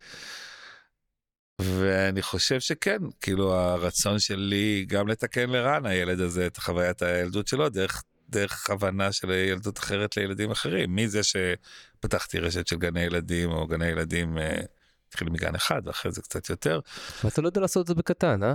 ואני 1.61 2.21
חושב 2.21 2.59
שכן, 2.59 2.97
כאילו 3.21 3.53
הרצון 3.53 4.19
שלי 4.19 4.85
גם 4.87 5.07
לתקן 5.07 5.49
לרן 5.49 5.85
הילד 5.85 6.19
הזה 6.19 6.47
את 6.47 6.57
חוויית 6.57 7.01
הילדות 7.01 7.47
שלו 7.47 7.69
דרך 7.69 8.03
דרך 8.29 8.69
הבנה 8.69 9.11
של 9.11 9.31
ילדות 9.31 9.79
אחרת 9.79 10.17
לילדים 10.17 10.51
אחרים. 10.51 10.95
מי 10.95 11.07
זה 11.07 11.21
שפתחתי 11.23 12.39
רשת 12.39 12.67
של 12.67 12.75
גני 12.75 13.01
ילדים 13.01 13.51
או 13.51 13.67
גני 13.67 13.85
ילדים, 13.85 14.37
אה, 14.37 14.61
התחיל 15.07 15.29
מגן 15.29 15.55
אחד 15.55 15.81
ואחרי 15.85 16.11
זה 16.11 16.21
קצת 16.21 16.49
יותר. 16.49 16.79
ואתה 17.23 17.41
לא 17.41 17.47
יודע 17.47 17.61
לעשות 17.61 17.81
את 17.81 17.87
זה 17.87 17.95
בקטן, 17.95 18.43
אה? 18.43 18.53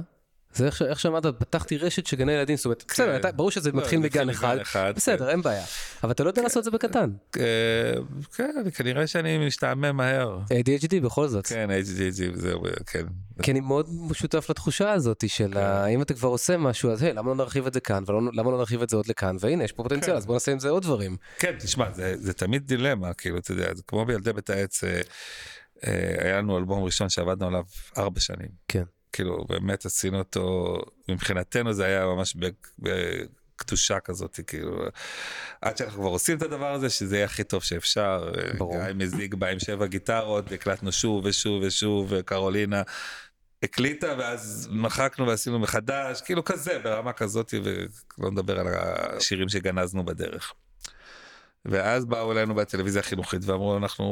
זה 0.54 0.66
איך, 0.66 0.82
איך 0.82 1.00
שאמרת, 1.00 1.26
פתחתי 1.26 1.78
רשת 1.78 2.06
של 2.06 2.16
גני 2.16 2.32
ילדים, 2.32 2.56
זאת 2.56 2.64
אומרת, 2.64 2.82
כן. 2.82 2.88
בסדר, 2.94 3.16
אתה, 3.16 3.32
ברור 3.32 3.50
שזה 3.50 3.72
לא, 3.72 3.78
מתחיל 3.78 3.98
מגן 3.98 4.30
אחד, 4.30 4.58
אחד, 4.58 4.92
בסדר, 4.96 5.24
כן. 5.24 5.30
אין 5.30 5.42
בעיה, 5.42 5.64
אבל 6.02 6.12
אתה 6.12 6.24
לא 6.24 6.28
יודע 6.28 6.40
כן. 6.40 6.44
לעשות 6.44 6.58
את 6.58 6.64
זה 6.64 6.70
בקטן. 6.70 7.10
אה, 7.36 7.42
כן, 8.34 8.52
כנראה 8.74 9.06
שאני 9.06 9.46
משתעמם 9.46 9.96
מהר. 9.96 10.38
ADHD 10.44 11.00
בכל 11.02 11.28
זאת. 11.28 11.46
כן, 11.46 11.68
ADHD, 11.70 12.38
זהו, 12.38 12.62
כן. 12.86 13.06
כי 13.42 13.50
אני 13.50 13.60
מאוד 13.60 13.88
שותף 14.12 14.50
לתחושה 14.50 14.92
הזאת 14.92 15.24
של 15.28 15.54
כן. 15.54 15.84
אם 15.94 16.02
אתה 16.02 16.14
כבר 16.14 16.28
עושה 16.28 16.56
משהו, 16.56 16.90
אז 16.90 17.02
היי, 17.02 17.12
למה 17.12 17.28
לא 17.28 17.34
נרחיב 17.34 17.66
את 17.66 17.74
זה 17.74 17.80
כאן, 17.80 18.04
ולמה 18.06 18.50
לא 18.50 18.58
נרחיב 18.58 18.82
את 18.82 18.88
זה 18.88 18.96
עוד 18.96 19.06
לכאן, 19.08 19.36
והנה, 19.40 19.64
יש 19.64 19.72
פה 19.72 19.82
פוטנציאל, 19.82 20.12
כן. 20.12 20.16
אז 20.16 20.26
בוא 20.26 20.34
נעשה 20.34 20.52
עם 20.52 20.58
זה 20.58 20.68
עוד 20.68 20.82
דברים. 20.82 21.16
כן, 21.38 21.54
תשמע, 21.58 21.92
זה, 21.92 22.14
זה 22.18 22.32
תמיד 22.32 22.66
דילמה, 22.66 23.14
כאילו, 23.14 23.38
אתה 23.38 23.52
יודע, 23.52 23.74
זה 23.74 23.82
כמו 23.86 24.04
בילדי 24.04 24.32
בית 24.32 24.50
העץ, 24.50 24.84
אה, 24.84 25.00
אה, 25.86 26.14
היה 26.24 26.38
לנו 26.38 26.58
אלבום 26.58 26.84
ראשון 26.84 27.08
שעבדנו 27.08 27.46
עליו 27.46 27.62
ארבע 27.98 28.20
שנים. 28.20 28.48
כן. 28.68 28.84
כאילו 29.12 29.44
באמת 29.48 29.86
עשינו 29.86 30.18
אותו 30.18 30.76
מבחינתנו 31.08 31.72
זה 31.72 31.84
היה 31.84 32.04
ממש 32.06 32.36
בקדושה 32.78 34.00
כזאת 34.00 34.40
כאילו 34.46 34.84
עד 35.60 35.76
שאנחנו 35.76 36.00
כבר 36.00 36.10
עושים 36.10 36.36
את 36.36 36.42
הדבר 36.42 36.72
הזה 36.72 36.90
שזה 36.90 37.16
יהיה 37.16 37.24
הכי 37.24 37.44
טוב 37.44 37.62
שאפשר. 37.62 38.32
ברור. 38.58 38.84
גיא 38.84 38.94
מזיג 38.94 39.34
בא 39.34 39.46
עם 39.46 39.58
שבע 39.58 39.86
גיטרות 39.86 40.52
הקלטנו 40.52 40.92
שוב 40.92 41.24
ושוב 41.24 41.62
ושוב 41.62 42.06
וקרולינה. 42.10 42.82
הקליטה 43.62 44.14
ואז 44.18 44.68
מחקנו 44.72 45.26
ועשינו 45.26 45.58
מחדש 45.58 46.20
כאילו 46.20 46.44
כזה 46.44 46.78
ברמה 46.78 47.12
כזאת 47.12 47.54
ולא 48.18 48.30
נדבר 48.30 48.60
על 48.60 48.66
השירים 48.68 49.48
שגנזנו 49.48 50.04
בדרך. 50.04 50.52
ואז 51.64 52.04
באו 52.04 52.32
אלינו 52.32 52.54
בטלוויזיה 52.54 53.00
החינוכית 53.00 53.44
ואמרו 53.44 53.76
אנחנו 53.76 54.04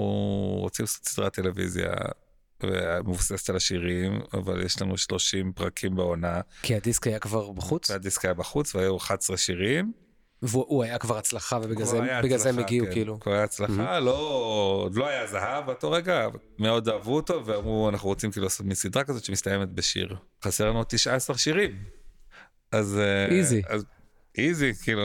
רוצים 0.60 0.82
לעשות 0.82 1.04
סדרת 1.04 1.34
טלוויזיה 1.34 1.92
מבוססת 3.04 3.50
על 3.50 3.56
השירים, 3.56 4.20
אבל 4.34 4.64
יש 4.64 4.82
לנו 4.82 4.98
30 4.98 5.52
פרקים 5.52 5.96
בעונה. 5.96 6.40
כי 6.62 6.74
הדיסק 6.74 7.06
היה 7.06 7.18
כבר 7.18 7.52
בחוץ? 7.52 7.90
הדיסק 7.90 8.24
היה 8.24 8.34
בחוץ 8.34 8.74
והיו 8.74 8.96
11 8.96 9.36
שירים. 9.36 9.92
והוא 10.42 10.84
היה 10.84 10.98
כבר 10.98 11.18
הצלחה 11.18 11.58
ובגלל 11.62 11.86
זה, 11.86 12.18
הצלחה, 12.18 12.38
זה 12.38 12.48
הם 12.48 12.58
הגיעו 12.58 12.86
כן. 12.86 12.92
כאילו. 12.92 13.18
הוא 13.24 13.34
היה 13.34 13.44
הצלחה, 13.44 13.98
mm-hmm. 13.98 14.00
לא, 14.00 14.88
לא 14.94 15.08
היה 15.08 15.26
זהב 15.26 15.66
באותו 15.66 15.90
רגע, 15.90 16.26
מאוד 16.58 16.88
אהבו 16.88 17.16
אותו 17.16 17.46
ואמרו 17.46 17.88
אנחנו 17.88 18.08
רוצים 18.08 18.30
כאילו 18.30 18.44
לעשות 18.44 18.66
מסדרה 18.66 19.04
כזאת 19.04 19.24
שמסתיימת 19.24 19.68
בשיר. 19.68 20.16
חסר 20.44 20.70
לנו 20.70 20.84
19 20.84 21.38
שירים. 21.38 21.70
אז... 22.72 23.00
איזי. 23.30 23.62
אז 23.68 23.84
איזי, 24.38 24.72
כאילו, 24.82 25.02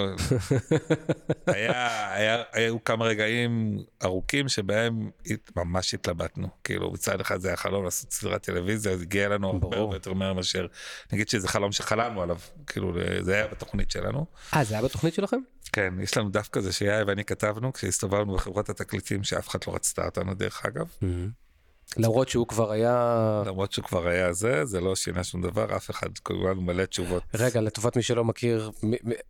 היה, 1.48 2.14
היה, 2.14 2.44
היו 2.52 2.84
כמה 2.84 3.06
רגעים 3.06 3.80
ארוכים 4.04 4.50
שבהם 4.50 5.10
ממש 5.56 5.94
התלבטנו, 5.94 6.48
כאילו 6.64 6.92
מצד 6.92 7.22
אחד 7.22 7.40
זה 7.40 7.48
היה 7.48 7.58
חלום 7.58 7.84
לעשות 7.84 8.14
סדרת 8.14 8.44
טלוויזיה, 8.44 8.98
זה 8.98 9.04
הגיע 9.04 9.30
לנו 9.30 9.48
הרבה 9.48 9.78
הרבה 9.78 9.96
יותר 9.96 10.14
מהר 10.14 10.34
מאשר, 10.34 10.68
נגיד 11.14 11.30
שזה 11.30 11.48
חלום 11.48 11.72
שחלמנו 11.72 12.22
עליו, 12.22 12.38
כאילו 12.68 12.94
זה 13.22 13.34
היה 13.34 13.48
בתוכנית 13.48 13.92
שלנו. 13.92 14.26
אה, 14.56 14.64
זה 14.64 14.74
היה 14.74 14.84
בתוכנית 14.84 15.14
שלכם? 15.14 15.40
כן, 15.72 15.94
יש 16.02 16.18
לנו 16.18 16.30
דף 16.30 16.50
כזה 16.52 16.74
שיאי 16.74 17.04
ואני 17.04 17.26
כתבנו 17.26 17.74
כשהסתובבנו 17.74 18.34
בחברת 18.34 18.70
התקליטים 18.70 19.24
שאף 19.24 19.50
אחד 19.50 19.60
לא 19.68 19.76
רצתה 19.76 20.06
אותנו 20.06 20.34
דרך 20.34 20.66
אגב. 20.66 20.88
Mm-hmm. 20.88 21.43
למרות 21.98 22.30
שהוא 22.30 22.48
כבר 22.48 22.72
היה... 22.72 23.44
למרות 23.46 23.72
שהוא 23.72 23.86
כבר 23.86 24.08
היה 24.08 24.34
זה, 24.34 24.66
זה 24.66 24.82
לא 24.82 24.96
שינה 24.96 25.24
שום 25.24 25.42
דבר, 25.42 25.76
אף 25.76 25.90
אחד, 25.90 26.08
כולנו 26.24 26.62
מלא 26.62 26.86
תשובות. 26.86 27.24
רגע, 27.34 27.62
לטובת 27.62 27.96
מי 27.96 28.04
שלא 28.04 28.24
מכיר... 28.24 28.72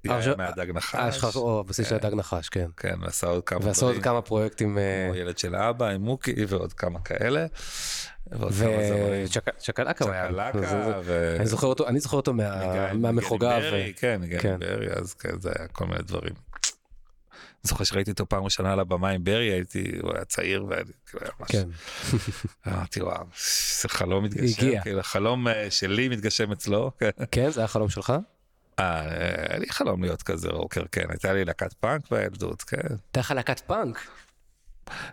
היה 0.04 0.36
מהדג 0.38 0.71
נחש. 0.71 1.36
או, 1.36 1.63
בסיס 1.63 1.89
של 1.89 1.95
הדג 1.95 2.13
נחש, 2.13 2.49
כן. 2.49 2.67
כן, 2.78 2.95
ועשה 3.02 3.28
עוד 3.28 3.43
כמה 3.43 3.60
דברים. 3.60 3.69
ועשה 3.69 3.86
עוד 3.86 3.97
כמה 3.97 4.21
פרויקטים. 4.21 4.78
אה, 4.78 5.06
כמו 5.08 5.15
ילד 5.15 5.38
של 5.38 5.56
אבא 5.56 5.88
עם 5.89 6.02
מוקי 6.02 6.45
ועוד 6.47 6.73
כמה 6.73 6.99
כאלה. 6.99 7.45
וצ'קלקה 8.32 10.06
הוא 10.06 10.13
היה. 10.13 10.30
זוכר 11.45 11.67
אותו, 11.67 11.88
אני 11.88 11.99
זוכר 11.99 12.17
אותו 12.17 12.34
מהמחוגב. 12.93 13.62
כן, 13.95 14.21
גני 14.23 14.58
ברי, 14.58 14.88
אז 14.89 15.13
כן, 15.13 15.39
זה 15.39 15.52
היה 15.60 15.67
כל 15.67 15.86
מיני 15.86 16.02
דברים. 16.02 16.34
זוכר 17.63 17.84
שראיתי 17.84 18.12
אותו 18.12 18.30
פעם 18.30 18.43
ראשונה 18.43 18.73
על 18.73 18.80
הבמה 18.80 19.10
עם 19.10 19.23
ברי 19.23 19.52
הייתי 19.52 19.91
הוא 20.02 20.12
היה 20.15 20.26
צעיר 20.26 20.65
ואני 20.69 20.91
כאילו 21.06 21.26
היה 21.26 21.32
משהו. 21.39 21.60
כן. 21.62 21.69
אמרתי 22.71 23.02
וואו 23.02 23.26
זה 23.82 23.89
חלום 23.89 24.23
מתגשם 24.23 24.82
כאילו 24.82 25.04
חלום 25.04 25.47
אה, 25.47 25.71
שלי 25.71 26.08
מתגשם 26.08 26.52
אצלו. 26.52 26.91
כן 27.32 27.49
זה 27.49 27.60
היה 27.60 27.67
חלום 27.67 27.89
שלך? 27.89 28.13
אה, 28.80 29.02
היה 29.49 29.60
לי 29.60 29.69
חלום 29.69 30.04
להיות 30.04 30.23
כזה 30.23 30.49
רוקר 30.49 30.84
כן 30.91 31.06
הייתה 31.10 31.34
לי 31.34 31.45
להקת 31.45 31.73
פאנק 31.73 32.12
בילדות 32.12 32.62
כן. 32.62 32.78
הייתה 32.78 33.19
לך 33.19 33.32
להקת 33.32 33.60
פאנק? 33.60 34.08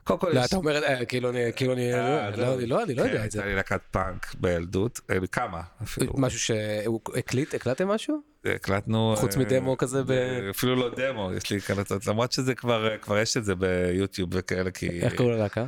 קודם 0.05 0.21
כל, 0.21 0.31
לא, 0.33 0.45
אתה 0.45 0.57
אומר, 0.57 0.85
אה, 0.85 1.05
כאילו 1.05 1.31
אני, 1.31 1.41
כאילו 1.57 1.73
אני, 1.73 1.95
אה, 1.95 2.31
לא, 2.31 2.61
לא, 2.61 2.83
אני 2.83 2.95
לא 2.95 3.03
יודע 3.03 3.25
את 3.25 3.31
זה. 3.31 3.39
הייתה 3.39 3.45
לי 3.45 3.55
להקת 3.55 3.81
פאנק 3.91 4.35
בילדות, 4.41 5.01
כמה 5.33 5.63
אפילו. 5.83 6.13
משהו 6.17 6.39
שהוא 6.39 7.01
הקליט, 7.17 7.55
הקלטתם 7.55 7.89
משהו? 7.89 8.21
הקלטנו 8.45 9.15
חוץ 9.17 9.37
מדמו 9.37 9.77
כזה 9.77 10.03
ב... 10.05 10.11
אפילו 10.51 10.77
לא 10.77 10.91
דמו 10.97 11.33
יש 11.33 11.51
לי 11.51 11.61
קלטות 11.61 12.07
למרות 12.07 12.33
שזה 12.33 12.55
כבר 12.55 12.99
כבר 12.99 13.19
יש 13.19 13.37
את 13.37 13.45
זה 13.45 13.55
ביוטיוב 13.55 14.31
וכאלה 14.33 14.71
כי 14.71 15.01
איך 15.01 15.15
קוראים 15.15 15.35
ללהקה? 15.35 15.67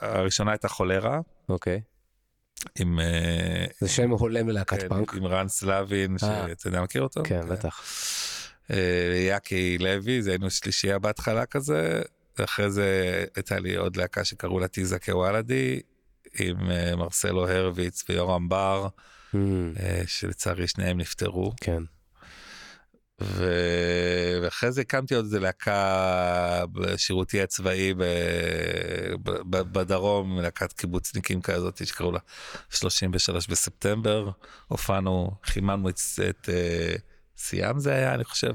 הראשונה 0.00 0.50
הייתה 0.50 0.68
חולרה. 0.68 1.20
אוקיי. 1.48 1.80
עם 2.78 2.98
זה 3.80 3.88
שם 3.88 4.10
הולם 4.10 4.48
ללהקת 4.48 4.80
כן, 4.80 4.88
פאנק 4.88 5.14
עם 5.14 5.26
רן 5.26 5.48
סלבין 5.48 6.18
שאתה 6.18 6.68
יודע 6.68 6.82
מכיר 6.82 7.02
אותו 7.02 7.20
כן 7.24 7.48
בטח. 7.48 7.82
יאקי 9.28 9.78
לוי 9.78 10.22
זה 10.22 10.30
היינו 10.30 10.50
שלישייה 10.50 10.98
בהתחלה 10.98 11.46
כזה 11.46 12.02
ואחרי 12.38 12.70
זה 12.70 13.24
הייתה 13.36 13.58
לי 13.58 13.76
עוד 13.76 13.96
להקה 13.96 14.24
שקראו 14.24 14.58
לה 14.58 14.68
טיזה 14.68 14.98
כוואלדי 14.98 15.80
עם 16.38 16.70
אה, 16.70 16.96
מרסלו 16.96 17.48
הרביץ 17.48 18.04
ויורם 18.08 18.48
בר 18.48 18.88
mm. 18.88 19.36
אה, 19.80 20.02
שלצערי 20.06 20.68
שניהם 20.68 20.98
נפטרו. 20.98 21.52
כן. 21.60 21.82
ו... 23.20 23.44
ואחרי 24.42 24.72
זה 24.72 24.80
הקמתי 24.80 25.14
עוד 25.14 25.24
איזה 25.24 25.40
להקה 25.40 26.64
בשירותי 26.72 27.42
הצבאי 27.42 27.94
ב... 27.94 28.02
ב... 29.22 29.56
בדרום 29.72 30.40
להקת 30.40 30.72
קיבוצניקים 30.72 31.42
כזאת 31.42 31.86
שקראו 31.86 32.12
לה 32.12 32.18
33 32.70 33.48
בספטמבר 33.48 34.30
הופענו 34.68 35.30
חיממנו 35.44 35.88
את, 35.88 36.00
את 36.30 36.48
uh, 36.48 37.00
סיאם 37.36 37.78
זה 37.78 37.92
היה 37.92 38.14
אני 38.14 38.24
חושב. 38.24 38.52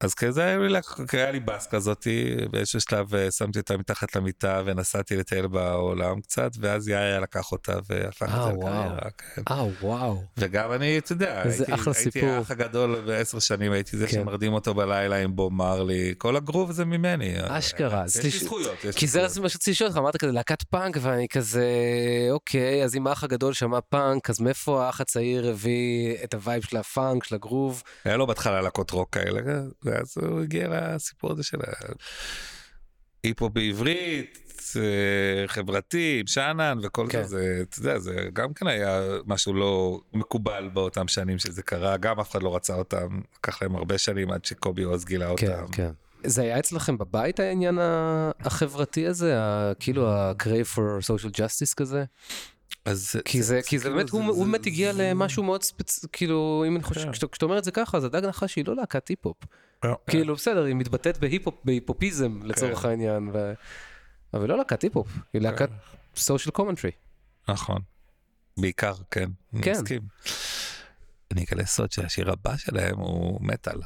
אז 0.00 0.14
כזה 0.14 0.44
היה 0.44 0.58
לי, 0.58 0.78
היה 1.12 1.30
לי 1.30 1.40
בס 1.40 1.66
כזאתי, 1.66 2.36
באיזשהו 2.50 2.80
שלב 2.80 3.14
אה, 3.14 3.30
שמתי 3.30 3.58
אותה 3.58 3.76
מתחת 3.76 4.16
למיטה 4.16 4.62
ונסעתי 4.64 5.16
לטייל 5.16 5.46
בעולם 5.46 6.20
קצת, 6.20 6.50
ואז 6.60 6.88
יאיה 6.88 7.20
לקח 7.20 7.52
אותה 7.52 7.72
והפך 7.88 8.22
את 8.22 8.28
זה 8.28 8.38
אה, 8.38 8.52
לקריירה. 8.52 8.98
כן. 9.34 9.42
אה 9.50 9.64
וואו. 9.80 10.22
וגם 10.36 10.72
אני, 10.72 10.98
אתה 10.98 11.12
יודע, 11.12 11.42
הייתי, 11.42 11.72
הייתי 11.96 12.26
האח 12.26 12.50
הגדול 12.50 13.02
בעשר 13.06 13.38
שנים, 13.38 13.72
הייתי 13.72 13.96
זה 13.96 14.06
כן. 14.06 14.12
שמרדים 14.12 14.52
אותו 14.52 14.74
בלילה 14.74 15.16
עם 15.16 15.36
בו 15.36 15.50
מרלי, 15.50 16.14
כל 16.18 16.36
הגרוב 16.36 16.72
זה 16.72 16.84
ממני. 16.84 17.34
אשכרה. 17.48 18.04
יש 18.06 18.24
לי 18.24 18.30
זכויות. 18.30 18.76
כי 18.96 19.06
זה 19.06 19.22
מה 19.22 19.48
שרציתי 19.48 19.70
לשאול 19.70 19.88
אותך, 19.88 19.98
אמרת 19.98 20.16
כזה 20.16 20.32
להקת 20.32 20.62
פאנק, 20.62 20.96
ואני 21.00 21.28
כזה, 21.28 21.66
אוקיי, 22.30 22.84
אז 22.84 22.96
אם 22.96 23.06
האח 23.06 23.24
הגדול 23.24 23.52
שמע 23.52 23.78
פאנק, 23.88 24.30
אז 24.30 24.40
מאיפה 24.40 24.84
האח 24.86 25.00
הצעיר 25.00 25.48
הביא 25.48 26.16
את 26.24 26.34
ה 26.34 26.40
vibe 26.40 26.62
של 26.62 26.76
הפאנק, 26.76 27.24
של 27.24 27.34
הגרוב? 27.34 27.82
היה 28.04 28.16
לו 28.16 28.26
בהתחלה 28.26 28.60
להקות 28.60 28.90
רוק 28.90 29.10
כאלה. 29.12 29.40
ואז 29.88 30.14
הוא 30.18 30.40
הגיע 30.40 30.68
לסיפור 30.68 31.32
הזה 31.32 31.42
של 31.42 31.58
ההיפ-הופ 33.24 33.48
בעברית, 33.48 34.48
אה, 34.76 35.48
חברתי, 35.48 36.16
עם 36.20 36.26
שאנן 36.26 36.78
וכל 36.82 37.06
כן. 37.10 37.24
זה, 37.24 37.62
אתה 37.62 37.78
יודע, 37.78 37.98
זה 37.98 38.28
גם 38.32 38.54
כן 38.54 38.66
היה 38.66 39.00
משהו 39.26 39.54
לא 39.54 40.00
מקובל 40.12 40.70
באותם 40.72 41.08
שנים 41.08 41.38
שזה 41.38 41.62
קרה, 41.62 41.96
גם 41.96 42.20
אף 42.20 42.30
אחד 42.30 42.42
לא 42.42 42.56
רצה 42.56 42.74
אותם, 42.74 43.20
לקח 43.38 43.62
להם 43.62 43.76
הרבה 43.76 43.98
שנים 43.98 44.30
עד 44.30 44.44
שקובי 44.44 44.82
עוז 44.82 45.04
גילה 45.04 45.30
כן, 45.36 45.52
אותם. 45.60 45.72
כן. 45.72 45.90
זה 46.24 46.42
היה 46.42 46.58
אצלכם 46.58 46.98
בבית 46.98 47.40
העניין 47.40 47.78
החברתי 48.40 49.06
הזה, 49.06 49.36
כאילו 49.80 50.10
ה-crave 50.10 50.76
for 50.76 51.02
social 51.02 51.30
justice 51.30 51.74
כזה? 51.76 52.04
אז 52.84 53.16
כי 53.24 53.42
זה, 53.42 53.60
כי 53.66 53.78
זה 53.78 53.84
כאילו, 53.84 53.96
באמת, 53.96 54.10
הוא 54.10 54.24
הוא 54.24 54.46
באמת 54.46 54.66
הגיע 54.66 54.92
למשהו 54.94 55.42
מאוד 55.42 55.62
ספצ... 55.62 56.04
כאילו, 56.12 56.64
אם 56.68 56.76
אני 56.76 56.84
חושב, 56.84 57.04
כן. 57.04 57.12
כשאתה 57.12 57.44
אומר 57.44 57.58
את 57.58 57.64
זה 57.64 57.70
ככה, 57.70 57.96
אז 57.96 58.04
הדג 58.04 58.24
נחש 58.24 58.56
היא 58.56 58.64
לא 58.66 58.76
להקת 58.76 59.08
היפ-הופ. 59.08 59.36
אה, 59.84 59.94
כאילו, 60.06 60.34
בסדר, 60.34 60.64
היא 60.64 60.74
מתבטאת 60.74 61.18
בהיפ-הופיזם 61.64 62.40
לצורך 62.42 62.78
כן. 62.78 62.88
העניין, 62.88 63.30
ו... 63.32 63.52
אבל 64.34 64.48
לא 64.48 64.58
להקת 64.58 64.82
היפ-הופ, 64.82 65.08
היא 65.32 65.42
להקת 65.42 65.70
social 66.16 66.54
commentary. 66.54 66.90
נכון. 67.48 67.80
בעיקר, 68.56 68.94
כן. 69.10 69.30
אני 69.54 69.62
כן. 69.62 69.72
מסכים. 69.72 70.02
אני 71.30 71.44
אגלה 71.44 71.66
סוד 71.66 71.92
שהשיר 71.92 72.30
הבא 72.30 72.56
שלהם 72.56 72.98
הוא 72.98 73.38
מטאל. 73.42 73.80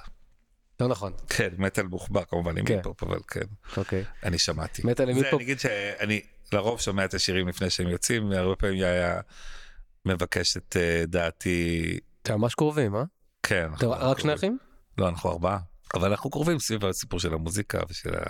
לא 0.81 0.89
נכון, 0.89 1.13
כן, 1.29 1.49
מטאל 1.59 1.87
מוחבא 1.87 2.25
כמובן 2.25 2.59
עם 2.59 2.65
כן. 2.65 2.77
היפ-הופ, 2.77 3.03
אבל 3.03 3.19
כן, 3.29 3.47
אוקיי. 3.77 4.05
אני 4.23 4.39
שמעתי. 4.39 4.83
מטאל 4.85 5.09
עם 5.09 5.15
זה, 5.15 5.25
היפ-הופ. 5.25 5.41
אני 5.41 5.45
אגיד 5.45 5.59
שאני 5.61 6.21
לרוב 6.53 6.81
שומע 6.81 7.05
את 7.05 7.15
השירים 7.15 7.49
לפני 7.49 7.71
שהם 7.71 7.89
יוצאים, 7.89 8.31
והרבה 8.31 8.57
פעמים 8.57 8.83
היה 8.83 9.21
מבקש 10.07 10.57
את 10.57 10.77
אה, 10.81 11.05
דעתי. 11.07 11.99
אתם 12.23 12.35
ממש 12.35 12.55
קרובים, 12.55 12.97
אה? 12.97 13.03
כן. 13.43 13.71
רק. 13.81 14.19
שני 14.19 14.35
אחים? 14.35 14.59
לא, 14.99 15.09
אנחנו 15.09 15.31
ארבעה. 15.31 15.59
אבל 15.95 16.11
אנחנו 16.11 16.31
קרובים 16.31 16.59
סביב 16.59 16.85
הסיפור 16.85 17.21
של 17.21 17.35
המוזיקה 17.35 17.81
ושל 17.89 18.15
ה... 18.15 18.23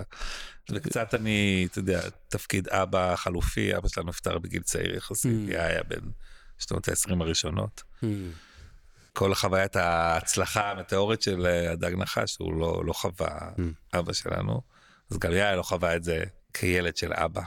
וקצת 0.71 1.15
אני, 1.15 1.67
אתה 1.71 1.79
יודע, 1.79 2.01
תפקיד 2.29 2.69
אבא 2.69 3.17
חלופי, 3.17 3.77
אבא 3.77 3.89
שלנו 3.89 4.09
נפטר 4.09 4.39
בגיל 4.39 4.63
צעיר 4.63 4.97
יחסית, 4.97 5.49
Mm. 5.49 5.59
היה 5.59 5.83
בן 5.83 6.11
שנות 6.59 6.89
ה-20 6.89 7.13
הראשונות. 7.21 7.83
Hmm. 8.03 8.07
כל 9.13 9.35
חוויית 9.35 9.77
ההצלחה 9.77 10.71
המטאורית 10.71 11.23
של 11.23 11.47
אה, 11.47 11.73
הדג 11.73 11.93
נחש, 11.97 12.37
הוא 12.39 12.55
לא, 12.55 12.83
לא 12.87 12.93
חווה, 12.93 13.39
Mm. 13.57 13.99
אבא 13.99 14.13
שלנו. 14.13 14.61
אז 15.11 15.19
גם 15.19 15.33
יאיר 15.33 15.57
לא 15.57 15.63
חווה 15.63 15.97
את 15.97 16.05
זה 16.05 16.25
כילד 16.55 16.97
של 16.97 17.13
אבא. 17.13 17.43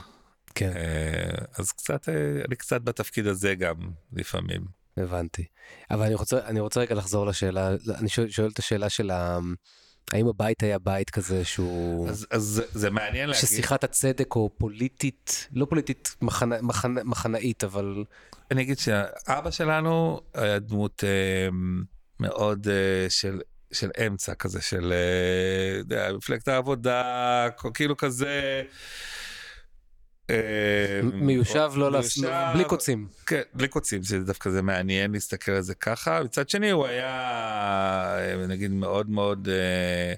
כן, 0.54 0.72
אה, 0.76 1.44
אז 1.58 1.72
קצת, 1.72 2.08
אה, 2.08 2.14
אני 2.48 2.56
קצת 2.56 2.80
בתפקיד 2.82 3.26
הזה 3.26 3.54
גם 3.54 3.74
לפעמים. 4.12 4.64
הבנתי. 4.96 5.44
אבל 5.90 6.02
אני 6.02 6.14
רוצה, 6.14 6.46
אני 6.46 6.60
רוצה 6.60 6.80
רגע 6.80 6.94
לחזור 6.94 7.26
לשאלה, 7.26 7.70
אני 7.98 8.08
שואל, 8.08 8.30
שואל 8.30 8.50
את 8.54 8.58
השאלה 8.58 8.88
של 8.88 9.10
ה... 9.10 9.38
האם 10.12 10.28
הבית 10.28 10.62
היה 10.62 10.78
בית 10.78 11.10
כזה 11.10 11.44
שהוא... 11.44 12.08
אז, 12.08 12.26
אז 12.30 12.42
זה, 12.42 12.62
זה 12.72 12.90
מעניין 12.90 13.28
להגיד. 13.28 13.44
ששיחת 13.44 13.84
הצדק 13.84 14.36
או 14.36 14.50
פוליטית, 14.58 15.48
לא 15.52 15.66
פוליטית 15.70 16.16
מחנה, 16.22 16.56
מחנה, 16.62 17.04
מחנאית, 17.04 17.64
אבל 17.64 18.04
אני 18.50 18.62
אגיד 18.62 18.78
שאבא 18.78 19.50
שלנו 19.50 20.20
היה 20.34 20.58
דמות 20.58 21.04
אה, 21.04 21.48
מאוד 22.20 22.68
אה, 22.68 23.10
של, 23.10 23.40
של 23.72 23.90
אמצע 24.06 24.34
כזה, 24.34 24.62
של 24.62 24.92
אה, 25.92 26.12
מפלגת 26.12 26.48
העבודה, 26.48 27.48
כאילו 27.74 27.96
כזה. 27.96 28.62
אה, 30.30 31.00
מיושב 31.02 31.70
לא 31.76 31.92
לעשות, 31.92 32.24
בלי 32.54 32.64
קוצים. 32.64 33.06
כן, 33.26 33.40
בלי 33.54 33.68
קוצים, 33.68 34.02
זה 34.02 34.20
דווקא 34.20 34.50
זה 34.50 34.62
מעניין 34.62 35.12
להסתכל 35.12 35.52
על 35.52 35.62
זה 35.62 35.74
ככה. 35.74 36.22
מצד 36.24 36.48
שני 36.48 36.70
הוא 36.70 36.86
היה 36.86 37.08
אה, 38.18 38.46
נגיד 38.46 38.70
מאוד 38.70 39.10
מאוד 39.10 39.48
אה, 39.48 40.14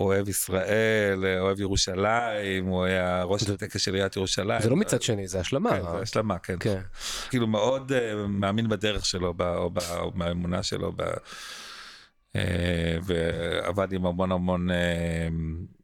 אוהב 0.00 0.28
ישראל, 0.28 1.24
אה, 1.24 1.40
אוהב 1.40 1.60
ירושלים, 1.60 2.66
הוא 2.66 2.84
היה 2.84 3.22
ראש 3.22 3.42
הטקס 3.42 3.80
של 3.80 3.94
עיריית 3.94 4.16
ירושלים. 4.16 4.62
זה 4.62 4.70
לא 4.70 4.76
מצד 4.76 5.02
שני, 5.02 5.28
זה 5.28 5.40
השלמה. 5.40 5.70
כן, 5.70 5.82
זה 5.82 5.98
השלמה, 6.02 6.38
כן. 6.38 6.56
כן. 6.60 6.80
כאילו 7.30 7.46
מאוד 7.46 7.92
מאמין 8.28 8.68
בדרך 8.68 9.06
שלו 9.06 9.34
או, 9.40 9.70
באמונה 10.14 10.62
שלו 10.62 10.92
ועבד 13.02 13.92
עם 13.92 14.06
המון 14.06 14.32
המון 14.32 14.68
uh, 14.70 14.74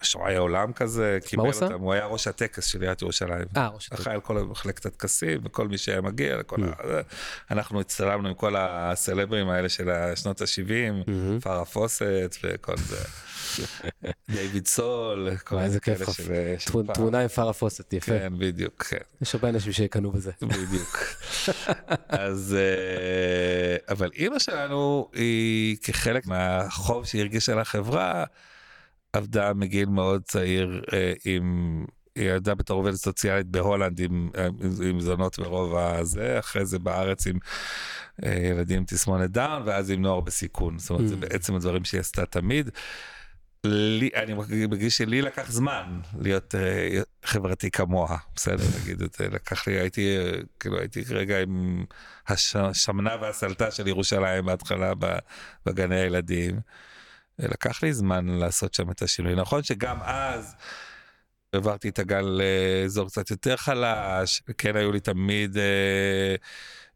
שועי 0.03 0.36
עולם 0.36 0.72
כזה, 0.72 1.18
קיבל 1.26 1.43
הוא? 1.43 1.53
אותם, 1.55 1.80
הוא 1.80 1.93
היה 1.93 2.07
ראש 2.07 2.26
הטקס 2.26 2.64
של 2.66 2.80
עיריית 2.80 3.03
ירושלים. 3.03 3.47
אה, 3.57 3.68
ראש 3.68 3.86
הטקס. 3.86 4.01
אחראי 4.01 4.14
על 4.14 4.20
כל 4.20 4.38
מחלקת 4.38 4.86
הטקסים 4.86 5.40
וכל 5.45 5.68
מי 5.68 5.78
שהיה 5.78 6.01
מגיע 6.01 6.36
לכל 6.36 6.57
Mm. 6.57 6.64
ה... 6.84 7.01
אנחנו 7.51 7.80
הצטלמנו 7.80 8.28
עם 8.28 8.34
כל 8.34 8.55
הסלברים 8.59 9.49
האלה 9.49 9.68
של 9.68 9.88
שנות 10.14 10.40
ה-70, 10.40 10.93
מהמם. 11.07 11.40
פארה 11.40 11.64
פוסט 11.64 12.03
וכל 12.43 12.76
זה. 12.76 12.97
דיוויד 14.31 14.67
סול, 14.67 15.37
כל 15.45 15.55
וואי, 15.55 15.65
איזה 15.65 15.81
כאלה 15.81 16.07
כיף 16.07 16.21
תמונה- 16.95 17.21
עם 17.21 17.29
פארה 17.29 17.53
פוסט, 17.53 17.93
יפה. 17.93 18.07
כן, 18.19 18.33
בדיוק, 18.39 18.83
כן. 18.83 18.97
יש 19.23 19.35
הרבה 19.35 19.49
אנשים 19.49 19.73
שיקנאו 19.73 20.11
בזה. 20.13 20.31
בדיוק. 20.43 20.99
אז 22.09 22.57
אה, 22.59 23.93
אבל 23.95 24.11
אימא 24.15 24.39
שלנו 24.39 25.09
היא 25.15 25.77
כחלק 25.83 26.27
מהחוב 26.27 27.05
שהיא 27.07 27.21
הרגישה 27.23 27.55
לחברה 27.55 28.25
עבדה 29.13 29.53
מגיל 29.55 29.89
מאוד 29.89 30.23
צעיר 30.25 30.83
אה, 30.93 31.13
עם. 31.25 31.85
היא 32.17 32.31
עבדה 32.31 32.55
בתור 32.55 32.77
עובדת 32.77 32.95
סוציאלית 32.95 33.47
בהולנד 33.47 34.01
עם, 34.01 34.31
אה, 34.39 34.47
עם, 34.47 34.53
עם 34.89 35.01
זונות 35.01 35.39
ברוב 35.39 35.77
הזה, 35.77 36.39
אחרי 36.39 36.67
זה 36.67 36.79
בארץ 36.79 37.27
עם 37.27 37.39
ילדים 38.51 38.79
עם 38.79 38.85
תסמונת 38.85 39.31
דאון, 39.31 39.63
ואז 39.67 39.91
עם 39.91 40.03
נוער 40.03 40.21
בסיכון. 40.21 40.79
זאת 40.79 40.91
אומרת, 40.91 41.09
זה 41.09 41.15
Mm. 41.15 41.19
בעצם 41.19 41.55
הדברים 41.55 41.85
שהיא 41.85 42.01
עשתה 42.01 42.27
תמיד. 42.27 42.71
לי, 43.67 44.11
אני 44.15 44.35
מרגיש 44.67 44.97
שלי 44.97 45.23
לקח 45.23 45.51
זמן 45.51 46.01
להיות 46.21 46.55
אה, 46.55 47.01
חברתי 47.25 47.71
כמוה, 47.71 48.17
בסדר, 48.35 48.65
נגיד 48.83 49.03
את 49.03 49.15
זה, 49.15 49.29
לקח 49.29 49.69
לי, 49.69 49.81
הייתי, 49.81 50.17
אה, 50.17 50.33
כאילו 50.61 50.79
הייתי 50.79 51.03
רגע 51.11 51.41
עם 51.41 51.85
השמנה 52.29 53.17
והסלטה 53.21 53.71
של 53.71 53.89
ירושלים 53.89 54.47
בהתחלה 54.47 54.93
בגני 55.67 56.01
הילדים. 56.01 56.61
אה, 57.41 57.47
לקח 57.49 57.83
לי 57.83 57.93
זמן 57.93 58.27
לעשות 58.27 58.75
שם 58.75 58.91
את 58.91 59.03
השינוי. 59.03 59.35
נכון 59.35 59.63
שגם 59.63 59.99
אז 60.03 60.55
העברתי 61.53 61.89
את 61.89 61.99
הגן 61.99 62.25
לאזור 62.25 63.09
קצת 63.09 63.31
יותר 63.31 63.57
חלש, 63.57 64.43
כן 64.59 64.77
היו 64.77 64.93
לי 64.93 65.01
תמיד 65.01 65.59
אה, 65.59 66.35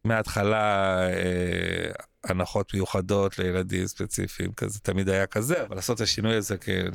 מההתחלה 0.07 0.99
אה, 1.09 1.91
הנחות 2.25 2.75
מיוחדות 2.75 3.39
לילדים 3.39 3.87
ספציפיים, 3.87 4.53
כזה 4.53 4.79
תמיד 4.81 5.09
היה 5.09 5.27
כזה, 5.27 5.63
אבל 5.63 5.77
לעשות 5.77 5.97
את 5.97 6.01
השינוי 6.01 6.35
הזה, 6.35 6.57
כאילו, 6.57 6.91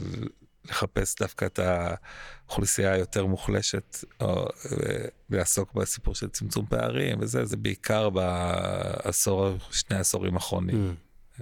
לחפש 0.66 1.16
דווקא 1.16 1.46
את 1.46 1.60
האוכלוסייה 1.60 2.94
היותר 2.94 3.26
מוחלשת, 3.26 4.04
או 4.22 4.46
אה, 4.46 5.06
לעסוק 5.30 5.74
בסיפור 5.74 6.16
של 6.16 6.30
צמצום 6.30 6.66
פערים 6.66 7.20
וזה, 7.20 7.46
זה 7.46 7.58
בעיקר 7.58 8.10
בעשור, 8.10 9.58
שני 9.72 9.98
העשורים 9.98 10.34
האחרונים. 10.34 10.96
Mm. 11.40 11.42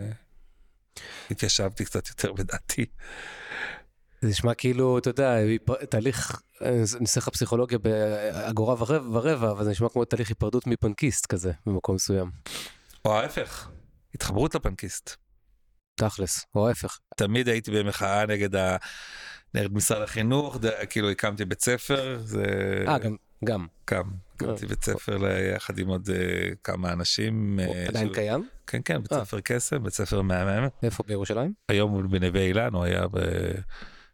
התיישבתי 1.32 1.86
קצת 1.86 2.08
יותר 2.08 2.34
בדעתי. 2.34 2.86
זה 4.22 4.28
נשמע 4.28 4.54
כאילו, 4.54 4.98
אתה 4.98 5.10
יודע, 5.10 5.36
תהליך, 5.90 6.42
אה, 6.62 6.70
אני 6.70 6.82
אעשה 7.02 7.20
לך 7.20 7.30
פסיכולוגיה 7.30 7.78
באגורה 7.80 8.76
ורבע, 8.80 9.10
ורבע, 9.12 9.52
אבל 9.52 9.64
זה 9.64 9.72
נשמע 9.72 9.90
כמו 9.90 10.06
תהליך 10.06 10.30
היפרדות 10.30 10.68
מפנקיסט 10.68 11.26
כזה, 11.26 11.52
במקום 11.66 11.96
מסוים. 11.96 12.32
או 13.06 13.14
ההפך, 13.14 13.70
התחברות 14.16 14.56
לפנקיסט. 14.56 15.16
תכלס, 15.96 16.46
או 16.56 16.68
ההפך. 16.68 17.00
תמיד 17.18 17.48
הייתי 17.48 17.72
במחאה 17.72 18.26
נגד, 18.26 18.56
ה... 18.56 18.78
נגד 19.54 19.74
משרד 19.74 20.02
החינוך, 20.02 20.58
ד... 20.62 20.66
כאילו 20.90 21.10
הקמתי 21.10 21.46
בית 21.46 21.62
ספר, 21.62 22.20
זה 22.24 22.44
אה, 22.88 23.00
גם, 23.00 23.16
גם. 23.46 23.68
גם, 23.92 24.04
הקמתי 24.36 24.66
בית 24.66 24.84
ספר 24.84 25.18
יחד 25.56 25.80
עם 25.80 25.88
עוד 25.88 26.10
אה, 26.10 26.50
כמה 26.64 26.94
אנשים. 26.94 27.60
אה, 27.60 27.86
עדיין 27.88 28.14
קיים? 28.14 28.48
כן, 28.68 28.80
כן, 28.86 29.02
בית 29.02 29.14
אה. 29.14 29.26
ספר 29.26 29.40
קסם, 29.40 29.84
בית 29.84 29.94
ספר 29.94 30.22
מהמם. 30.22 30.68
איפה 30.84 31.04
בירושלים? 31.08 31.54
היום 31.70 31.92
הוא 31.92 32.04
בנווה 32.10 32.42
אילן, 32.42 32.74
הוא 32.74 32.84
היה 32.84 33.06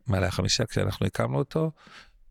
במעלה 0.08 0.28
החמישה 0.28 0.66
כשאנחנו 0.66 1.06
הקמנו 1.06 1.38
אותו. 1.38 1.72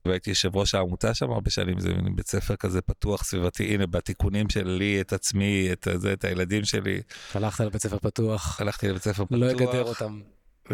והייתי 0.05 0.31
יושב 0.31 0.57
ראש 0.57 0.75
העמותה 0.75 1.15
שם 1.15 1.31
הרבה 1.31 1.51
שנים, 1.51 1.81
זה 1.81 1.95
מין 1.95 2.17
בית 2.17 2.29
ספר 2.29 2.57
כזה 2.57 2.81
פתוח 2.81 3.25
סביבתי, 3.25 3.75
הנה 3.75 3.87
בתיקונים 3.87 4.51
שלי, 4.51 5.01
את 5.01 5.13
עצמי, 5.13 5.69
את 5.73 5.89
זה, 5.95 6.13
את 6.13 6.25
הילדים 6.25 6.65
שלי, 6.65 7.01
הלכת 7.35 7.65
לבית 7.65 7.83
ספר 7.83 7.99
פתוח, 7.99 8.61
הלכתי 8.61 8.89
לבית 8.89 9.03
ספר 9.03 9.25
פתוח. 9.25 9.39
לא 9.39 9.51
יגדר 9.51 9.83
אותם. 9.83 10.21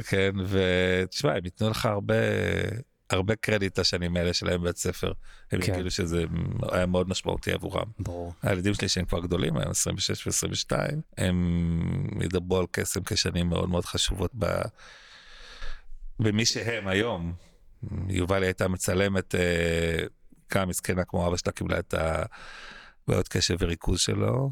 כן, 0.04 0.30
ותשמע, 0.46 1.32
הם 1.32 1.44
ייתנו 1.44 1.70
לך 1.70 1.86
הרבה, 1.86 2.14
הרבה 3.10 3.36
קרדיט 3.36 3.78
השנים 3.78 4.16
האלה 4.16 4.32
שלהם 4.32 4.60
בבית 4.62 4.76
ספר. 4.76 5.12
הם 5.52 5.60
כן. 5.60 5.72
יגידו 5.72 5.90
שזה 5.90 6.24
היה 6.72 6.86
מאוד 6.86 7.08
משמעותי 7.08 7.52
עבורם. 7.52 7.86
ברור. 7.98 8.34
הילדים 8.42 8.74
שלי 8.74 8.88
שהם 8.88 9.04
כבר 9.04 9.20
גדולים, 9.20 9.56
היום 9.56 9.70
26 9.70 10.46
ו-22, 10.46 10.78
הם 11.18 12.18
ידברו 12.20 12.58
על 12.58 12.66
קסם 12.70 13.00
כשנים 13.02 13.48
מאוד 13.48 13.68
מאוד 13.68 13.84
חשובות 13.84 14.30
ב... 14.38 14.46
במי 16.22 16.46
שהם 16.46 16.88
היום. 16.88 17.32
יובלי 18.08 18.46
הייתה 18.46 18.68
מצלמת, 18.68 19.34
אה, 19.34 20.04
גם 20.54 20.68
מסכנה 20.68 21.04
כמו 21.04 21.26
אבא 21.26 21.36
שלה 21.36 21.52
קיבלה 21.52 21.78
את 21.78 21.94
הבעיות 21.94 23.28
קשב 23.28 23.56
וריכוז 23.60 24.00
שלו. 24.00 24.50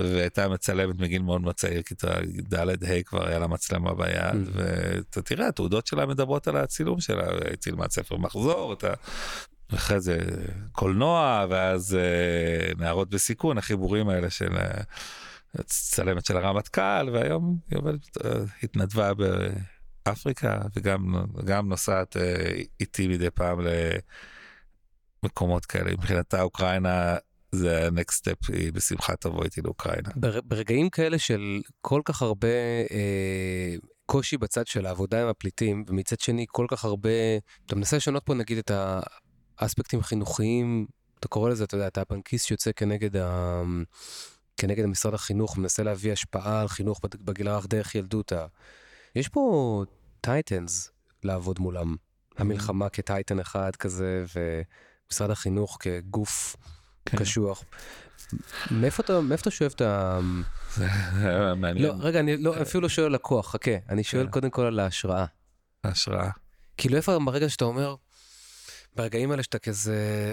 והייתה 0.00 0.48
מצלמת 0.48 0.98
מגיל 0.98 1.22
מאוד 1.22 1.40
מאוד 1.40 1.54
צעיר, 1.54 1.82
כיתה 1.82 2.14
ד' 2.54 2.84
ה' 2.84 3.02
כבר 3.02 3.26
היה 3.26 3.38
לה 3.38 3.46
מצלמה 3.46 3.94
ביד, 3.94 4.46
Mm. 4.46 4.50
ואתה 4.52 5.22
תראה, 5.22 5.48
התעודות 5.48 5.86
שלה 5.86 6.06
מדברות 6.06 6.48
על 6.48 6.56
הצילום 6.56 7.00
שלה, 7.00 7.28
היא 7.48 7.56
צילמה 7.56 7.88
ספר 7.88 8.16
מחזור, 8.16 8.72
את 8.72 8.84
ה... 8.84 8.94
אחרי 9.74 10.00
זה 10.00 10.18
קולנוע, 10.72 11.46
ואז 11.50 11.94
אה, 11.94 12.72
נערות 12.78 13.10
בסיכון, 13.10 13.58
החיבורים 13.58 14.08
האלה 14.08 14.30
של 14.30 14.56
אה, 14.56 14.82
צלמת 15.64 16.26
של 16.26 16.36
הרמטכ"ל, 16.36 17.08
והיום 17.12 17.58
היא 17.70 17.78
עובדת, 17.78 18.24
אה, 18.24 18.30
התנדבה 18.62 19.12
באפריקה, 20.10 20.60
וגם 20.76 21.14
גם 21.44 21.68
נוסעת 21.68 22.16
אה, 22.16 22.52
איתי 22.80 23.08
מדי 23.08 23.30
פעם 23.30 23.58
למקומות 25.22 25.66
כאלה. 25.66 25.92
מבחינתה 25.92 26.42
אוקראינה 26.42 27.16
זה 27.52 27.86
ה-next 27.86 28.14
step, 28.14 28.52
היא 28.52 28.72
בשמחה 28.72 29.16
תבוא 29.16 29.44
איתי 29.44 29.60
לאוקראינה. 29.62 30.08
בר, 30.16 30.40
ברגעים 30.44 30.90
כאלה 30.90 31.18
של 31.18 31.60
כל 31.80 32.00
כך 32.04 32.22
הרבה 32.22 32.48
אה, 32.90 33.74
קושי 34.06 34.36
בצד 34.36 34.66
של 34.66 34.86
העבודה 34.86 35.22
עם 35.22 35.28
הפליטים, 35.28 35.84
ומצד 35.88 36.20
שני 36.20 36.46
כל 36.48 36.66
כך 36.68 36.84
הרבה, 36.84 37.10
אתה 37.66 37.76
מנסה 37.76 37.96
לשנות 37.96 38.22
פה 38.24 38.34
נגיד 38.34 38.58
את 38.58 38.70
האספקטים 39.58 40.00
החינוכיים, 40.00 40.86
אתה 41.20 41.28
קורא 41.28 41.50
לזה, 41.50 41.64
אתה 41.64 41.74
יודע, 41.74 41.86
אתה 41.86 42.00
הפנקיסט 42.00 42.46
שיוצא 42.46 42.70
כנגד 42.76 43.16
ה... 43.16 43.62
כנגד 44.56 44.86
משרד 44.86 45.14
החינוך, 45.14 45.58
מנסה 45.58 45.82
להביא 45.82 46.12
השפעה 46.12 46.60
על 46.60 46.68
חינוך 46.68 47.00
בגיל 47.24 47.48
הרך 47.48 47.66
דרך 47.66 47.94
ילדותה. 47.94 48.46
יש 49.16 49.28
פה 49.28 49.84
titans 50.20 50.90
לעבוד 51.22 51.58
מולם. 51.58 51.96
המלחמה 52.36 52.88
כ 52.88 53.02
titan 53.02 53.38
אחד 53.38 53.76
כזה, 53.76 54.24
ומשרד 54.34 55.30
החינוך 55.30 55.78
כגוף 55.80 56.56
כן. 57.06 57.18
קשוח. 57.18 57.64
מאיפה 58.70 59.02
אתה, 59.02 59.20
מאיפה 59.20 59.42
אתה 59.42 59.50
שואב 59.50 59.72
את 59.76 59.80
ה... 59.80 60.20
זה 60.74 60.86
מעניין. 61.56 61.86
לא, 61.86 61.94
רגע, 61.98 62.20
אני 62.20 62.36
לא, 62.36 62.62
אפילו 62.62 62.80
לא 62.80 62.88
שואל 62.88 63.12
על 63.12 63.21
הכוח, 63.21 63.50
חכה. 63.50 63.70
אני 63.88 64.04
שואל 64.04 64.24
כן. 64.24 64.30
קודם 64.30 64.50
כל 64.50 64.62
על 64.62 64.78
ההשראה. 64.78 65.24
ההשראה. 65.84 66.30
כאילו 66.76 66.96
איפה 66.96 67.18
ברגע 67.26 67.48
שאתה 67.48 67.64
אומר, 67.64 67.94
ברגעים 68.96 69.30
האלה 69.30 69.42
שאתה 69.42 69.58
כזה, 69.58 70.32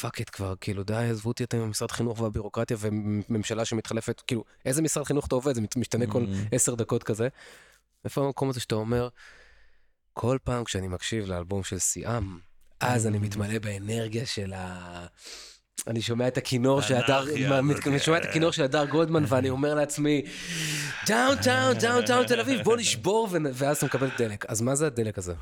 fuck 0.00 0.18
it 0.20 0.30
כבר, 0.32 0.54
כאילו 0.60 0.82
די, 0.82 1.08
עזבו 1.10 1.28
אותי 1.28 1.44
אתם 1.44 1.58
עם 1.58 1.70
משרד 1.70 1.90
חינוך 1.90 2.20
והבירוקרטיה 2.20 2.76
וממשלה 2.80 3.64
שמתחלפת, 3.64 4.22
כאילו, 4.26 4.44
איזה 4.64 4.82
משרד 4.82 5.04
חינוך 5.04 5.26
אתה 5.26 5.34
עובד? 5.34 5.54
זה 5.54 5.60
משתנה 5.76 6.06
כל 6.06 6.24
mm. 6.24 6.48
עשר 6.52 6.74
דקות 6.74 7.02
כזה. 7.02 7.28
איפה 8.04 8.24
המקום 8.24 8.50
הזה 8.50 8.60
שאתה 8.60 8.74
אומר, 8.74 9.08
כל 10.12 10.38
פעם 10.44 10.64
כשאני 10.64 10.88
מקשיב 10.88 11.26
לאלבום 11.26 11.62
של 11.62 11.78
סיאם, 11.78 12.38
אז 12.80 13.06
אני 13.06 13.18
מתמלא 13.18 13.58
באנרגיה 13.58 14.26
של 14.26 14.52
ה... 14.52 15.06
אני 15.86 16.02
שומע 16.02 16.28
את 16.28 16.36
הכינור 16.36 16.80
של 16.80 16.94
הדר, 16.94 17.24
אני 17.86 17.98
שומע 17.98 18.18
את 18.18 18.24
הכינור 18.24 18.50
של 18.50 18.62
הדר 18.62 18.84
גולדמן 18.84 19.24
ואני 19.28 19.50
אומר 19.50 19.74
לעצמי, 19.74 20.22
downtown, 21.06 21.78
downtown 21.80 22.26
תל 22.26 22.40
אביב, 22.40 22.60
בוא 22.62 22.76
נשבור 22.76 23.28
ואז 23.32 23.76
אתה 23.76 23.86
מקבל 23.86 24.08
דלק. 24.18 24.46
אז 24.48 24.60
מה 24.60 24.74
זה 24.74 24.86
הדלק 24.86 25.18
הזה? 25.18 25.34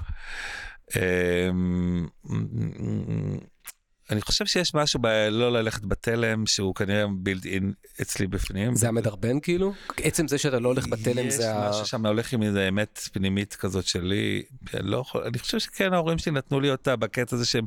אני 4.10 4.20
חושב 4.20 4.46
שיש 4.46 4.74
משהו 4.74 5.00
בלא 5.00 5.52
ללכת 5.52 5.84
בתלם 5.84 6.46
שהוא 6.46 6.74
כנראה 6.74 7.04
בילד 7.18 7.44
אין 7.46 7.72
אצלי 8.02 8.26
בפנים. 8.26 8.74
זה 8.74 8.88
המדרבן 8.88 9.40
כאילו? 9.40 9.72
עצם 9.96 10.28
זה 10.28 10.38
שאתה 10.38 10.58
לא 10.58 10.68
הולך 10.68 10.86
בתלם 10.86 11.30
זה 11.30 11.54
ה... 11.54 11.68
יש 11.70 11.70
משהו 11.70 11.86
שם 11.86 12.06
הולך 12.06 12.32
עם 12.32 12.42
איזה 12.42 12.68
אמת 12.68 13.08
פנימית 13.12 13.54
כזאת 13.54 13.86
שלי. 13.86 14.42
אני, 14.74 14.90
לא 14.90 14.96
יכול, 14.96 15.22
אני 15.22 15.38
חושב 15.38 15.58
שכן 15.58 15.92
ההורים 15.92 16.18
שלי 16.18 16.32
נתנו 16.32 16.60
לי 16.60 16.70
אותה 16.70 16.96
בקטע 16.96 17.36
הזה 17.36 17.44
שהם 17.44 17.66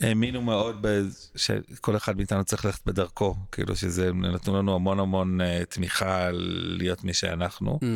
האמינו 0.00 0.42
מאוד 0.42 0.86
שכל 1.34 1.96
אחד 1.96 2.16
מאיתנו 2.16 2.44
צריך 2.44 2.64
ללכת 2.64 2.86
בדרכו 2.86 3.34
כאילו 3.52 3.76
שזה 3.76 4.12
נתנו 4.12 4.58
לנו 4.58 4.74
המון 4.74 5.00
המון 5.00 5.40
uh, 5.40 5.44
תמיכה 5.64 6.28
להיות 6.78 7.04
מי 7.04 7.14
שאנחנו. 7.14 7.78
Mm. 7.82 7.86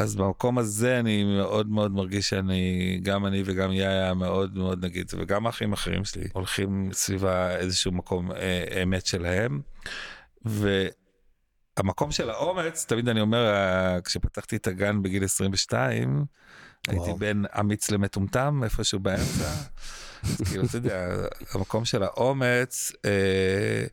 אז 0.00 0.16
במקום 0.16 0.58
הזה 0.58 1.00
אני 1.00 1.24
מאוד 1.24 1.68
מאוד 1.68 1.92
מרגיש 1.92 2.28
שאני, 2.28 2.98
גם 3.02 3.26
אני 3.26 3.42
וגם 3.44 3.72
יאיה 3.72 4.14
מאוד 4.14 4.56
מאוד 4.56 4.84
נגיד, 4.84 5.10
וגם 5.18 5.46
האחים 5.46 5.70
האחרים 5.70 6.04
שלי 6.04 6.28
הולכים 6.32 6.90
סביבה 6.92 7.56
איזשהו 7.56 7.92
מקום 7.92 8.32
אה, 8.32 8.82
אמת 8.82 9.06
שלהם. 9.06 9.60
והמקום 10.44 12.12
של 12.12 12.30
האומץ, 12.30 12.84
תמיד 12.88 13.08
אני 13.08 13.20
אומר, 13.20 13.46
אה, 13.46 14.00
כשפתחתי 14.00 14.56
את 14.56 14.66
הגן 14.66 15.02
בגיל 15.02 15.24
22, 15.24 16.24
וואו. 16.88 17.04
הייתי 17.04 17.18
בין 17.18 17.44
אמיץ 17.60 17.90
למטומטם, 17.90 18.60
איפשהו 18.64 19.00
באמצע. 19.00 19.50
אז 20.22 20.40
כאילו, 20.48 20.64
אתה 20.64 20.76
יודע, 20.76 21.08
המקום 21.52 21.84
של 21.84 22.02
האומץ, 22.02 22.92
אה, 23.04 23.84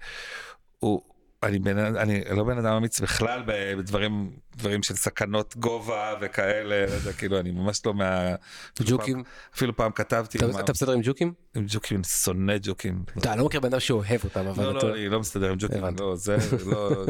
הוא... 0.80 1.02
אני, 1.44 1.60
בן, 1.60 1.78
אני 1.78 2.22
לא 2.36 2.44
בן 2.44 2.58
אדם 2.58 2.74
אמיץ 2.74 3.00
בכלל 3.00 3.44
בדברים 3.46 4.32
דברים 4.58 4.84
של 4.84 4.96
סכנות 4.96 5.58
גובה 5.58 6.14
וכאלה, 6.22 6.86
לא 6.86 6.94
יודע, 6.94 7.14
כאילו 7.14 7.40
אני 7.40 7.52
ממש 7.52 7.86
לא 7.86 7.94
מה... 7.94 8.36
ג'וקים? 8.80 9.24
אפילו 9.56 9.76
פעם 9.76 9.92
כתבתי. 9.92 10.38
אתה, 10.38 10.60
אתה 10.60 10.74
בסדר 10.74 10.92
עם 10.92 11.00
ג'וקים? 11.04 11.34
עם 11.56 11.66
ג'וקים, 11.68 12.04
שונא 12.04 12.54
ג'וקים. 12.62 13.04
אתה 13.18 13.36
לא 13.36 13.46
מכיר 13.46 13.60
בן 13.60 13.68
אדם 13.68 13.80
שאוהב 13.80 14.24
אותם, 14.24 14.48
אבל... 14.48 14.64
לא, 14.64 14.74
לא, 14.74 14.94
אני 14.94 15.10
לא 15.10 15.20
מסתדר 15.20 15.52
עם 15.52 15.58
ג'וקים, 15.60 15.84
לא, 16.00 16.16
זה 16.16 16.38
לא, 16.66 17.06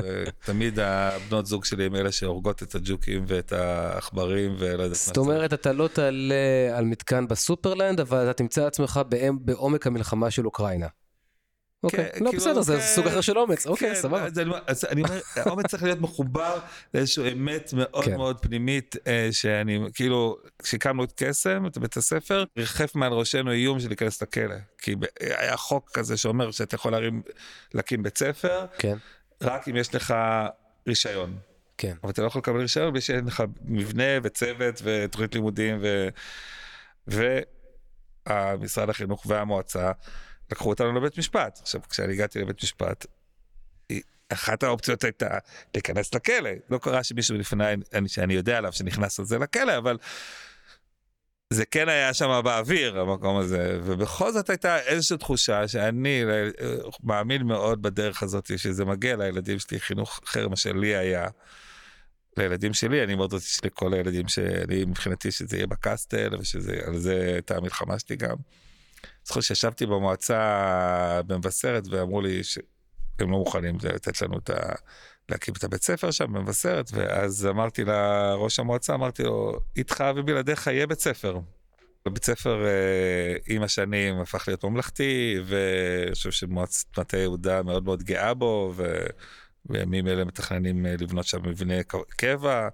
תמיד 0.46 0.80
הבנות 0.80 1.46
זוג 1.46 1.66
שלי 1.66 1.86
הם 1.86 1.96
אלה 1.96 2.12
שהורגות 2.12 2.64
את 2.64 2.76
הג'וקים 2.76 3.24
ואת 3.28 3.52
העכברים 3.52 4.56
ולא 4.60 4.84
יודעת 4.84 4.90
מה. 4.90 4.96
זאת 4.96 5.18
אומרת, 5.18 5.54
אתה 5.54 5.74
לא 5.74 5.88
תעלה 5.88 6.36
על 6.78 6.86
מתקן 6.86 7.28
בסופרלנד, 7.28 8.00
אבל 8.00 8.24
אתה 8.24 8.34
תמצא 8.34 8.66
עצמך 8.66 9.00
בעומק 9.42 9.88
המלחמה 9.88 10.32
של 10.32 10.46
אוקראינה. 10.46 10.88
אוקיי, 11.88 12.12
כן, 12.14 12.24
לא 12.26 12.30
כאילו, 12.30 12.42
בסדר, 12.42 12.62
זה 12.62 12.82
סוג 12.82 13.08
אחר 13.08 13.22
של 13.22 13.38
אומץ, 13.38 13.68
אוקיי, 13.68 13.90
כן, 13.90 14.02
סבבה. 14.02 14.28
אני 14.90 15.02
אומר, 15.02 15.20
האומץ 15.36 15.66
צריך 15.66 15.84
להיות 15.84 16.02
מחובר 16.02 16.60
לאיזושהי 16.94 17.32
אמת 17.32 17.74
מאוד 17.74 18.06
כן. 18.06 18.18
מאוד 18.18 18.40
פנימית, 18.40 18.96
אה, 19.08 19.30
שאני, 19.32 19.80
כאילו, 19.94 20.38
כשהקמנו 20.64 21.04
את 21.04 21.14
קסם, 21.16 21.66
את 21.66 21.78
בית 21.78 21.98
הספר, 21.98 22.44
ריחף 22.58 22.96
מעל 22.96 23.14
ראשנו 23.14 23.52
איום 23.52 23.80
של 23.80 23.88
להיכנס 23.88 24.22
לכלא. 24.22 24.56
כי 24.78 24.96
היה 25.20 25.58
חוק 25.58 25.90
כזה 25.94 26.18
שאומר 26.18 26.52
שאתה 26.52 26.76
יכול 26.76 26.94
להקים 27.74 28.04
בית 28.04 28.18
ספר, 28.18 28.66
רק 29.42 29.68
אם 29.68 29.76
יש 29.76 29.96
לך 29.96 30.14
רישיון. 30.88 31.38
כן. 31.78 31.94
אבל 32.04 32.12
אתה 32.12 32.22
לא 32.22 32.28
יכול 32.28 32.40
לקבל 32.40 32.60
רישיון 32.60 32.92
בלי 32.92 33.02
שיש 33.02 33.22
לך 33.28 33.44
מבנה 33.66 34.04
וצוות 34.24 34.82
ותוכנית 34.84 35.36
לימודים 35.36 35.80
ו... 35.82 36.08
ומשרד 38.28 38.90
החינוך 38.90 39.26
והמועצה 39.26 39.92
לקחו 40.52 40.70
אותנו 40.70 40.94
לבית 40.94 41.18
משפט. 41.18 41.60
עכשיו, 41.62 41.82
כשאני 41.90 42.14
הגעתי 42.14 42.40
לבית 42.40 42.64
משפט, 42.64 43.06
אחת 44.30 44.64
האופציות 44.64 45.04
הייתה 45.04 45.38
להיכנס 45.74 46.16
לכלא. 46.16 46.50
לא 46.70 46.78
קרה 46.78 47.04
שמישהו 47.04 47.38
לפני, 47.38 47.64
אני, 47.94 48.10
שאני 48.10 48.34
יודע 48.34 48.58
עליו, 48.58 48.74
שנכנס 48.74 49.20
על 49.20 49.26
זה 49.26 49.38
לכלא, 49.38 49.78
אבל 49.78 49.98
זה 51.50 51.66
כן 51.66 51.90
היה 51.90 52.14
שם 52.14 52.42
באוויר, 52.44 53.00
המקום 53.00 53.38
הזה. 53.38 53.80
ובכל 53.84 54.32
זאת 54.32 54.50
הייתה 54.50 54.80
איזושהי 54.80 55.18
תחושה 55.18 55.68
שאני 55.68 56.24
מאמין 57.04 57.44
מאוד 57.44 57.82
בדרך 57.82 58.24
הזאת, 58.24 58.52
שזה 58.58 58.86
מגיע 58.86 59.16
לילדים 59.16 59.60
שלי, 59.60 59.80
חינוך 59.80 60.20
אחר 60.24 60.48
ממה 60.48 60.56
שלי 60.56 60.96
היה. 60.96 61.28
לילדים 62.38 62.74
שלי, 62.74 63.04
אני 63.04 63.16
מאוד 63.16 63.34
רציתי 63.34 63.52
שלכל 63.52 63.94
הילדים 63.94 64.28
שלי, 64.28 64.86
מבחינתי 64.86 65.32
שזה 65.32 65.58
יהיה 65.58 65.68
בקסטל, 65.68 66.30
ושעל 66.40 66.98
זה 66.98 67.32
הייתה 67.34 67.58
המלחמה 67.58 68.00
שלי 68.00 68.16
גם. 68.16 68.36
זוכר 69.26 69.42
שישבתי 69.42 69.86
במועצה 69.86 71.22
במבשרת 71.28 71.88
ואמרו 71.88 72.22
לי 72.22 72.44
שהם 72.44 72.62
לא 73.20 73.38
מוכנים 73.38 73.78
לתת 73.84 74.22
לנו 74.22 74.38
את 74.38 74.50
ה... 74.50 74.76
להקים 75.30 75.54
את 75.58 75.64
הבית 75.64 75.84
ספר 75.84 76.12
שם 76.12 76.34
במבשרת, 76.34 76.90
ואז 76.94 77.46
אמרתי 77.46 77.84
לראש 77.84 78.60
המועצה, 78.60 78.94
אמרתי 78.94 79.24
לו, 79.24 79.60
איתך 79.76 80.04
ובלעדיך 80.16 80.68
יהיה 80.68 80.88
בית 80.88 81.00
ספר. 81.00 81.40
בית 82.10 82.24
ספר 82.24 82.66
אה, 82.66 83.36
עם 83.48 83.64
השנים 83.64 84.20
הפך 84.20 84.48
להיות 84.48 84.64
ממלכתי, 84.64 85.40
ואני 85.46 86.14
חושב 86.14 86.32
שמועצת 86.32 86.98
מטה 87.00 87.18
יהודה 87.18 87.64
מאוד 87.64 87.84
מאוד 87.84 88.04
גאה 88.04 88.34
בו, 88.34 88.74
ובימים 89.66 90.08
אלה 90.08 90.26
מתכננים 90.26 90.86
אה, 90.86 90.96
לבנות 91.00 91.26
שם 91.26 91.50
מבנה 91.50 91.76
קבע. 92.10 92.70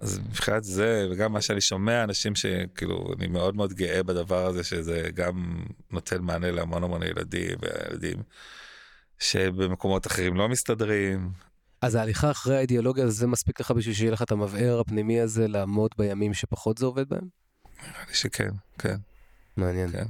אז 0.00 0.18
מבחינת 0.18 0.64
זה, 0.64 1.08
וגם 1.10 1.32
מה 1.32 1.40
שאני 1.40 1.60
שומע, 1.60 2.04
אנשים 2.04 2.34
שכאילו, 2.34 3.12
אני 3.18 3.26
מאוד 3.26 3.56
מאוד 3.56 3.72
גאה 3.72 4.02
בדבר 4.02 4.46
הזה, 4.46 4.64
שזה 4.64 5.08
גם 5.14 5.64
נותן 5.90 6.22
מענה 6.22 6.50
להמון 6.50 6.84
המון 6.84 7.02
ילדים, 7.02 7.58
וילדים 7.62 8.22
שבמקומות 9.18 10.06
אחרים 10.06 10.36
לא 10.36 10.48
מסתדרים. 10.48 11.30
אז 11.82 11.94
ההליכה 11.94 12.30
אחרי 12.30 12.56
האידיאולוגיה 12.56 13.08
זה 13.08 13.26
מספיק 13.26 13.60
לך 13.60 13.70
בשביל 13.70 13.94
שיהיה 13.94 14.12
לך 14.12 14.22
את 14.22 14.32
המבער 14.32 14.80
הפנימי 14.80 15.20
הזה 15.20 15.48
לעמוד 15.48 15.90
בימים 15.98 16.34
שפחות 16.34 16.78
זה 16.78 16.86
עובד 16.86 17.08
בהם? 17.08 17.28
נראה 17.82 18.04
לי 18.08 18.14
שכן, 18.14 18.50
כן. 18.78 18.96
מעניין. 19.56 19.92
כן. 19.92 20.06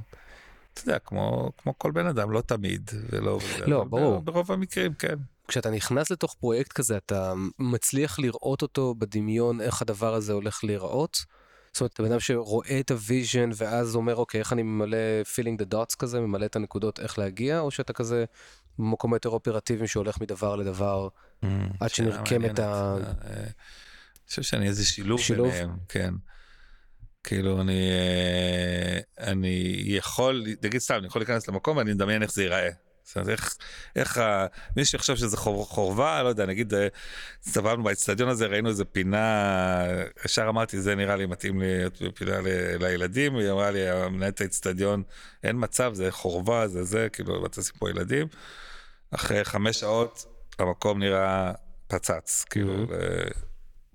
אתה 0.73 0.81
יודע, 0.81 0.99
כמו, 0.99 1.51
כמו 1.57 1.77
כל 1.77 1.91
בן 1.91 2.07
אדם, 2.07 2.31
לא 2.31 2.41
תמיד, 2.41 2.91
ולא... 3.09 3.39
לא, 3.67 3.83
ברור. 3.83 4.19
ברוב 4.21 4.51
המקרים, 4.51 4.93
כן. 4.93 5.15
כשאתה 5.47 5.69
נכנס 5.69 6.11
לתוך 6.11 6.35
פרויקט 6.39 6.73
כזה, 6.73 6.97
אתה 6.97 7.33
מצליח 7.59 8.19
לראות 8.19 8.61
אותו 8.61 8.95
בדמיון, 8.97 9.61
איך 9.61 9.81
הדבר 9.81 10.13
הזה 10.13 10.33
הולך 10.33 10.63
להיראות? 10.63 11.17
זאת 11.73 11.81
אומרת, 11.81 11.93
אתה 11.93 12.03
בן 12.03 12.11
אדם 12.11 12.19
שרואה 12.19 12.79
את 12.79 12.91
ה 12.91 12.99
vision 12.99 13.49
ואז 13.55 13.95
אומר, 13.95 14.15
אוקיי, 14.15 14.39
איך 14.39 14.53
אני 14.53 14.63
ממלא 14.63 14.97
filling 15.23 15.61
the 15.61 15.73
dots 15.73 15.95
כזה, 15.99 16.19
ממלא 16.19 16.45
את 16.45 16.55
הנקודות 16.55 16.99
איך 16.99 17.19
להגיע, 17.19 17.59
או 17.59 17.71
שאתה 17.71 17.93
כזה 17.93 18.25
במקום 18.79 19.13
יותר 19.13 19.29
אופרטיבי 19.29 19.87
שהולך 19.87 20.21
מדבר 20.21 20.55
לדבר, 20.55 21.07
mm, 21.45 21.47
עד 21.79 21.89
שנרקם 21.89 22.45
את 22.45 22.59
ה... 22.59 22.97
אני 22.97 24.29
חושב 24.29 24.41
שאני 24.41 24.67
איזה 24.67 24.85
שילוב, 24.85 25.19
שילוב 25.19 25.47
ביניהם, 25.47 25.77
כן. 25.89 26.13
כאילו 27.23 27.61
אני, 27.61 27.89
אה, 27.89 28.99
אני 29.31 29.83
יכול, 29.87 30.45
נגיד 30.63 30.81
סתם, 30.81 30.95
אני 30.95 31.07
יכול 31.07 31.21
להיכנס 31.21 31.47
למקום 31.47 31.77
ואני 31.77 31.93
מדמיין 31.93 32.23
איך 32.23 32.31
זה 32.31 32.43
ייראה. 32.43 32.69
זאת 33.07 33.15
אומרת, 33.15 33.29
איך, 33.29 33.55
איך 33.95 34.17
ה... 34.17 34.45
מישהו 34.75 34.95
יחשוב 34.95 35.15
שזה 35.15 35.37
חור, 35.37 35.65
חורבה, 35.65 36.23
לא 36.23 36.27
יודע, 36.27 36.45
נגיד, 36.45 36.73
אה, 36.73 36.87
הסתובבנו 37.45 37.83
באצטדיון 37.83 38.29
הזה, 38.29 38.45
ראינו 38.45 38.69
איזה 38.69 38.85
פינה, 38.85 39.85
ישר 40.25 40.49
אמרתי, 40.49 40.81
זה 40.81 40.95
נראה 40.95 41.15
לי 41.15 41.25
מתאים 41.25 41.59
להיות 41.59 42.01
פינה 42.15 42.41
ל, 42.41 42.47
לילדים, 42.79 43.35
היא 43.35 43.51
אמרה 43.51 43.71
לי, 43.71 43.79
מנהלת 44.09 44.41
האצטדיון, 44.41 45.03
אין 45.43 45.55
מצב, 45.59 45.93
זה 45.93 46.11
חורבה, 46.11 46.67
זה 46.67 46.83
זה, 46.83 47.07
כאילו, 47.13 47.43
לא 47.43 47.47
תשים 47.47 47.75
פה 47.79 47.89
ילדים. 47.89 48.27
אחרי 49.11 49.43
חמש 49.45 49.79
שעות 49.79 50.25
המקום 50.59 50.99
נראה 50.99 51.51
פצץ, 51.87 52.45
כאילו, 52.49 52.73
מהמם. 52.73 52.85
ו- 52.89 53.27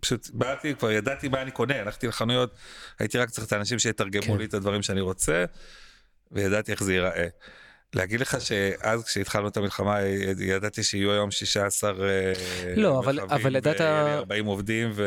פשוט 0.00 0.30
באתי, 0.32 0.74
כבר 0.74 0.90
ידעתי 0.90 1.28
מה 1.28 1.42
אני 1.42 1.50
קונה, 1.50 1.80
הלכתי 1.80 2.06
לחנויות, 2.06 2.54
הייתי 2.98 3.18
רק 3.18 3.30
צריך 3.30 3.46
את 3.46 3.52
האנשים 3.52 3.78
שיתרגמו 3.78 4.22
כן. 4.32 4.38
לי 4.38 4.44
את 4.44 4.54
הדברים 4.54 4.82
שאני 4.82 5.00
רוצה, 5.00 5.44
וידעתי 6.32 6.72
איך 6.72 6.82
זה 6.82 6.92
ייראה. 6.92 7.26
להגיד 7.94 8.20
לך 8.20 8.40
שאז 8.40 9.04
כשהתחלנו 9.04 9.48
את 9.48 9.56
המלחמה 9.56 10.00
ידעתי 10.40 10.82
שיהיו 10.82 11.12
היום 11.12 11.30
16 11.30 11.90
אה, 11.90 12.32
לא, 12.76 12.98
אבל- 12.98 13.20
אבל 13.20 13.56
ידעת- 13.56 13.80
ויהיה 13.80 14.04
לי 14.04 14.14
40 14.14 14.44
עובדים 14.46 14.90
ו... 14.94 15.04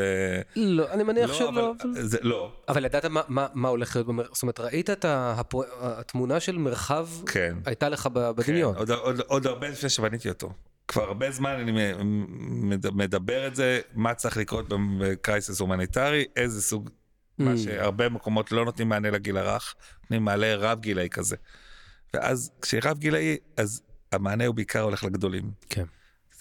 לא, 0.55 0.91
אני 0.91 1.03
מניח 1.03 1.29
לא, 1.29 1.35
שלא. 1.35 1.73
אבל 1.83 2.01
זה 2.01 2.17
לא, 2.21 2.51
אבל 2.69 2.85
ידעת 2.85 3.05
מה- 3.05 3.21
מה 3.27 3.47
מה 3.53 3.69
הולך 3.69 3.95
להיות 3.95 4.07
במרחב, 4.07 4.33
זאת 4.33 4.41
אומרת, 4.43 4.59
ראית 4.59 4.89
את 4.89 5.05
הפו- 5.07 5.63
התמונה 5.81 6.39
של 6.39 6.57
מרחב 6.57 7.07
כן. 7.27 7.55
הייתה 7.65 7.89
לך 7.89 8.07
ב- 8.13 8.31
בדמיון. 8.31 8.73
כן, 8.73 8.79
עוד, 8.79 8.91
עוד, 8.91 9.19
עוד 9.27 9.47
הרבה 9.47 9.69
לפני 9.69 9.89
שבניתי 9.89 10.29
אותו. 10.29 10.51
כבר 10.87 11.03
הרבה 11.03 11.31
זמן 11.31 11.49
אני 11.51 11.93
מדבר 12.93 13.47
את 13.47 13.55
זה, 13.55 13.79
מה 13.93 14.13
צריך 14.13 14.37
לקרות 14.37 14.65
ב 14.99 15.08
crisis 15.08 15.59
הומניטרי, 15.59 16.25
איזה 16.35 16.61
סוג, 16.61 16.89
מה 17.37 17.53
Mm. 17.53 17.57
שהרבה 17.57 18.09
מקומות 18.09 18.51
לא 18.51 18.65
נותנים 18.65 18.89
מענה 18.89 19.09
לגיל 19.11 19.37
הרך, 19.37 19.75
נותנים 20.03 20.25
מענה 20.25 20.55
רב 20.55 20.79
גילאי 20.79 21.07
כזה. 21.11 21.35
ואז 22.15 22.51
כשרב 22.61 22.97
גילאי, 22.97 23.37
אז 23.57 23.81
המענה 24.11 24.45
הוא 24.45 24.55
בעיקר 24.55 24.81
הולך 24.81 25.03
לגדולים. 25.03 25.51
כן. 25.69 25.83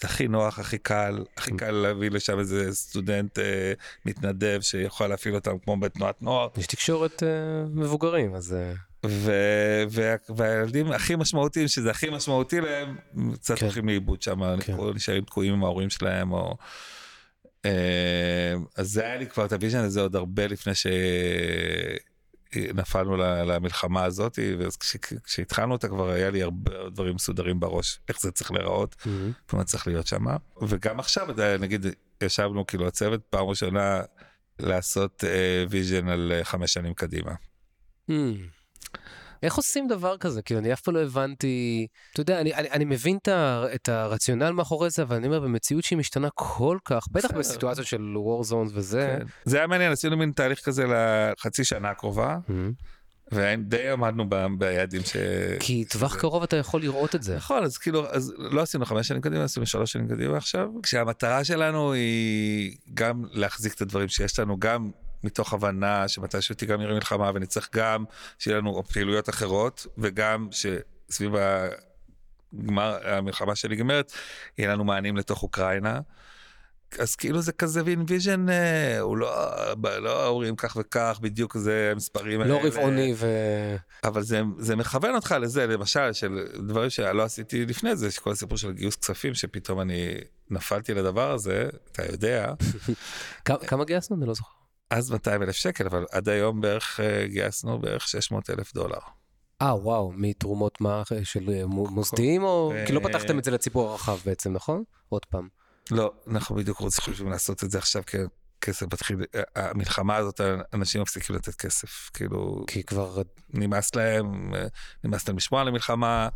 זה 0.01 0.07
הכי 0.07 0.27
נוח, 0.27 0.59
הכי 0.59 0.77
קל, 0.77 1.23
הכי 1.37 1.51
קל 1.57 1.71
להביא 1.71 2.11
לשם 2.11 2.39
איזה 2.39 2.75
סטודנט 2.75 3.39
אה, 3.39 3.73
מתנדב 4.05 4.61
שיכול 4.61 5.07
להפעיל 5.07 5.35
אותם 5.35 5.59
כמו 5.59 5.77
בתנועת 5.77 6.21
נוער. 6.21 6.47
יש 6.57 6.67
תקשורת 6.67 7.23
אה, 7.23 7.27
מבוגרים, 7.73 8.35
אז... 8.35 8.53
אה, 8.53 8.73
ו- 9.05 9.83
וה- 9.89 10.15
והילדים 10.35 10.91
הכי 10.91 11.15
משמעותיים 11.15 11.67
שזה 11.67 11.91
הכי 11.91 12.09
משמעותי 12.09 12.61
להם 12.61 12.95
קצת 13.33 13.59
כן. 13.59 13.65
הולכים 13.65 13.87
לאיבוד 13.87 14.21
שם 14.21 14.59
כן. 14.59 14.75
נשארים 14.95 15.23
תקועים 15.23 15.53
עם 15.53 15.63
ההורים 15.63 15.89
שלהם 15.89 16.31
או. 16.31 16.57
אה, 17.65 18.53
אז 18.75 18.91
זה 18.91 19.05
היה 19.05 19.17
לי 19.17 19.27
כבר 19.27 19.45
את 19.45 19.53
ה 19.53 19.57
vision 19.57 19.79
הזה 19.79 20.01
עוד 20.01 20.15
הרבה 20.15 20.47
לפני 20.47 20.73
שנפלנו 20.75 20.95
ל- 23.17 23.43
למלחמה 23.51 24.03
הזאת 24.03 24.39
וכשהתחלנו 24.59 25.73
אותה 25.73 25.87
כבר 25.87 26.09
היה 26.09 26.29
לי 26.29 26.43
הרבה 26.43 26.71
דברים 26.89 27.15
מסודרים 27.15 27.59
בראש 27.59 27.99
איך 28.09 28.21
זה 28.21 28.31
צריך 28.31 28.51
להיראות 28.51 28.95
ומה 29.53 29.63
צריך 29.63 29.87
להיות 29.87 30.07
שם 30.07 30.25
וגם 30.61 30.99
עכשיו 30.99 31.27
נגיד 31.59 31.85
ישבנו 32.23 32.67
כאילו 32.67 32.87
הצוות 32.87 33.21
פעם 33.29 33.45
ראשונה 33.45 34.01
לעשות 34.59 35.23
vision 35.69 36.07
על 36.07 36.31
אה, 36.35 36.43
חמש 36.43 36.73
שנים 36.73 36.93
קדימה. 36.93 37.31
Hmm. 38.11 38.13
איך 39.45 39.55
עושים 39.55 39.87
דבר 39.87 40.17
כזה? 40.17 40.41
כאילו, 40.41 40.59
אני 40.59 40.73
אף 40.73 40.81
פעם 40.81 40.95
לא 40.95 40.99
הבנתי... 40.99 41.87
אתה 42.13 42.21
יודע, 42.21 42.41
אני, 42.41 42.53
אני, 42.53 42.69
אני 42.69 42.85
מבין 42.85 43.17
את, 43.17 43.27
ה, 43.27 43.65
את 43.75 43.89
הרציונל 43.89 44.51
מאחורי 44.51 44.89
זה, 44.89 45.03
אבל 45.03 45.15
אני 45.15 45.27
אומר, 45.27 45.39
במציאות 45.39 45.83
שהיא 45.83 45.97
משתנה 45.97 46.27
כל 46.33 46.77
כך, 46.85 47.07
בטח. 47.11 47.31
בסיטואציות 47.31 47.87
של 47.87 48.15
war 48.15 48.51
zones 48.51 48.71
וזה... 48.73 49.17
כן. 49.19 49.25
זה 49.45 49.57
היה 49.57 49.67
מעניין 49.67 49.91
עשינו 49.91 50.17
מין 50.17 50.31
תהליך 50.31 50.59
כזה 50.65 50.85
לחצי 50.87 51.63
שנה 51.63 51.89
הקרובה. 51.89 52.37
ודי 53.31 53.89
עמדנו 53.89 54.29
ביעדים 54.57 55.01
ש... 55.01 55.17
כי 55.59 55.85
טווח 55.85 56.15
קרוב 56.15 56.43
אתה 56.43 56.55
יכול 56.55 56.81
לראות 56.81 57.15
את 57.15 57.23
זה. 57.23 57.35
נכון 57.35 57.63
אז 57.63 57.77
כאילו 57.77 58.09
אז 58.09 58.33
לא 58.37 58.61
עשינו 58.61 58.85
חמש 58.85 59.07
שנים 59.07 59.21
קדימה 59.21 59.43
עשינו 59.43 59.65
שלוש 59.65 59.91
שנים 59.91 60.07
קדימה 60.07 60.37
עכשיו 60.37 60.67
כשהמטרה 60.83 61.43
שלנו 61.43 61.93
היא 61.93 62.77
גם 62.93 63.23
להחזיק 63.31 63.73
את 63.73 63.81
הדברים 63.81 64.07
שיש 64.07 64.39
לנו 64.39 64.59
גם 64.59 64.91
מתוך 65.23 65.53
הבנה 65.53 66.07
שמתישהו 66.07 66.55
תיגמר 66.55 66.93
מלחמה 66.93 67.31
ונצטרך 67.35 67.69
גם 67.75 68.03
שיהיה 68.39 68.57
לנו 68.57 68.83
פעילויות 68.83 69.29
אחרות 69.29 69.87
וגם 69.97 70.47
שסביב 70.51 71.33
הגמר 72.53 72.97
המלחמה 73.03 73.55
שנגמרת 73.55 74.11
יהיה 74.57 74.71
לנו 74.71 74.83
מענים 74.83 75.17
לתוך 75.17 75.43
אוקראינה. 75.43 75.99
אז 76.99 77.15
כאילו 77.15 77.41
זה 77.41 77.51
כזה 77.51 77.83
מין 77.83 78.03
vision 78.07 78.49
אה, 78.49 78.99
הוא 78.99 79.17
לא 79.17 79.55
לא 79.83 80.27
אומרים 80.27 80.55
כך 80.55 80.77
וכך 80.79 81.19
בדיוק 81.21 81.57
זה 81.57 81.89
המספרים 81.91 82.41
לא 82.41 82.55
האלה. 82.55 82.67
רבעוני 82.67 83.13
ו... 83.17 83.27
אבל 84.03 84.21
זה, 84.21 84.41
זה 84.57 84.75
מכוון 84.75 85.15
אותך 85.15 85.35
לזה, 85.41 85.67
למשל, 85.67 86.13
של 86.13 86.47
דברים 86.67 86.89
שלא 86.89 87.23
עשיתי 87.23 87.65
לפני 87.65 87.95
זה, 87.95 88.11
שכל 88.11 88.31
הסיפור 88.31 88.57
של 88.57 88.71
גיוס 88.71 88.95
כספים, 88.95 89.33
שפתאום 89.33 89.81
אני 89.81 90.13
נפלתי 90.49 90.93
לדבר 90.93 91.31
הזה, 91.31 91.69
אתה 91.91 92.11
יודע, 92.11 92.53
כמה 93.67 93.85
גייסנו? 93.85 94.17
אני 94.17 94.27
לא 94.27 94.33
זוכר. 94.33 94.64
אז 94.89 95.11
200 95.11 95.43
אלף 95.43 95.55
שקל, 95.55 95.85
אבל 95.87 96.05
עד 96.11 96.29
היום 96.29 96.61
בערך 96.61 96.99
אה, 96.99 97.27
גייסנו 97.27 97.79
בערך 97.79 98.07
600 98.07 98.49
אלף 98.49 98.73
דולר. 98.73 98.99
אה, 99.61 99.75
וואו, 99.75 100.11
מתרומות 100.15 100.81
מה? 100.81 101.03
של 101.23 101.49
אה, 101.49 101.65
מו- 101.65 101.87
מוסדיים 101.87 102.43
או... 102.43 102.73
כי 102.87 102.93
לא 102.93 102.99
פתחתם 103.03 103.39
את 103.39 103.43
זה 103.43 103.51
לציבור 103.51 103.89
הרחב 103.89 104.17
בעצם, 104.25 104.53
נכון? 104.53 104.83
עוד 105.09 105.25
פעם. 105.25 105.47
לא, 105.91 106.13
אנחנו 106.27 106.55
בדיוק 106.55 106.77
רוצים 106.79 107.29
לעשות 107.29 107.63
את 107.63 107.71
זה 107.71 107.77
עכשיו 107.77 108.03
ככסף 108.61 108.85
מתחיל, 108.93 109.17
אה, 109.35 109.41
המלחמה 109.55 110.15
הזאת, 110.15 110.41
אנשים 110.73 111.01
מפסיקים 111.01 111.35
לתת 111.35 111.55
כסף, 111.55 112.09
כאילו, 112.13 112.63
כי 112.67 112.83
כבר... 112.83 113.21
נמאס 113.49 113.95
להם, 113.95 114.55
אה, 114.55 114.65
נמאס 115.03 115.27
להם 115.27 115.37
לשמוע 115.37 115.61
על 115.61 115.67
המלחמה, 115.67 116.29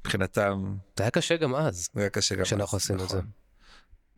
מבחינתם 0.00 0.74
זה 0.96 1.04
היה 1.04 1.10
קשה 1.10 1.36
גם 1.36 1.54
אז. 1.54 1.88
זה 1.94 2.00
היה 2.00 2.10
קשה 2.10 2.34
גם 2.34 2.42
כשאנחנו 2.42 2.76
אז, 2.78 2.82
עשינו 2.82 2.98
את 2.98 3.04
נכון. 3.04 3.20
זה. 3.20 3.26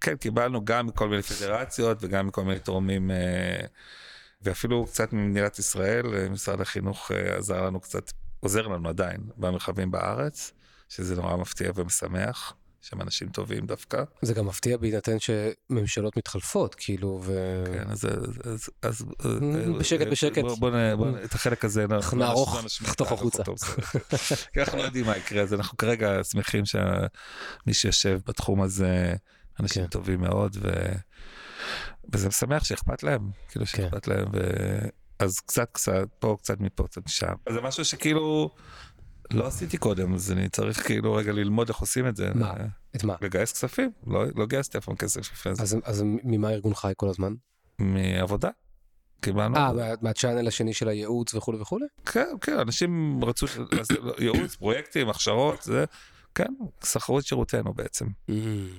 כן, 0.00 0.16
קיבלנו 0.16 0.64
גם 0.64 0.86
מכל 0.86 1.08
מיני 1.08 1.22
פדרציות 1.22 1.98
וגם 2.00 2.26
מכל 2.26 2.44
מיני 2.44 2.58
תורמים, 2.60 3.10
אה, 3.10 3.60
ואפילו 4.42 4.86
קצת 4.86 5.12
ממדינת 5.12 5.58
ישראל, 5.58 6.14
אה, 6.14 6.28
משרד 6.28 6.60
החינוך 6.60 7.10
אה, 7.12 7.36
עזר 7.36 7.62
לנו 7.62 7.80
קצת, 7.80 8.12
עוזר 8.40 8.66
לנו 8.66 8.88
עדיין, 8.88 9.20
במרחבים 9.36 9.90
בארץ, 9.90 10.52
שזה 10.88 11.16
נורא 11.16 11.36
מפתיע 11.36 11.70
ומשמח, 11.74 12.54
שהם 12.80 13.00
אנשים 13.00 13.28
טובים 13.28 13.66
דווקא. 13.66 14.02
זה 14.22 14.34
גם 14.34 14.46
מפתיע 14.46 14.76
בהינתן 14.76 15.16
שממשלות 15.18 16.16
מתחלפות, 16.16 16.74
כאילו, 16.74 17.20
ו... 17.24 17.62
כן, 17.66 17.84
אז... 17.90 18.04
אז, 18.44 18.70
אז 18.82 19.04
בשקט, 19.78 20.06
בשקט. 20.06 20.42
בוא, 20.42 20.56
בוא, 20.58 20.70
נ- 20.70 20.96
בוא, 20.96 21.06
נ- 21.06 21.24
את 21.24 21.34
החלק 21.34 21.64
הזה 21.64 21.86
נערוך, 22.16 22.64
נשמיע, 22.64 22.90
נחתוך 22.90 23.08
נערוך 23.12 23.40
החוצה. 23.40 23.72
כי 24.52 24.60
אנחנו 24.60 24.78
לא 24.78 24.82
יודעים 24.82 25.06
מה 25.06 25.16
יקרה, 25.16 25.42
אז 25.42 25.54
אנחנו 25.54 25.76
כרגע 25.78 26.24
שמחים 26.24 26.64
שמי 26.66 27.74
שיושב 27.74 28.20
בתחום 28.26 28.62
הזה, 28.62 29.14
אנשים 29.60 29.82
כן. 29.82 29.88
טובים 29.88 30.20
מאוד, 30.20 30.56
ו... 30.60 30.68
וזה 32.12 32.28
משמח 32.28 32.64
שאכפת 32.64 33.02
להם, 33.02 33.30
כאילו 33.48 33.66
כן. 33.66 33.82
שאכפת 33.82 34.08
להם, 34.08 34.28
ו... 34.32 34.38
אז 35.18 35.40
קצת 35.40 35.68
קצת 35.72 36.08
פה, 36.18 36.36
קצת 36.40 36.60
מפה, 36.60 36.84
קצת 36.86 37.06
משם. 37.06 37.32
זה 37.48 37.60
משהו 37.60 37.84
שכאילו 37.84 38.50
לא 39.32 39.46
עשיתי 39.46 39.78
קודם, 39.78 40.14
אז 40.14 40.32
אני 40.32 40.48
צריך 40.48 40.86
כאילו 40.86 41.14
רגע 41.14 41.32
ללמוד 41.32 41.68
איך 41.68 41.78
עושים 41.78 42.06
את 42.08 42.16
זה. 42.16 42.30
מה? 42.34 42.54
את 42.96 43.04
מה? 43.04 43.14
לגייס 43.20 43.52
כספים, 43.52 43.90
לא, 44.06 44.24
לא 44.36 44.46
גייסתי 44.46 44.78
אף 44.78 44.84
פעם 44.84 44.96
כסף 44.96 45.32
לפני 45.32 45.54
זה. 45.54 45.62
אז, 45.62 45.76
אז 45.84 46.02
ממה 46.04 46.48
הארגון 46.48 46.74
חי 46.74 46.92
כל 46.96 47.08
הזמן? 47.08 47.32
מעבודה. 47.78 48.48
קיבלנו. 49.20 49.56
אה, 49.56 49.72
מה- 49.72 49.82
מה 50.02 50.13
channel 50.13 50.48
השני 50.48 50.72
של 50.74 50.88
הייעוץ 50.88 51.34
וכולי 51.34 51.58
וכולי? 51.60 51.86
כן, 52.06 52.28
כן, 52.40 52.58
אנשים 52.58 53.20
רצו 53.24 53.46
ייעוץ, 54.18 54.54
פרויקטים, 54.54 55.08
הכשרות, 55.08 55.62
זה, 55.62 55.84
כן, 56.36 56.54
שכרו 56.84 57.18
את 57.18 57.26
שירותינו 57.26 57.74
בעצם. 57.74 58.06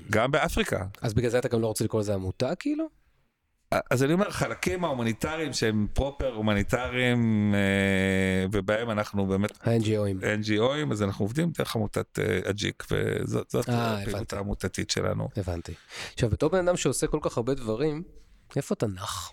גם 0.09 0.31
באפריקה. 0.31 0.85
אז 1.01 1.13
בגלל 1.13 1.29
זה 1.29 1.39
אתה 1.39 1.47
גם 1.47 1.61
לא 1.61 1.67
רוצה 1.67 1.83
לקרוא 1.83 2.01
לזה 2.01 2.13
עמותה 2.13 2.55
כאילו? 2.55 2.85
אז 3.91 4.03
אני 4.03 4.13
אומר, 4.13 4.31
חלקים 4.31 4.83
ההומניטריים 4.83 5.53
שהם 5.53 5.87
proper 5.93 6.33
הומניטריים, 6.33 7.53
אה, 7.55 8.45
ובהם 8.51 8.89
אנחנו 8.91 9.25
באמת 9.25 9.51
ה-NGO 9.67 10.02
ים. 10.02 10.23
NGO 10.43 10.67
ים, 10.67 10.91
אז 10.91 11.03
אנחנו 11.03 11.25
עובדים 11.25 11.51
דרך 11.57 11.75
עמותת 11.75 12.19
אה, 12.19 12.39
אג'יק, 12.49 12.83
וזאת 12.91 13.49
זאת 13.51 13.69
אה, 13.69 14.01
הפעילות. 14.01 14.33
העמותתית 14.33 14.89
שלנו. 14.89 15.29
הבנתי. 15.37 15.73
עכשיו, 16.13 16.29
בתור 16.29 16.49
בן 16.49 16.67
אדם 16.67 16.77
שעושה 16.77 17.07
כל 17.07 17.19
כך 17.21 17.37
הרבה 17.37 17.53
דברים, 17.53 18.03
איפה 18.55 18.73
אתה 18.75 18.87
נח? 18.87 19.31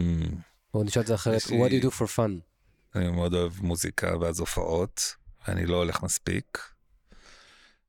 Mm, 0.00 0.02
נשאל 0.74 1.02
את 1.02 1.06
זה 1.06 1.14
אחרת, 1.14 1.46
לי- 1.50 1.66
what 1.66 1.70
do 1.70 1.84
you 1.84 1.86
do 1.86 1.98
for 1.98 2.16
fun? 2.16 2.30
אני 2.94 3.10
מאוד 3.10 3.34
אוהב 3.34 3.52
מוזיקה 3.62 4.18
ואז 4.20 4.40
הופעות, 4.40 5.14
ואני 5.48 5.66
לא 5.66 5.76
הולך 5.76 6.02
מספיק. 6.02 6.58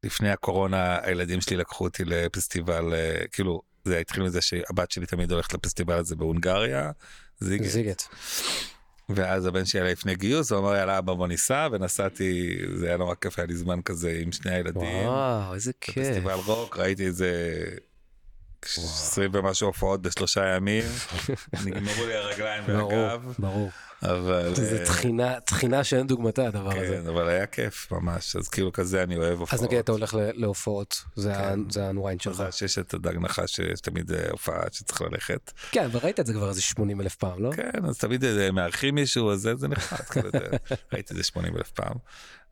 לפני 0.04 0.30
הקורונה 0.30 1.00
הילדים 1.02 1.42
שלי 1.42 1.58
לקחו 1.58 1.84
אותי 1.84 2.06
לפסטיבל, 2.06 2.94
אה, 2.94 3.28
כאילו, 3.32 3.62
זה 3.86 3.98
התחיל 4.00 4.24
מזה 4.24 4.42
שהבת 4.42 4.92
שלי 4.92 5.06
תמיד 5.06 5.32
הולכת 5.32 5.54
לפסטיבל 5.54 5.98
הזה 5.98 6.16
בהונגריה, 6.16 6.92
זיגט. 7.40 7.70
זיגט. 7.70 8.04
ואז 9.10 9.46
הבן 9.46 9.66
שלי 9.66 9.82
היה 9.82 9.92
לפני 9.92 10.16
גיוס, 10.16 10.52
הוא 10.52 10.60
אמר 10.60 10.76
יאללה 10.76 10.98
אבא 10.98 11.14
בוא 11.14 11.28
ניסע, 11.28 11.68
ונסעתי, 11.72 12.60
זה 12.76 12.88
היה 12.88 12.98
נורא 12.98 13.16
כיף, 13.16 13.40
היה 13.40 13.46
לי 13.46 13.56
זמן 13.56 13.82
כזה 13.82 14.20
עם 14.22 14.32
שני 14.32 14.52
הילדים. 14.52 15.06
וואו, 15.06 15.54
איזה 15.54 15.72
כיף. 15.82 15.98
בפסטיבל 15.98 16.34
רוק, 16.34 16.78
ראיתי 16.78 17.06
איזה 17.06 17.64
20 18.62 19.32
ומשהו 19.34 19.68
הופעות 19.68 20.02
בשלושה 20.02 20.56
ימים, 20.56 20.84
נגמרו 21.66 22.06
לי 22.06 22.14
הרגליים 22.14 22.64
ברור, 22.68 22.94
והגב. 22.94 23.34
ברור. 23.40 23.70
אבל... 24.04 24.56
זה 24.56 24.80
אה, 24.80 24.86
תחינה, 24.86 25.40
תחינה 25.40 25.84
שאין 25.84 26.08
דוגמתה 26.08 26.48
הדבר 26.48 26.72
הזה. 26.72 27.00
כן, 27.04 27.08
אבל 27.08 27.28
היה 27.28 27.46
כיף 27.46 27.92
ממש, 27.92 28.36
אז 28.36 28.48
כאילו 28.48 28.72
כזה 28.72 29.04
אני 29.04 29.18
אוהב 29.18 29.40
הופעות. 29.40 29.54
אז 29.54 29.64
נגיד 29.64 29.80
אתה 29.80 29.92
הולך 29.92 30.18
להופעות, 30.34 31.04
זה 31.16 31.34
כן. 31.34 31.70
זה 31.70 31.86
האנוויינד 31.88 32.22
שלך. 32.22 32.34
מזל 32.34 32.52
שיש 32.52 32.78
את 32.78 32.94
הדג 32.94 33.18
נחש 33.18 33.56
שיש 33.56 33.82
תמיד 33.82 34.12
אה, 34.12 34.32
הופעה 34.32 34.62
שצריך 34.72 35.02
ללכת. 35.02 35.52
כן, 35.72 35.86
אבל 35.86 36.00
ראית 36.04 36.20
את 36.20 36.26
זה 36.26 36.34
כבר 36.34 36.50
איזה 36.50 36.62
80 36.62 37.02
אלף 37.02 37.16
פעם, 37.16 37.44
לא? 37.44 37.52
כן, 37.52 37.86
אז 37.88 37.98
תמיד 37.98 38.24
אה, 38.24 38.52
מארחים 38.52 38.96
מישהו, 38.96 39.32
אז 39.32 39.42
זה 39.42 39.56
זה 39.56 39.68
נחמד, 39.68 40.24
ראיתי 40.94 41.14
את 41.14 41.18
זה 41.18 41.24
80 41.24 41.58
אלף 41.58 41.72
פעם. 41.72 41.96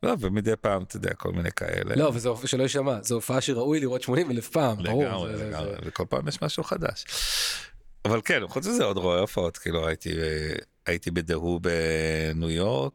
לא, 0.02 0.14
ומדי 0.20 0.56
פעם, 0.60 0.82
אתה 0.82 0.96
יודע, 0.96 1.14
כל 1.14 1.32
מיני 1.32 1.52
כאלה. 1.52 1.94
לא, 1.96 2.10
וזה 2.14 2.28
הופעה 2.28 2.46
שלא 2.46 2.62
יישמע, 2.62 2.98
זו 3.02 3.14
הופעה 3.14 3.40
שראוי 3.40 3.80
לראות 3.80 4.02
80 4.02 4.30
אלף 4.30 4.48
פעם, 4.48 4.82
ברור. 4.82 5.04
לגמרי, 5.04 5.32
לגמרי, 5.36 5.74
וכל 5.84 6.04
פעם 6.08 6.28
יש 6.28 6.42
משהו 6.42 6.64
חדש. 6.64 7.04
אבל 8.04 8.20
כן, 8.24 8.42
חוץ 8.48 8.66
מזה 8.66 8.84
עוד 8.84 8.96
רואה 8.96 9.20
הופעות, 9.20 9.58
כאילו 9.58 9.86
הייתי, 9.86 10.10
הייתי 10.86 11.10
בדהו 11.10 11.60
בניו 11.60 12.50
יורק, 12.50 12.92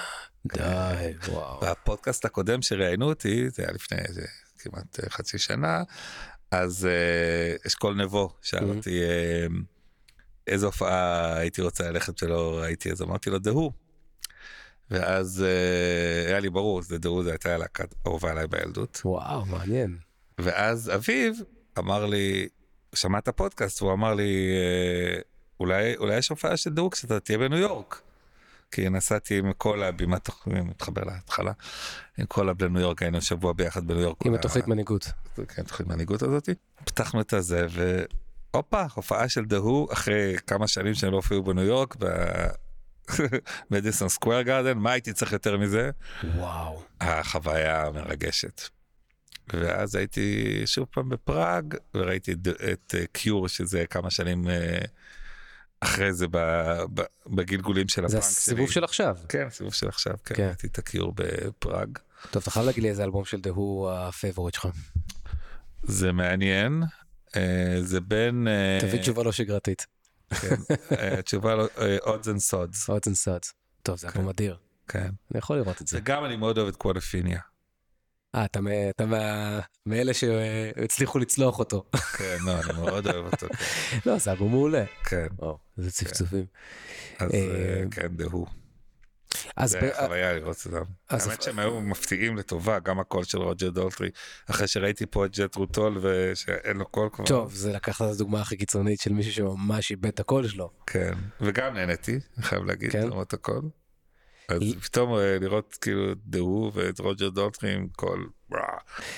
די, 0.56 1.12
וואו. 1.28 1.60
בפודקאסט 1.62 2.24
הקודם 2.24 2.62
שראיינו 2.62 3.08
אותי, 3.08 3.50
זה 3.50 3.62
היה 3.62 3.72
לפני 3.72 3.98
איזה 3.98 4.22
כמעט 4.58 5.00
אה, 5.04 5.10
חצי 5.10 5.38
שנה, 5.38 5.82
אז 6.50 6.86
אה, 6.86 7.56
אשכול 7.66 7.94
נבו 8.02 8.34
שאל 8.42 8.58
Mhm. 8.58 8.76
אותי 8.76 9.02
אה, 9.02 9.46
איזה 10.46 10.66
הופעה 10.66 11.36
הייתי 11.36 11.62
רוצה 11.62 11.90
ללכת 11.90 12.22
ולא 12.22 12.58
ראיתי, 12.62 12.92
אז 12.92 13.02
אמרתי 13.02 13.30
לו 13.30 13.38
דהו. 13.38 13.72
ואז 14.90 15.44
היה 16.28 16.40
לי 16.40 16.50
ברור, 16.50 16.82
זה 16.82 16.98
דהו, 16.98 17.22
זו 17.22 17.30
הייתה 17.30 17.54
הלהקה 17.54 17.84
אהובה 18.06 18.30
עליי 18.30 18.46
בילדות. 18.46 19.00
וואו, 19.04 19.46
מעניין. 19.46 19.98
ואז 20.38 20.90
אביב 20.94 21.36
אמר 21.78 22.06
לי, 22.06 22.48
שמע 22.94 23.18
את 23.18 23.28
הפודקאסט, 23.28 23.82
והוא 23.82 23.92
אמר 23.92 24.14
לי, 24.14 24.50
אולי, 25.60 25.96
אולי 25.96 26.16
יש 26.16 26.28
הופעה 26.28 26.56
של 26.56 26.70
דהו 26.70 26.90
כשאתה 26.90 27.20
תהיה 27.20 27.38
בניו 27.38 27.58
יורק. 27.58 28.00
כי 28.72 28.88
נסעתי 28.88 29.38
עם 29.38 29.52
כל 29.52 29.82
הבימת, 29.82 30.28
מתחבר 30.46 31.02
להתחלה, 31.04 31.52
עם 32.18 32.26
כל 32.26 32.48
הבני 32.48 32.68
ניו 32.68 32.80
יורק, 32.80 33.02
היינו 33.02 33.22
שבוע 33.22 33.52
ביחד 33.52 33.86
בניו 33.86 34.00
יורק. 34.02 34.26
עם 34.26 34.34
התוכנית 34.34 34.64
ה- 34.64 34.68
מנהיגות. 34.70 35.06
כן, 35.48 35.62
תוכנית 35.62 35.88
מנהיגות 35.88 36.22
הזאתי. 36.22 36.54
פתחנו 36.84 37.20
את 37.20 37.32
הזה, 37.32 37.66
והופה, 37.70 38.82
הופעה 38.94 39.28
של 39.28 39.44
דהו, 39.44 39.88
אחרי 39.92 40.36
כמה 40.46 40.68
שנים 40.68 40.94
שהם 40.94 41.10
לא 41.10 41.16
הופיעו 41.16 41.42
בניו 41.42 41.64
יורק, 41.64 41.96
במדיסון 43.70 44.08
סקוויר 44.14 44.42
גארדן, 44.42 44.78
מה 44.78 44.92
הייתי 44.92 45.12
צריך 45.12 45.32
יותר 45.32 45.58
מזה? 45.58 45.90
וואו. 46.36 46.82
החוויה 47.00 47.84
מרגשת. 47.94 48.62
ואז 49.52 49.94
הייתי 49.94 50.62
שוב 50.66 50.86
פעם 50.90 51.08
בפראג, 51.08 51.74
וראיתי 51.94 52.32
את- 52.72 52.94
אה, 52.94 53.04
קיור, 53.12 53.48
שזה 53.48 53.84
כמה 53.90 54.10
שנים 54.10 54.48
אה, 54.48 54.78
אחרי 55.80 56.12
זה 56.12 56.26
בגלגולים 57.26 57.88
של 57.88 58.08
זה 58.08 58.18
הפאנק 58.18 58.32
שלי. 58.32 58.42
הסיבוב 58.42 58.70
של 58.70 58.84
עכשיו. 58.84 59.16
כן, 59.28 59.46
הסיבוב 59.46 59.74
של 59.74 59.88
עכשיו, 59.88 60.14
כן, 60.24 60.34
כן. 60.34 60.46
ראיתי 60.46 60.66
את 60.66 60.78
הקיור 60.78 61.12
בפראג. 61.16 61.98
טוב, 62.30 62.42
אתה 62.42 62.50
חייב 62.50 62.66
להגיד 62.66 62.82
לי 62.82 62.90
איזה 62.90 63.04
אלבום 63.04 63.24
של 63.24 63.40
The 63.40 63.88
Who 63.92 64.07
ה 64.07 64.13
favorite 64.13 64.54
שלך. 64.54 64.66
זה 65.82 66.12
מעניין, 66.12 66.82
אה, 67.36 67.76
זה 67.82 68.00
בין... 68.00 68.48
אה, 68.48 68.78
תביא 68.80 69.00
תשובה 69.00 69.22
לא 69.22 69.32
שגרתית. 69.32 69.86
כן, 70.40 70.56
אה, 70.98 71.22
תשובה 71.22 71.54
לא, 71.54 71.66
odds 72.02 72.24
and 72.24 72.50
sods, 72.52 72.86
Odds 72.86 73.06
and 73.06 73.26
Sods. 73.26 73.52
טוב, 73.82 73.98
זה 73.98 74.08
אלבום 74.08 74.28
אדיר. 74.28 74.56
כן. 74.88 75.10
אני 75.30 75.38
יכול 75.38 75.56
לראות 75.56 75.82
את 75.82 75.86
זה. 75.88 75.98
וגם 75.98 76.24
אני 76.24 76.36
מאוד 76.36 76.58
אוהב 76.58 76.68
את 76.68 76.76
Quadrophenia. 76.76 77.40
אה, 78.34 78.44
אתה 78.44 78.60
אתה 78.90 79.06
מה- 79.06 79.60
מאלה 79.86 80.14
שהצליחו 80.14 81.18
לצלוח 81.18 81.58
אותו. 81.58 81.84
כן, 82.18 82.36
לא, 82.46 82.52
אני 82.60 82.72
מאוד 82.80 83.06
אוהב 83.06 83.24
אותו, 83.24 83.46
כן. 83.48 83.98
לא, 84.06 84.18
זה 84.18 84.32
אלבום 84.32 84.50
מעולה. 84.50 84.84
כן, 85.04 85.26
וואו, 85.80 85.86
איזה 85.86 85.90
צפצופים. 85.90 86.46
אז 87.18 87.34
אה, 87.34 87.38
אה, 87.38 87.82
כן. 87.90 88.08
אז 89.56 89.70
זה 89.70 89.80
ב- 89.80 89.82
היה 89.82 89.94
חוויה 90.06 90.32
לראות 90.32 90.56
אותם. 90.66 90.84
האמת 91.10 91.42
שהם 91.42 91.58
היו 91.58 91.80
מפתיעים 91.80 92.36
לטובה, 92.36 92.78
גם 92.78 93.00
הקול 93.00 93.24
של 93.24 93.38
רוג'ר 93.38 93.70
דולטרי, 93.70 94.10
אחרי 94.50 94.68
שראיתי 94.68 95.06
פה 95.06 95.26
את 95.26 95.36
ג'טרו 95.36 95.56
טול 95.56 95.98
ושאין 96.02 96.76
לו 96.76 96.86
קול 96.86 97.08
כבר. 97.12 97.24
טוב, 97.26 97.54
זה 97.54 97.72
לקחת 97.72 98.04
את 98.04 98.10
הדוגמה 98.10 98.40
הכי 98.40 98.56
קיצונית 98.56 99.00
של 99.00 99.12
מישהו 99.12 99.32
שממש 99.32 99.90
איבד 99.90 100.06
את 100.06 100.20
הקול 100.20 100.48
שלו. 100.48 100.70
כן, 100.86 101.12
וגם 101.40 101.74
נהניתי, 101.74 102.12
אני 102.36 102.42
חייב 102.42 102.64
להגיד, 102.64 102.92
כן? 102.92 103.06
לראות 103.06 103.32
הקול. 103.32 103.62
אז 104.48 104.62
פתאום 104.82 105.14
אה, 105.14 105.38
לראות 105.40 105.78
כאילו 105.80 106.12
את 106.12 106.18
The 106.26 106.48
Who 106.48 106.70
ואת 106.74 107.00
רוג'ר 107.00 107.28
דולטרי 107.28 107.74
עם 107.74 107.88
קול, 107.88 108.30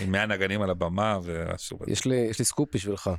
עם 0.01 0.13
100 0.13 0.27
נגנים 0.27 0.63
על 0.63 0.71
הבמה 0.71 1.19
ומשהו. 1.23 1.79
כזה. 1.79 1.93
יש 1.93 2.05
לי 2.05 2.17
יש 2.17 2.39
לי 2.39 2.45
סקופ 2.45 2.75
בשבילך. 2.75 3.11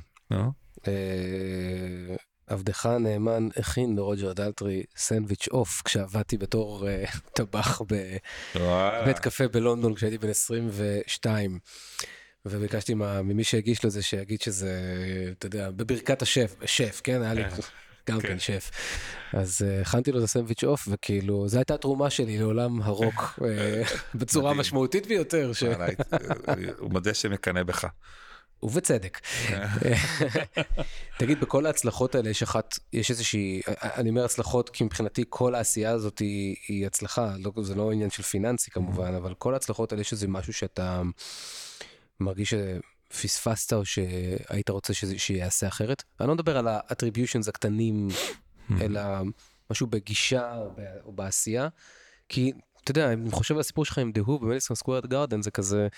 עבדך 2.46 2.86
הנאמן 2.86 3.48
הכין 3.56 3.96
לרוג'ר 3.96 4.32
דלטרי 4.32 4.82
סנדוויץ' 4.96 5.48
עוף 5.50 5.82
כשעבדתי 5.84 6.38
בתור 6.38 6.88
אה, 6.88 7.04
טבח 7.36 7.80
בבית. 8.54 9.18
קפה 9.18 9.48
בלונדון 9.48 9.94
כשהייתי 9.94 10.18
בן 10.18 10.28
22. 10.28 11.58
וביקשתי 12.46 12.94
מה- 12.94 13.22
ממי 13.22 13.44
שהגיש 13.44 13.84
לו 13.84 13.90
זה 13.90 14.02
שיגיד 14.02 14.40
שזה, 14.42 14.72
אתה 15.38 15.46
יודע, 15.46 15.70
בברכת 15.70 16.22
השף, 16.22 16.54
שף, 16.64 17.00
כן? 17.04 17.22
היה 17.22 17.34
לי 17.34 17.50
כן. 17.50 17.56
גם 18.10 18.20
כן. 18.20 18.28
כן 18.28 18.38
שף. 18.38 18.70
אז 19.32 19.62
אה, 19.66 19.80
הכנתי 19.80 20.12
לו 20.12 20.18
את 20.18 20.24
הסנדוויץ' 20.24 20.64
אוף, 20.64 20.88
וכאילו, 20.90 21.48
זו 21.48 21.58
הייתה 21.58 21.74
התרומה 21.74 22.10
שלי 22.10 22.38
לעולם 22.38 22.82
הרוק 22.82 23.38
אה, 23.44 23.82
בצורה 24.14 24.44
מדהים. 24.50 24.60
משמעותית 24.60 25.06
ביותר, 25.06 25.52
ש- 25.52 25.62
הוא 26.78 26.90
מודה 26.90 27.14
שמקנא 27.14 27.62
בך. 27.62 27.86
ובצדק. 28.64 29.20
תגיד, 31.18 31.40
בכל 31.40 31.66
ההצלחות 31.66 32.14
האלה 32.14 32.30
יש 32.30 32.42
אחת, 32.42 32.78
יש 32.92 33.10
איזושהי, 33.10 33.60
אני 33.66 34.10
אומר 34.10 34.24
הצלחות 34.24 34.70
כי 34.70 34.84
מבחינתי 34.84 35.24
כל 35.28 35.54
העשייה 35.54 35.90
הזאת 35.90 36.18
היא, 36.18 36.56
היא 36.68 36.86
הצלחה, 36.86 37.34
לא, 37.38 37.52
זה 37.62 37.74
לא 37.74 37.92
עניין 37.92 38.10
של 38.10 38.22
פיננסי 38.22 38.70
כמובן, 38.70 39.14
אבל 39.14 39.34
כל 39.34 39.54
ההצלחות 39.54 39.92
האלה 39.92 40.00
יש 40.00 40.12
איזה 40.12 40.28
משהו 40.28 40.52
שאתה 40.52 41.02
מרגיש 42.20 42.54
שפספסת 43.10 43.72
או 43.72 43.84
שהיית 43.84 44.68
רוצה 44.68 44.92
שיעשה 45.16 45.68
אחרת. 45.68 46.02
אני 46.20 46.28
לא 46.28 46.34
מדבר 46.34 46.58
על 46.58 46.68
ה 46.68 46.74
attributions 46.74 47.48
הקטנים, 47.48 48.08
אלא 48.80 49.00
משהו 49.70 49.86
בגישה 49.86 50.56
או 51.04 51.12
בעשייה, 51.12 51.68
כי 52.28 52.52
אתה 52.82 52.90
יודע, 52.90 53.12
אני 53.12 53.30
חושב 53.30 53.54
על 53.54 53.60
הסיפור 53.60 53.84
שלך 53.84 53.98
עם 53.98 54.12
דהו 54.12 54.38
במדיסון 54.38 54.76
סקוורד 54.76 55.06
גארדן, 55.06 55.42
זה 55.42 55.50
כזה, 55.50 55.88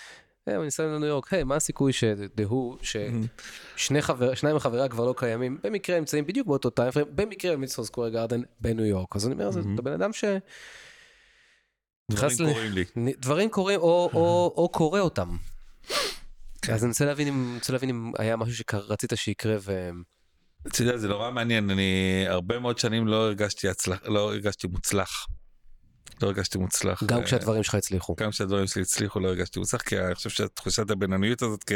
היי, 0.47 0.55
אני 0.55 0.65
ניסע 0.65 0.83
לניו 0.85 1.07
יורק, 1.07 1.33
היי, 1.33 1.43
מה 1.43 1.55
הסיכוי 1.55 1.93
ש 1.93 2.12
The 2.12 2.40
Who, 2.40 2.77
ששני 2.81 4.01
חבר, 4.01 4.33
שניים 4.35 4.55
מחבריה 4.55 4.87
כבר 4.89 5.05
לא 5.05 5.13
קיימים, 5.17 5.57
במקרה 5.63 5.99
נמצאים 5.99 6.25
בדיוק 6.25 6.47
באותו 6.47 6.69
time 6.69 6.91
frame, 6.91 7.07
במקרה 7.15 7.53
במדיסון 7.55 7.85
סקוור 7.85 8.13
גארדן 8.13 8.41
בניו 8.59 8.85
יורק. 8.85 9.15
אז 9.15 9.25
אני 9.27 9.33
אומר, 9.33 9.51
זה- 9.51 9.59
אתה 9.73 9.81
בן 9.81 9.93
אדם 9.93 10.13
ש... 10.13 10.23
דברים 12.11 12.37
קורים 12.53 12.71
לי. 12.71 12.85
דברים 13.17 13.49
קורים 13.49 13.79
או, 13.79 14.09
קורא 14.73 14.99
אותם. 14.99 15.37
אז 16.71 16.83
אני 16.83 16.89
רוצה 16.89 17.05
להבין 17.05 17.27
אם, 17.89 18.11
היה 18.19 18.35
משהו 18.35 18.63
שרצית 18.71 19.11
שיקרה 19.15 19.55
ו... 19.59 19.89
אתה 20.67 20.81
יודע, 20.81 20.97
זה 20.97 21.07
נורא 21.07 21.31
מעניין, 21.31 21.69
אני 21.69 22.25
הרבה 22.27 22.59
מאוד 22.59 22.77
שנים 22.77 23.07
לא 23.07 23.15
הרגשתי 23.25 23.67
לא 24.05 24.19
הרגשתי 24.19 24.67
מוצלח. 24.67 25.27
לא 26.21 26.27
הרגשתי 26.27 26.57
מוצלח. 26.57 27.03
גם 27.03 27.19
אה, 27.19 27.23
כשהדברים 27.23 27.63
שלך 27.63 27.75
הצליחו. 27.75 28.15
גם 28.19 28.31
כשהדברים 28.31 28.67
שלי 28.67 28.81
הצליחו 28.81 29.19
לא 29.19 29.27
הרגשתי 29.27 29.59
מוצלח, 29.59 29.81
כי 29.81 29.99
אני 29.99 30.15
חושב 30.15 30.29
שתחושת 30.29 30.91
הבינוניות 30.91 31.41
הזאת 31.41 31.63
כ... 31.63 31.71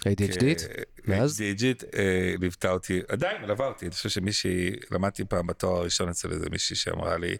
ADHD? 0.00 0.44
כ- 0.58 1.08
מאז? 1.08 1.40
ADHD 1.40 1.84
אה, 1.98 2.34
ליוותה 2.40 2.70
אותי, 2.70 3.00
עדיין 3.08 3.42
מלווה 3.42 3.66
אותי, 3.66 3.86
אני 3.86 3.94
חושב 3.94 4.08
שמישהי, 4.08 4.70
למדתי 4.90 5.24
פעם 5.24 5.46
בתואר 5.46 5.76
הראשון 5.80 6.08
אצל 6.08 6.32
איזה 6.32 6.46
מישהי 6.50 6.76
שאמרה 6.76 7.18
לי, 7.18 7.36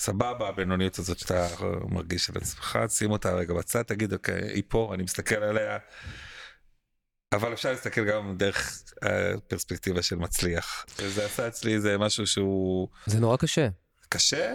סבבה 0.00 0.48
הבינוניות 0.48 0.98
הזאת 0.98 1.18
שאתה 1.18 1.48
מרגיש 1.88 2.30
על 2.30 2.36
עצמך, 2.36 2.78
שים 2.88 3.10
אותה 3.10 3.32
רגע 3.32 3.54
בצד, 3.54 3.82
תגיד 3.82 4.12
אוקיי, 4.12 4.52
היא 4.54 4.62
פה, 4.68 4.90
אני 4.94 5.02
מסתכל 5.02 5.42
עליה, 5.42 5.78
אבל 7.32 7.52
אפשר 7.52 7.70
להסתכל 7.70 8.04
גם 8.04 8.36
דרך 8.36 8.82
הפרספקטיבה 9.02 10.02
של 10.02 10.16
מצליח. 10.16 10.86
וזה 10.98 11.24
עשה 11.24 11.48
אצלי 11.48 11.80
זה 11.80 11.98
משהו 11.98 12.26
שהוא 12.26 12.88
זה 13.06 13.20
נורא 13.20 13.36
קשה. 13.36 13.68
קשה, 14.08 14.54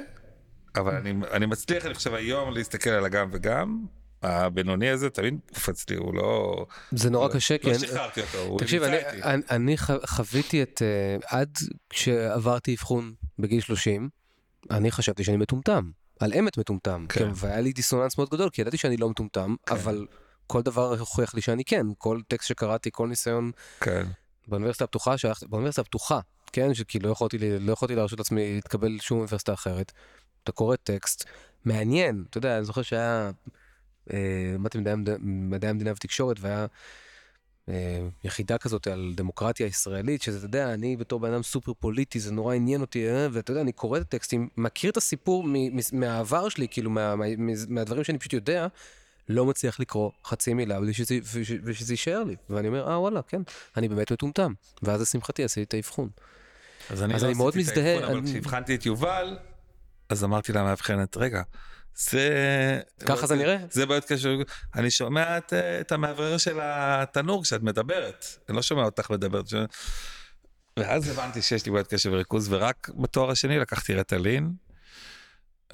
אבל 0.76 0.96
אני, 0.96 1.14
אני 1.32 1.46
מצליח, 1.46 1.86
אני 1.86 1.94
חושב 1.94 2.14
היום 2.14 2.54
להסתכל 2.54 2.90
על 2.90 3.06
הגם 3.06 3.30
וגם. 3.34 3.86
הבינוני 4.24 4.90
הזה 4.90 5.10
תמיד 5.10 5.40
קופץ 5.54 5.90
לי, 5.90 5.96
הוא 5.96 6.14
לא... 6.16 6.66
זה 6.92 7.10
נורא 7.10 7.28
קשה, 7.34 7.58
כי... 7.58 7.68
לא 7.68 7.72
אני- 7.72 7.80
שחררתי 7.88 8.22
אותו, 8.22 8.38
הוא 8.38 8.60
תקשיב, 8.60 8.84
נמצא 8.84 8.96
אני, 8.96 9.08
איתי. 9.16 9.24
אני, 9.28 9.42
אני 9.50 9.78
ח- 9.78 10.06
חוויתי 10.06 10.64
את, 10.64 10.82
uh, 11.22 11.26
עד 11.28 11.58
כשעברתי 11.90 12.74
אבחון 12.76 13.14
בגיל 13.40 13.62
30, 13.62 14.10
אני 14.72 14.92
חשבתי 14.92 15.24
שאני 15.24 15.38
מטומטם, 15.38 15.92
על 16.20 16.34
אמת 16.34 16.58
מטומטם, 16.58 17.06
כן. 17.10 17.20
כן. 17.20 17.32
והיה 17.36 17.62
לי 17.62 17.74
דיסוננס 17.74 18.18
מאוד 18.18 18.30
גדול, 18.30 18.50
כי 18.50 18.62
ידעתי 18.62 18.78
שאני 18.78 18.98
לא 18.98 19.10
מטומטם, 19.10 19.56
כן. 19.66 19.76
אבל 19.76 20.06
כל 20.48 20.62
דבר 20.62 21.00
הוכיח 21.00 21.36
לי 21.36 21.42
שאני 21.42 21.64
כן, 21.66 21.86
כל 21.98 22.20
טקסט 22.28 22.48
שקראתי, 22.48 22.90
כל 22.94 23.08
ניסיון 23.08 23.52
כן, 23.82 24.08
באוניברסיטה 24.48 24.84
הפתוחה, 24.84 25.18
שהלכתי, 25.18 25.46
באוניברסיטה 25.48 25.82
הפתוחה, 25.82 26.20
כן, 26.54 26.74
שכי 26.74 27.00
לא 27.00 27.10
יכולתי, 27.10 27.38
לא 27.60 27.72
יכולתי 27.74 27.96
להרשות 27.96 28.20
לעצמי 28.20 28.56
להתקבל 28.56 28.88
לשום 28.92 29.18
אוניברסיטה 29.18 29.54
אחרת, 29.54 29.92
אתה 30.46 30.52
קורא 30.52 30.76
טקסט, 30.76 31.24
מעניין, 31.66 32.24
אתה 32.30 32.38
יודע, 32.38 32.58
אני 32.58 32.66
זוכר 32.66 32.82
שהיה, 32.82 33.32
אה, 34.14 34.18
למדתי 34.56 34.78
מדעי, 34.78 34.94
המד- 34.94 35.18
מדעי 35.22 35.70
המדינה 35.70 35.92
ותקשורת, 35.92 36.38
והיה 36.40 36.66
אה, 37.70 37.74
יחידה 38.24 38.58
כזאת 38.58 38.88
על 38.88 39.14
דמוקרטיה 39.16 39.68
ישראלית, 39.68 40.22
שזה, 40.22 40.38
אתה 40.38 40.46
יודע, 40.46 40.74
אני 40.74 40.98
בתור 40.98 41.20
בן 41.20 41.34
אדם 41.34 41.44
סופר 41.44 41.74
פוליטי, 41.80 42.20
זה 42.20 42.32
נורא 42.32 42.56
עניין 42.56 42.82
אותי, 42.82 43.10
אה, 43.10 43.28
ואתה 43.32 43.52
יודע, 43.52 43.62
אני 43.62 43.72
קורא 43.72 43.98
את 43.98 44.04
הטקסטים, 44.04 44.50
מכיר 44.58 44.92
את 44.92 44.98
הסיפור 44.98 45.46
מהעבר 45.94 46.50
שלי, 46.50 46.68
כאילו, 46.68 46.90
מה, 46.90 47.16
מה, 47.16 47.26
מהדברים 47.68 48.04
שאני 48.04 48.18
פשוט 48.20 48.34
יודע, 48.34 48.68
לא 49.30 49.46
מצליח 49.46 49.80
לקרוא 49.80 50.12
חצי 50.26 50.54
מילה 50.54 50.80
בלי 50.80 50.94
שזה, 50.94 51.18
ושזה 51.64 51.94
יישאר 51.94 52.24
לי. 52.24 52.36
ואני 52.50 52.68
אומר, 52.68 52.88
אה, 52.92 53.00
וואלה, 53.00 53.22
כן, 53.22 53.42
אני 53.78 53.88
באמת 53.90 54.12
מטומטם. 54.12 54.54
ואז 54.84 55.02
לשמחתי 55.02 55.44
עשיתי 55.44 55.64
את 55.64 55.74
האבחון. 55.74 56.10
אז 56.90 57.04
אני, 57.04 57.16
אז 57.16 57.24
לא 57.24 57.28
אני 57.30 57.38
מאוד 57.38 57.58
מזדהה, 57.58 57.98
אבל 58.06 58.18
אני- 58.18 58.30
כשהבחנתי 58.32 58.76
את 58.76 58.86
יובל, 58.86 59.38
אז 60.10 60.24
אמרתי 60.24 60.54
למאבחנת, 60.54 61.18
רגע, 61.18 61.42
זה... 61.96 62.80
ככה 63.06 63.28
זה 63.28 63.36
נראה? 63.36 63.58
זה 63.72 63.86
בעיות 63.86 64.06
קשר, 64.06 64.36
אני 64.76 64.92
שומע 64.92 65.38
את, 65.38 65.54
את 65.54 65.92
המאוורר 65.92 66.38
של 66.38 66.60
התנור 66.62 67.44
כשאת 67.44 67.62
מדברת, 67.62 68.26
אני 68.50 68.56
לא 68.56 68.62
שומע 68.62 68.84
אותך 68.84 69.10
מדברת. 69.10 69.48
ש... 69.48 69.54
ואז 70.80 71.10
הבנתי 71.10 71.42
שיש 71.42 71.66
לי 71.66 71.72
בעיות 71.72 71.88
קשב 71.88 72.10
וריכוז, 72.14 72.54
ורק 72.54 72.90
בתואר 72.96 73.32
השני 73.32 73.60
לקחתי 73.60 73.94
רטלין. 73.94 74.54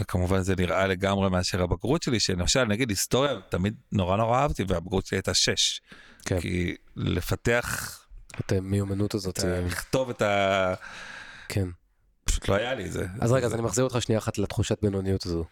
כמובן 0.08 0.42
זה 0.42 0.56
נראה 0.56 0.88
לגמרי 0.88 1.30
מאשר 1.30 1.64
הבגרות 1.64 2.04
שלי, 2.04 2.20
שלמשל 2.20 2.64
נגיד 2.64 2.90
היסטוריה 2.90 3.34
תמיד 3.50 3.76
נורא 3.92 4.18
נורא 4.18 4.42
אהבתי, 4.42 4.64
והבגרות 4.68 5.06
שלי 5.06 5.18
הייתה 5.18 5.34
6. 5.34 5.82
כן. 6.26 6.40
כי 6.40 6.76
לפתח, 6.96 7.98
את 8.40 8.52
המיומנות 8.52 9.14
הזאת. 9.14 9.40
אה, 9.46 9.62
לכתוב 9.62 10.10
את 10.10 10.22
ה... 10.22 10.74
כן. 11.50 11.68
פשוט 12.24 12.48
לא 12.50 12.56
היה 12.56 12.74
לי 12.74 12.86
את 12.86 12.92
זה. 12.92 13.06
אז 13.20 13.32
רגע, 13.32 13.46
אז 13.46 13.54
אני 13.54 13.62
מחזיר 13.62 13.84
אותך 13.84 14.02
שנייה 14.02 14.20
אחת 14.20 14.38
לתחושת 14.38 14.78
בינוניות 14.82 15.26
הזו. 15.26 15.46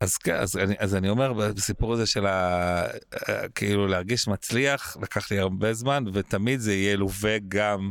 אז 0.00 0.16
כן, 0.16 0.34
אז 0.34 0.56
אני, 0.56 0.74
אז 0.78 0.94
אני 0.94 1.08
אומר 1.08 1.32
בסיפור 1.32 1.92
הזה 1.92 2.06
של 2.06 2.26
ה... 2.26 2.84
כאילו 3.54 3.86
להרגיש 3.86 4.28
מצליח, 4.28 4.96
לקח 5.02 5.30
לי 5.30 5.38
הרבה 5.38 5.74
זמן, 5.74 6.04
ותמיד 6.12 6.60
זה 6.60 6.74
יהיה 6.74 6.96
לווה 6.96 7.36
גם 7.48 7.90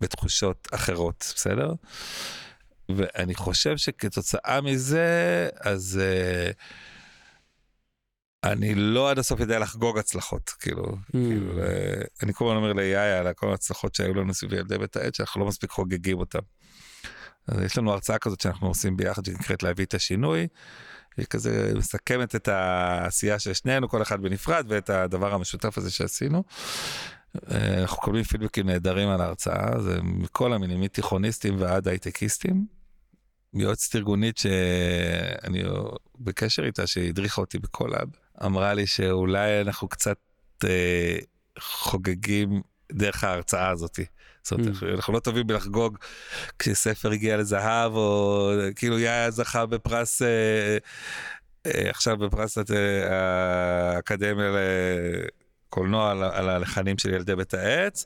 בתחושות 0.00 0.68
אחרות, 0.72 1.32
בסדר? 1.36 1.72
ואני 2.96 3.34
חושב 3.34 3.76
שכתוצאה 3.76 4.60
מזה, 4.60 5.48
אז 5.60 6.00
uh, 6.00 6.54
אני 8.44 8.74
לא 8.74 9.10
עד 9.10 9.18
הסוף 9.18 9.40
יודע 9.40 9.58
לחגוג 9.58 9.98
הצלחות, 9.98 10.48
כאילו, 10.48 10.84
Mm. 10.84 11.12
כאילו 11.12 11.58
אה, 11.62 12.02
אני 12.22 12.34
כל 12.34 12.44
הזמן 12.44 12.56
אומר 12.56 12.72
ליאיה 12.72 13.18
על 13.18 13.32
כל 13.32 13.50
ההצלחות 13.50 13.94
שהיו 13.94 14.14
לנו 14.14 14.34
סביב 14.34 14.52
ילדי 14.52 14.78
בית 14.78 14.96
העט, 14.96 15.14
שאנחנו 15.14 15.40
לא 15.40 15.46
מספיק 15.46 15.70
חוגגים 15.70 16.18
אותם. 16.18 16.38
אז 17.48 17.60
יש 17.62 17.78
לנו 17.78 17.92
הרצאה 17.92 18.18
כזאת 18.18 18.40
שאנחנו 18.40 18.68
עושים 18.68 18.96
ביחד 18.96 19.24
שנקראת 19.24 19.62
להביא 19.62 19.84
את 19.84 19.94
השינוי. 19.94 20.48
היא 21.16 21.26
כזה 21.26 21.72
מסכמת 21.76 22.34
את 22.34 22.48
העשייה 22.48 23.38
של 23.38 23.52
שנינו, 23.52 23.88
כל 23.88 24.02
אחד 24.02 24.22
בנפרד, 24.22 24.64
ואת 24.68 24.90
הדבר 24.90 25.34
המשותף 25.34 25.78
הזה 25.78 25.90
שעשינו. 25.90 26.44
אנחנו 27.50 28.02
מקבלים 28.02 28.24
פידבקים 28.24 28.66
נהדרים 28.66 29.08
על 29.08 29.20
ההרצאה, 29.20 29.80
זה 29.80 30.02
מכל 30.02 30.52
המינים, 30.52 30.80
מתיכוניסטים 30.80 31.60
ועד 31.60 31.88
הייטקיסטים. 31.88 32.66
יועצת 33.54 33.96
ארגונית 33.96 34.38
שאני 34.38 35.62
בקשר 36.18 36.64
איתה, 36.64 36.86
שהדריכה 36.86 37.40
אותי 37.40 37.58
בקולאב, 37.58 38.08
אמרה 38.44 38.74
לי 38.74 38.86
שאולי 38.86 39.60
אנחנו 39.60 39.88
קצת 39.88 40.18
אה, 40.64 41.18
חוגגים 41.58 42.62
דרך 42.92 43.24
ההרצאה 43.24 43.68
הזאתי. 43.68 44.04
זאת 44.48 44.58
אומרת, 44.58 44.66
Mm. 44.66 44.70
אנחנו- 44.70 44.88
אנחנו 44.94 45.12
לא 45.12 45.18
טובים 45.20 45.46
בלחגוג 45.46 45.98
כשספר 46.58 47.10
הגיע 47.10 47.36
לזהב, 47.36 47.92
או 47.94 48.50
כאילו 48.76 48.98
יאיה 48.98 49.30
זכה 49.30 49.66
בפרס, 49.66 50.22
אה, 50.22 50.28
אה, 51.66 51.90
עכשיו 51.90 52.16
בפרס 52.16 52.58
אה, 52.58 52.64
האקדמיה 53.96 54.50
לקולנוע 55.68 56.10
על, 56.10 56.22
על 56.22 56.48
הלחנים 56.48 56.98
של 56.98 57.14
ילדי 57.14 57.36
בית 57.36 57.54
העץ. 57.54 58.04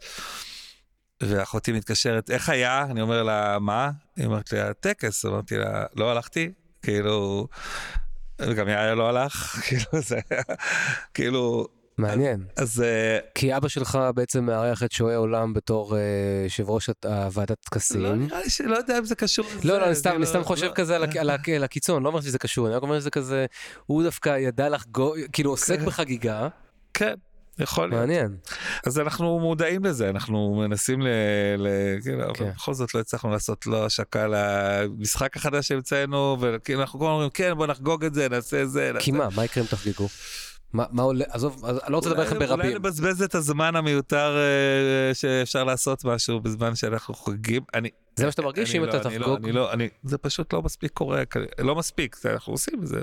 ואחותי 1.22 1.72
מתקשרת, 1.72 2.30
איך 2.30 2.48
היה? 2.48 2.82
אני 2.90 3.00
אומר 3.00 3.22
לה, 3.22 3.58
מה? 3.58 3.90
היא 4.16 4.26
אומרת 4.26 4.52
לי, 4.52 4.60
הטקס. 4.60 5.24
אמרתי 5.24 5.56
לה, 5.56 5.84
לא 5.96 6.10
הלכתי, 6.10 6.52
כאילו, 6.82 7.48
וגם 8.40 8.68
יאיה 8.68 8.94
לא 8.94 9.08
הלך, 9.08 9.34
כאילו 9.66 10.02
זה 10.02 10.18
היה, 10.30 10.42
כאילו, 11.14 11.68
מעניין. 11.98 12.44
אז 12.56 12.80
אה, 12.82 13.18
כי 13.34 13.56
אבא 13.56 13.68
שלך 13.68 13.98
בעצם 14.14 14.44
מארח 14.44 14.82
את 14.82 14.92
שועי 14.92 15.14
עולם 15.14 15.54
בתור 15.54 15.96
אה, 15.96 16.00
יושב 16.44 16.70
ראש 16.70 16.90
הוועדת 17.04 17.50
לא 17.50 17.54
טקסים. 17.70 18.02
נראה 18.26 18.40
לי 18.42 18.50
שלא 18.50 18.76
יודע 18.76 18.98
אם 18.98 19.04
זה 19.04 19.14
קשור 19.14 19.46
לזה. 19.56 19.68
לא, 19.68 19.78
לא, 19.80 19.86
אני 19.86 19.94
סתם, 19.94 20.10
אני 20.10 20.20
לא- 20.20 20.26
סתם 20.26 20.44
חושב 20.44 20.66
לא- 20.66 20.72
כזה 20.74 20.96
על 20.96 21.02
הק- 21.04 21.16
על 21.16 21.30
הק- 21.30 21.48
על 21.48 21.64
הקיצון, 21.64 22.02
לא 22.02 22.08
אומר 22.08 22.20
שזה 22.20 22.38
קשור, 22.38 22.66
אני 22.66 22.74
רק 22.74 22.82
אומר 22.82 23.00
שזה 23.00 23.10
כזה, 23.10 23.46
הוא 23.86 24.02
דווקא 24.02 24.38
ידע 24.38 24.68
לחגוג, 24.68 25.16
כאילו 25.32 25.50
עוסק 25.50 25.78
כן. 25.78 25.86
בחגיגה, 25.86 26.48
כן, 26.94 27.14
יכול 27.58 27.88
להיות. 27.88 28.00
מעניין. 28.00 28.36
אז 28.86 28.98
אנחנו 28.98 29.38
מודעים 29.40 29.84
לזה, 29.84 30.08
אנחנו 30.10 30.54
מנסים 30.54 31.00
ל... 31.02 31.06
ל... 31.58 31.66
כאילו, 32.02 32.34
כן. 32.34 32.44
אבל 32.44 32.52
בכל 32.54 32.74
זאת 32.74 32.94
לא 32.94 33.00
הצלחנו 33.00 33.30
לעשות 33.30 33.66
לו 33.66 33.86
השקה 33.86 34.26
למשחק 34.28 35.36
החדש 35.36 35.68
שהמצאנו, 35.68 36.36
וכאילו 36.40 36.80
אנחנו 36.80 36.98
כל 36.98 37.04
הזמן 37.04 37.12
אומרים, 37.14 37.30
כן, 37.30 37.52
בוא 37.56 37.66
נחגוג 37.66 38.04
את 38.04 38.14
זה, 38.14 38.28
נעשה 38.28 38.66
זה. 38.66 38.90
נעשה... 38.94 39.04
כי 39.04 39.12
מה, 39.12 39.28
מה 39.36 39.44
יקרה 39.44 39.64
אם 39.64 39.68
תחגגו? 39.68 40.08
מה 40.72 40.84
מה 40.90 41.02
עולה, 41.02 41.24
עזוב, 41.28 41.64
אני 41.64 41.92
לא 41.92 41.96
רוצה 41.96 42.10
לדבר 42.10 42.22
איתכם 42.22 42.36
אולי 42.36 42.46
ברבים. 42.46 42.76
נבזבז 42.76 43.22
את 43.22 43.34
הזמן 43.34 43.76
המיותר 43.76 44.36
אה, 44.36 45.14
שאפשר 45.14 45.64
לעשות 45.64 46.04
משהו 46.04 46.40
בזמן 46.40 46.74
שאנחנו 46.74 47.14
חוגגים. 47.14 47.62
אני... 47.74 47.90
זה 48.16 48.24
מה 48.24 48.30
שאתה 48.30 48.42
מרגיש, 48.42 48.74
אם 48.74 48.84
לא, 48.84 48.90
אתה 48.90 49.08
אני 49.08 49.18
לא, 49.18 49.24
תחגוג? 49.24 49.44
אני 49.44 49.52
לא, 49.52 49.72
אני, 49.72 49.88
זה 50.02 50.18
פשוט 50.18 50.52
לא 50.52 50.62
מספיק 50.62 50.92
קורה, 50.92 51.22
לא 51.58 51.74
מספיק, 51.74 52.16
אנחנו 52.24 52.52
עושים 52.52 52.82
את 52.82 52.86
זה. 52.86 53.00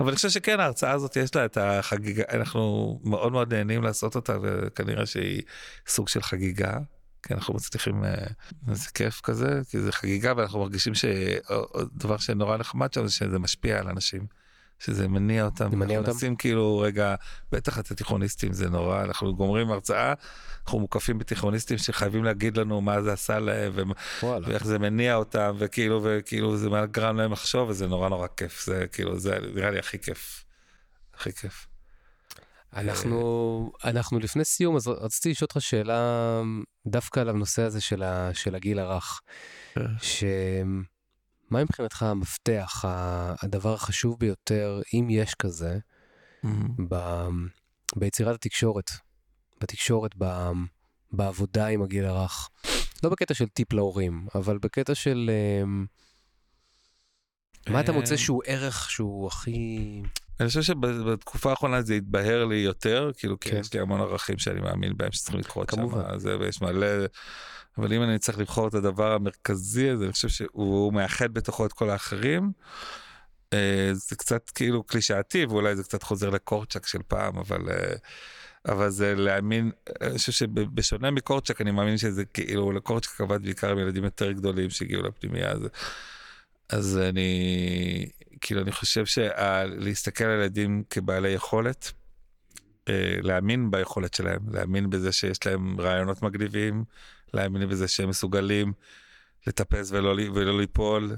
אבל 0.00 0.08
אני 0.08 0.16
חושב 0.16 0.28
שכן, 0.28 0.60
ההרצאה 0.60 0.92
הזאת 0.92 1.16
יש 1.16 1.34
לה 1.34 1.44
את 1.44 1.58
החגיגה, 1.60 2.24
אנחנו 2.32 3.00
מאוד 3.04 3.32
מאוד 3.32 3.54
נהנים 3.54 3.82
לעשות 3.82 4.16
אותה, 4.16 4.36
וכנראה 4.42 5.06
שהיא 5.06 5.42
סוג 5.86 6.08
של 6.08 6.22
חגיגה. 6.22 6.78
כי 7.22 7.34
אנחנו 7.34 7.54
מצליחים, 7.54 8.04
אה, 8.04 8.26
זה 8.72 8.90
כיף 8.94 9.20
כזה, 9.20 9.60
כי 9.70 9.80
זה 9.80 9.92
חגיגה 9.92 10.32
ואנחנו 10.36 10.60
מרגישים 10.60 10.92
שדבר 10.94 12.16
שנורא 12.16 12.56
נחמד 12.56 12.92
שם 12.92 13.06
זה 13.06 13.12
שזה 13.12 13.38
משפיע 13.38 13.78
על 13.78 13.88
אנשים. 13.88 14.26
שזה 14.80 15.08
מניע 15.08 15.44
אותם, 15.44 15.70
זה 15.70 15.76
מניע 15.76 15.98
אותם? 15.98 16.10
מנסים 16.10 16.36
כאילו 16.36 16.78
רגע, 16.78 17.14
בטח 17.52 17.78
את 17.78 17.90
התיכוניסטים 17.90 18.52
זה 18.52 18.68
נורא, 18.68 19.02
אנחנו 19.04 19.36
גומרים 19.36 19.70
הרצאה, 19.70 20.14
אנחנו 20.64 20.78
מוקפים 20.78 21.18
בתיכוניסטים 21.18 21.78
שחייבים 21.78 22.24
להגיד 22.24 22.56
לנו 22.56 22.80
מה 22.80 23.02
זה 23.02 23.12
עשה 23.12 23.38
להם 23.38 23.92
וואלה. 24.22 24.48
ואיך 24.48 24.64
זה 24.64 24.78
מניע 24.78 25.14
אותם 25.14 25.56
וכאילו 25.58 26.00
וכאילו 26.04 26.56
זה 26.56 26.68
גרם 26.90 27.16
להם 27.16 27.32
לחשוב 27.32 27.68
וזה 27.68 27.86
נורא 27.86 28.08
נורא 28.08 28.26
כיף 28.36 28.64
זה 28.64 28.86
כאילו 28.92 29.18
זה 29.18 29.38
נראה 29.54 29.70
לי 29.70 29.78
הכי 29.78 29.98
כיף. 29.98 30.44
הכי 31.14 31.32
כיף. 31.32 31.66
אנחנו, 32.76 33.72
אנחנו 33.84 34.18
לפני 34.18 34.44
סיום, 34.44 34.76
אז 34.76 34.88
רציתי 34.88 35.30
לשאול 35.30 35.46
אותך 35.46 35.60
שאלה 35.60 36.42
דווקא 36.86 37.20
על 37.20 37.28
הנושא 37.28 37.62
הזה 37.62 37.80
של, 37.80 38.02
ה, 38.02 38.30
של 38.34 38.54
הגיל 38.54 38.78
הרך. 38.78 39.20
כן. 39.74 39.86
שמה 41.50 41.64
מבחינתך 41.64 42.02
המפתח, 42.02 42.84
הדבר 43.42 43.74
החשוב 43.74 44.18
ביותר, 44.18 44.80
אם 44.94 45.08
יש 45.10 45.34
כזה, 45.34 45.78
ב, 46.88 46.96
ביצירת 47.96 48.34
התקשורת, 48.34 48.90
בתקשורת, 49.60 50.10
ב, 50.18 50.50
בעבודה 51.12 51.66
עם 51.66 51.82
הגיל 51.82 52.04
הרך? 52.04 52.48
לא 53.02 53.10
בקטע 53.10 53.34
של 53.34 53.48
טיפ 53.48 53.72
להורים, 53.72 54.26
אבל 54.34 54.58
בקטע 54.58 54.94
של... 54.94 55.30
אמ, 55.62 55.86
מה 57.68 57.80
אתה 57.80 57.92
מוצא 57.92 58.12
אה, 58.12 58.18
שהוא 58.18 58.42
ערך 58.46 58.90
שהוא 58.90 59.26
הכי... 59.26 60.02
אני 60.40 60.48
חושב 60.48 60.62
שבתקופה 60.62 61.50
האחרונה 61.50 61.82
זה 61.82 61.94
התבהר 61.94 62.44
לי 62.44 62.56
יותר 62.56 63.10
כאילו 63.16 63.40
כי 63.40 63.50
כן. 63.50 63.56
יש 63.56 63.74
לי 63.74 63.80
המון 63.80 64.00
ערכים 64.00 64.38
שאני 64.38 64.60
מאמין 64.60 64.96
בהם 64.96 65.12
שצריכים 65.12 65.40
לקרות 65.40 65.70
שם. 65.70 66.18
זה 66.18 66.38
ויש 66.38 66.62
מלא. 66.62 66.86
אבל 67.78 67.92
אם 67.92 68.02
אני 68.02 68.18
צריך 68.18 68.38
לבחור 68.38 68.68
את 68.68 68.74
הדבר 68.74 69.12
המרכזי 69.12 69.90
הזה 69.90 70.04
אני 70.04 70.12
חושב 70.12 70.28
שהוא 70.28 70.92
מאחד 70.92 71.34
בתוכו 71.34 71.66
את 71.66 71.72
כל 71.72 71.90
האחרים. 71.90 72.52
אה, 73.52 73.90
זה 73.92 74.16
קצת 74.16 74.50
כאילו 74.50 74.82
קלישאתי 74.82 75.44
ואולי 75.44 75.76
זה 75.76 75.84
קצת 75.84 76.02
חוזר 76.02 76.30
לקורצ'אק 76.30 76.86
של 76.86 76.98
פעם 77.08 77.38
אבל 77.38 77.70
אה, 77.70 77.94
אבל 78.68 78.90
זה 78.90 79.14
להאמין 79.14 79.70
אני 80.00 80.18
חושב 80.18 80.32
שבשונה 80.32 81.10
מקורצ'אק 81.10 81.60
אני 81.60 81.70
מאמין 81.70 81.98
שזה 81.98 82.24
כאילו 82.24 82.72
לקורצ'אק 82.72 83.20
עבד 83.20 83.42
בעיקר 83.42 83.70
עם 83.70 83.78
ילדים 83.78 84.04
יותר 84.04 84.32
גדולים 84.32 84.70
שהגיעו 84.70 85.02
לפנימייה 85.02 85.50
אז, 85.50 85.60
אז 86.68 86.98
אני 86.98 88.08
כאילו 88.40 88.60
אני 88.62 88.72
חושב 88.72 89.06
שלהסתכל 89.06 90.24
על 90.24 90.40
ילדים 90.40 90.82
כבעלי 90.90 91.28
יכולת. 91.28 91.92
אה, 92.88 93.16
להאמין 93.22 93.70
ביכולת 93.70 94.14
שלהם 94.14 94.40
להאמין 94.52 94.90
בזה 94.90 95.12
שיש 95.12 95.46
להם 95.46 95.80
רעיונות 95.80 96.22
מגניבים 96.22 96.84
להאמין 97.34 97.68
בזה 97.68 97.88
שהם 97.88 98.08
מסוגלים 98.08 98.72
לטפס 99.46 99.90
ולא, 99.92 100.16
ולא 100.34 100.60
ליפול 100.60 101.16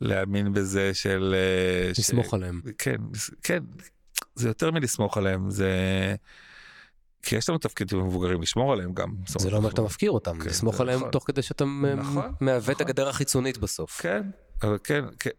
להאמין 0.00 0.52
בזה 0.52 0.94
של 0.94 1.34
אה, 1.36 1.94
ש- 1.94 1.98
לסמוך 1.98 2.34
עליהם. 2.34 2.60
כן, 2.78 2.96
כן, 3.42 3.62
זה 4.34 4.48
יותר 4.48 4.70
מלסמוך 4.70 5.18
עליהם, 5.18 5.50
זה... 5.50 5.70
כי 7.22 7.36
יש 7.36 7.48
לנו 7.48 7.58
תפקיד 7.58 7.94
מבוגרים 7.94 8.42
לשמור 8.42 8.72
עליהם 8.72 8.92
גם. 8.94 9.14
זה 9.26 9.50
לא 9.50 9.56
אומר 9.56 9.70
שאתה 9.70 9.82
מפקיר 9.82 10.10
אותם, 10.10 10.38
כן, 10.38 10.48
לסמוך 10.50 10.80
עליהם 10.80 10.98
נכון. 10.98 11.10
תוך 11.10 11.24
כדי 11.26 11.42
שאתה 11.42 11.64
נכון, 11.96 12.34
מהווה 12.40 12.72
את 12.72 12.76
נכון. 12.76 12.86
הגדר 12.86 13.08
החיצונית 13.08 13.58
בסוף. 13.58 14.00
כן, 14.00 14.22
אבל 14.62 14.78
כן, 14.84 15.04
כן, 15.18 15.30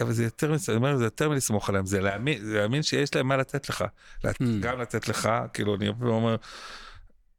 אבל 0.00 0.12
זה 0.12 0.24
יותר, 0.24 0.54
אני 0.68 0.76
אומר, 0.76 0.96
זה 0.96 1.04
יותר 1.04 1.28
מלסמוך 1.28 1.68
עליהם, 1.68 1.86
זה 1.86 2.00
להאמין, 2.00 2.44
זה 2.44 2.58
להאמין 2.58 2.82
שיש 2.82 3.14
להם 3.14 3.28
מה 3.28 3.36
לתת 3.36 3.68
לך. 3.68 3.84
Hmm. 4.24 4.28
גם 4.60 4.80
לתת 4.80 5.08
לך, 5.08 5.28
כאילו, 5.52 5.74
אני 5.76 5.88
אומר, 5.88 6.36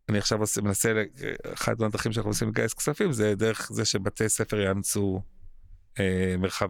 אני 0.09 0.17
עכשיו 0.17 0.39
מנסה, 0.63 1.03
אחת 1.53 1.79
מהדרכים 1.79 2.11
שאנחנו 2.11 2.31
עושים 2.31 2.49
לגייס 2.49 2.73
כספים 2.73 3.11
זה 3.11 3.35
דרך 3.35 3.71
זה 3.71 3.85
שבתי 3.85 4.29
ספר 4.29 4.59
יאמצו 4.59 5.21
אה, 5.99 6.35
מרחב. 6.37 6.69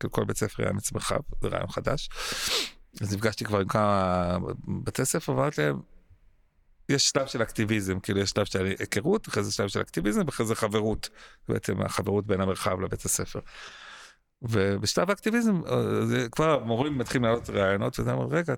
כאילו, 0.00 0.12
כל 0.12 0.24
בית 0.24 0.36
ספר 0.36 0.62
יאמץ 0.62 0.92
מרחב, 0.92 1.20
זה 1.42 1.48
רעיון 1.48 1.68
חדש. 1.68 2.08
אז 3.00 3.14
נפגשתי 3.14 3.44
כבר 3.44 3.60
עם 3.60 3.68
כמה 3.68 4.38
בתי 4.84 5.04
ספר 5.04 5.32
ואמרתי 5.32 5.60
להם, 5.60 5.80
יש 6.88 7.08
שלב 7.08 7.26
של 7.26 7.42
אקטיביזם, 7.42 8.00
כאילו 8.00 8.20
יש 8.20 8.30
שלב 8.30 8.44
של 8.44 8.64
היכרות, 8.64 9.28
אחרי 9.28 9.42
זה 9.42 9.52
שלב 9.52 9.68
של 9.68 9.80
אקטיביזם, 9.80 10.22
ואחרי 10.26 10.46
זה 10.46 10.54
חברות, 10.54 11.08
בעצם 11.48 11.82
החברות 11.82 12.26
בין 12.26 12.40
המרחב 12.40 12.80
לבית 12.80 13.04
הספר. 13.04 13.40
ובשלב 14.42 15.10
האקטיביזם, 15.10 15.60
אה, 15.66 16.06
זה 16.06 16.28
כבר 16.32 16.60
המורים 16.62 16.98
מתחילים 16.98 17.24
לעלות 17.24 17.50
רעיונות, 17.50 18.00
וזה 18.00 18.12
אומר, 18.12 18.36
רגע, 18.36 18.54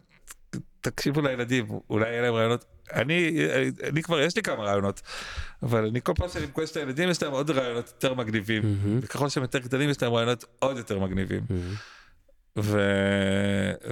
תקשיבו 0.81 1.21
לילדים, 1.21 1.67
אולי 1.91 2.09
יהיה 2.09 2.23
להם 2.23 2.35
רעיונות. 2.35 2.65
אני, 2.93 3.39
אני 3.91 4.03
כבר, 4.03 4.21
יש 4.21 4.37
לי 4.37 4.43
כמה 4.43 4.65
רעיונות, 4.65 5.03
אבל 5.63 5.87
אני 5.87 6.01
כל 6.03 6.13
פעם 6.17 6.29
שאני 6.29 6.47
פוגש 6.47 6.71
את 6.71 6.77
הילדים, 6.77 7.09
יש 7.09 7.23
להם 7.23 7.33
עוד 7.33 7.51
רעיונות 7.51 7.87
יותר 7.89 8.15
מגניבים, 8.15 8.63
mm-hmm. 8.63 8.89
וככל 9.03 9.29
שהם 9.29 9.43
יותר 9.43 9.59
גדולים, 9.59 9.91
יש 9.91 10.03
להם 10.03 10.13
רעיונות 10.13 10.45
עוד 10.59 10.77
יותר 10.77 10.99
מגניבים. 10.99 11.43
Mm-hmm. 11.49 12.59
ו... 12.59 12.81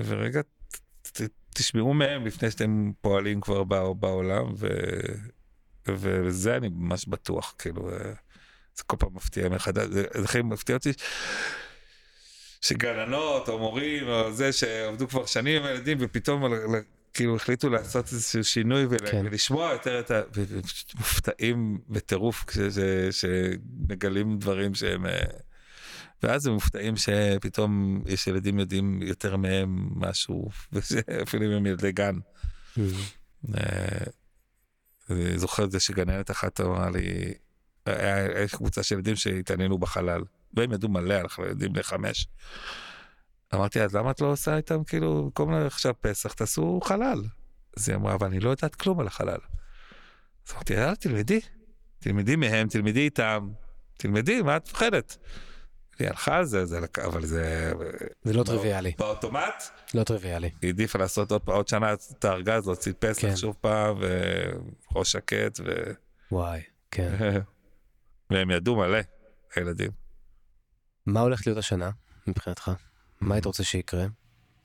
ורגע, 0.07 0.41
תשמעו 1.55 1.95
מהם 1.95 2.27
לפני 2.27 2.51
שאתם 2.51 2.91
פועלים 3.01 3.41
כבר 3.41 3.63
בעולם, 3.93 4.47
ו... 4.57 4.69
וזה 5.89 6.57
אני 6.57 6.69
ממש 6.69 7.09
בטוח, 7.09 7.55
כאילו, 7.59 7.91
זה 8.75 8.83
כל 8.87 8.97
פעם 8.97 9.15
מפתיע 9.15 9.49
מחדש, 9.49 9.87
זה 9.87 10.25
הכי 10.25 10.43
מפתיע 10.43 10.77
אותי. 10.77 10.93
שגננות 12.61 13.49
או 13.49 13.59
מורים 13.59 14.09
או 14.09 14.33
זה 14.33 14.53
שעבדו 14.53 15.09
כבר 15.09 15.27
שנים 15.27 15.63
עם 15.63 15.69
הילדים 15.69 15.99
ופתאום 16.01 16.43
כאילו 17.15 17.37
החליטו 17.37 17.71
לעשות 17.71 18.13
איזשהו 18.13 18.45
שינוי 18.45 18.87
ול, 18.87 18.99
כן. 19.11 19.23
ולשמוע 19.27 19.73
יותר 19.73 20.01
את 20.01 20.11
ה... 20.11 20.23
מופתעים 20.95 21.79
בטירוף 21.89 22.45
כשמגלים 22.45 24.39
דברים 24.39 24.75
שהם... 24.75 25.07
ואז 26.23 26.47
הם 26.47 26.55
מופתעים 26.55 26.95
שפתאום 26.97 28.03
יש 28.07 28.27
ילדים 28.27 28.59
יודעים 28.59 29.03
יותר 29.03 29.37
מהם 29.37 29.89
משהו, 29.97 30.49
אפילו 31.23 31.47
אם 31.47 31.51
הם 31.51 31.67
ילדי 31.67 31.93
גן. 31.93 32.15
Mm-hmm. 32.17 32.81
אה, 33.57 34.05
אני 35.11 35.39
זוכר 35.39 35.65
את 35.65 35.71
זה 35.71 35.81
שגננת 35.81 36.31
אחת 36.31 36.61
אמרה 36.61 36.91
לי, 36.91 37.35
היה 37.87 38.49
קבוצה 38.49 38.83
של 38.83 38.95
ילדים 38.95 39.17
שהתעניינו 39.17 39.79
בחלל. 39.79 40.23
והם 40.57 40.73
ידעו 40.73 40.89
מלא 40.89 41.15
על 41.15 41.27
ילדים 41.47 41.73
בני 41.73 41.83
חמש. 41.83 42.29
אמרתי, 43.55 43.83
אז 43.83 43.97
למה 43.97 44.11
את 44.11 44.21
לא 44.21 44.27
עושה 44.27 44.57
איתם 44.57 44.85
כאילו, 44.85 45.23
במקום 45.25 45.55
עכשיו 45.55 45.95
פסח, 46.01 46.33
תעשו 46.33 46.81
חלל. 46.85 47.23
אז 47.77 47.89
היא 47.89 47.97
אמרה, 47.97 48.15
אבל 48.15 48.27
אני 48.27 48.41
לא 48.41 48.51
יודעת 48.51 48.75
כלום 48.75 49.01
על 49.01 49.07
החלל. 49.07 49.39
אז 50.47 50.53
אמרתי, 50.55 50.75
יאללה, 50.75 50.97
תלמדי. 50.97 51.41
תלמדי 51.99 52.37
מהם, 52.37 52.69
תלמדי 52.69 53.01
איתם, 53.01 53.49
תלמדי, 53.97 54.43
מה 54.43 54.57
את 54.57 54.69
מפחדת? 54.69 55.17
היא 55.99 56.09
הלכה 56.09 56.37
על 56.37 56.45
זה, 56.45 56.67
זה 56.67 56.79
אבל 57.05 57.27
זה... 57.27 57.73
זה 58.25 58.33
לא 58.33 58.45
טריוויאלי. 58.45 58.93
באוטומט? 58.99 59.63
לא 59.95 60.05
טריוויאלי. 60.05 60.51
היא 60.63 60.69
העדיפה 60.69 60.99
לעשות 60.99 61.33
עוד, 61.33 61.43
עוד 61.45 61.69
שנה 61.69 61.93
את 61.93 62.25
הארגז, 62.25 62.67
להוציא 62.67 62.93
פסח 62.99 63.23
כן. 63.23 63.37
שוב 63.37 63.57
פעם, 63.61 63.97
וראש 64.93 65.13
שקט, 65.13 65.61
ו... 65.65 65.93
וואי, 66.33 66.61
כן. 66.91 67.15
והם 68.31 68.51
ידעו 68.51 68.77
מלא, 68.77 68.99
הילדים. 69.55 69.91
מה 71.07 71.21
הולך 71.21 71.47
להיות 71.47 71.59
השנה 71.59 71.91
מבחינתך? 72.27 72.71
מה 73.21 73.35
היית 73.35 73.47
רוצה 73.47 73.65
שיקרה? 73.65 74.07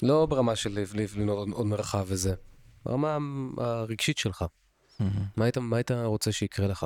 לא 0.03 0.25
ברמה 0.25 0.55
של 0.55 0.85
לבנות 0.93 1.47
עוד 1.51 1.67
מרחב 1.67 2.05
וזה, 2.07 2.33
ברמה 2.85 3.17
הרגשית 3.57 4.17
שלך. 4.17 4.45
מה 5.37 5.45
היית, 5.45 5.57
מה 5.57 5.77
היית 5.77 5.91
רוצה 5.91 6.31
שיקרה 6.31 6.67
לך? 6.67 6.85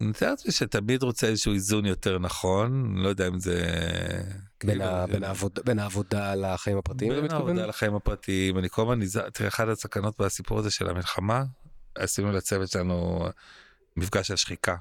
אני 0.00 0.08
מתאר 0.08 0.30
לעצמי 0.30 0.52
שתמיד 0.52 1.02
רוצה 1.02 1.26
איזשהו 1.26 1.52
איזון 1.52 1.86
יותר 1.86 2.18
נכון, 2.18 2.96
לא 2.96 3.08
יודע 3.08 3.28
אם 3.28 3.38
זה... 3.38 3.62
בין, 4.64 4.70
כאילו, 4.70 4.84
ה, 4.84 5.06
בין, 5.06 5.24
העבוד, 5.24 5.58
בין 5.64 5.78
העבודה 5.78 6.34
לחיים 6.34 6.78
הפרטיים? 6.78 7.12
בין 7.12 7.30
העבודה 7.30 7.66
לחיים 7.66 7.94
הפרטיים, 7.94 8.58
אני 8.58 8.68
כל 8.68 8.82
הזמן 8.82 8.98
נזהר, 8.98 9.30
תראה, 9.30 9.48
אחת 9.48 9.68
הסכנות 9.68 10.20
בסיפור 10.20 10.58
הזה 10.58 10.70
של 10.70 10.88
המלחמה, 10.88 11.44
עשינו 11.94 12.32
לצוות 12.32 12.68
שלנו 12.68 13.28
מפגש 13.96 14.30
על 14.30 14.36
שחיקה. 14.36 14.76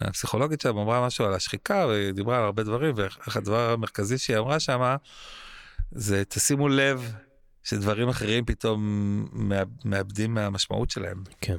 הפסיכולוגית 0.00 0.60
שם 0.60 0.78
אמרה 0.78 1.06
משהו 1.06 1.24
על 1.24 1.34
השחיקה 1.34 1.86
והיא 1.86 2.12
דיברה 2.12 2.38
על 2.38 2.44
הרבה 2.44 2.62
דברים 2.62 2.94
ואיך 2.96 3.36
הדבר 3.36 3.70
המרכזי 3.70 4.18
שהיא 4.18 4.38
אמרה 4.38 4.60
שמה 4.60 4.96
זה 5.92 6.24
תשימו 6.24 6.68
לב 6.68 7.12
שדברים 7.62 8.08
אחרים 8.08 8.44
פתאום 8.44 9.26
מאבדים 9.84 10.34
מהמשמעות 10.34 10.90
שלהם. 10.90 11.22
כן. 11.40 11.56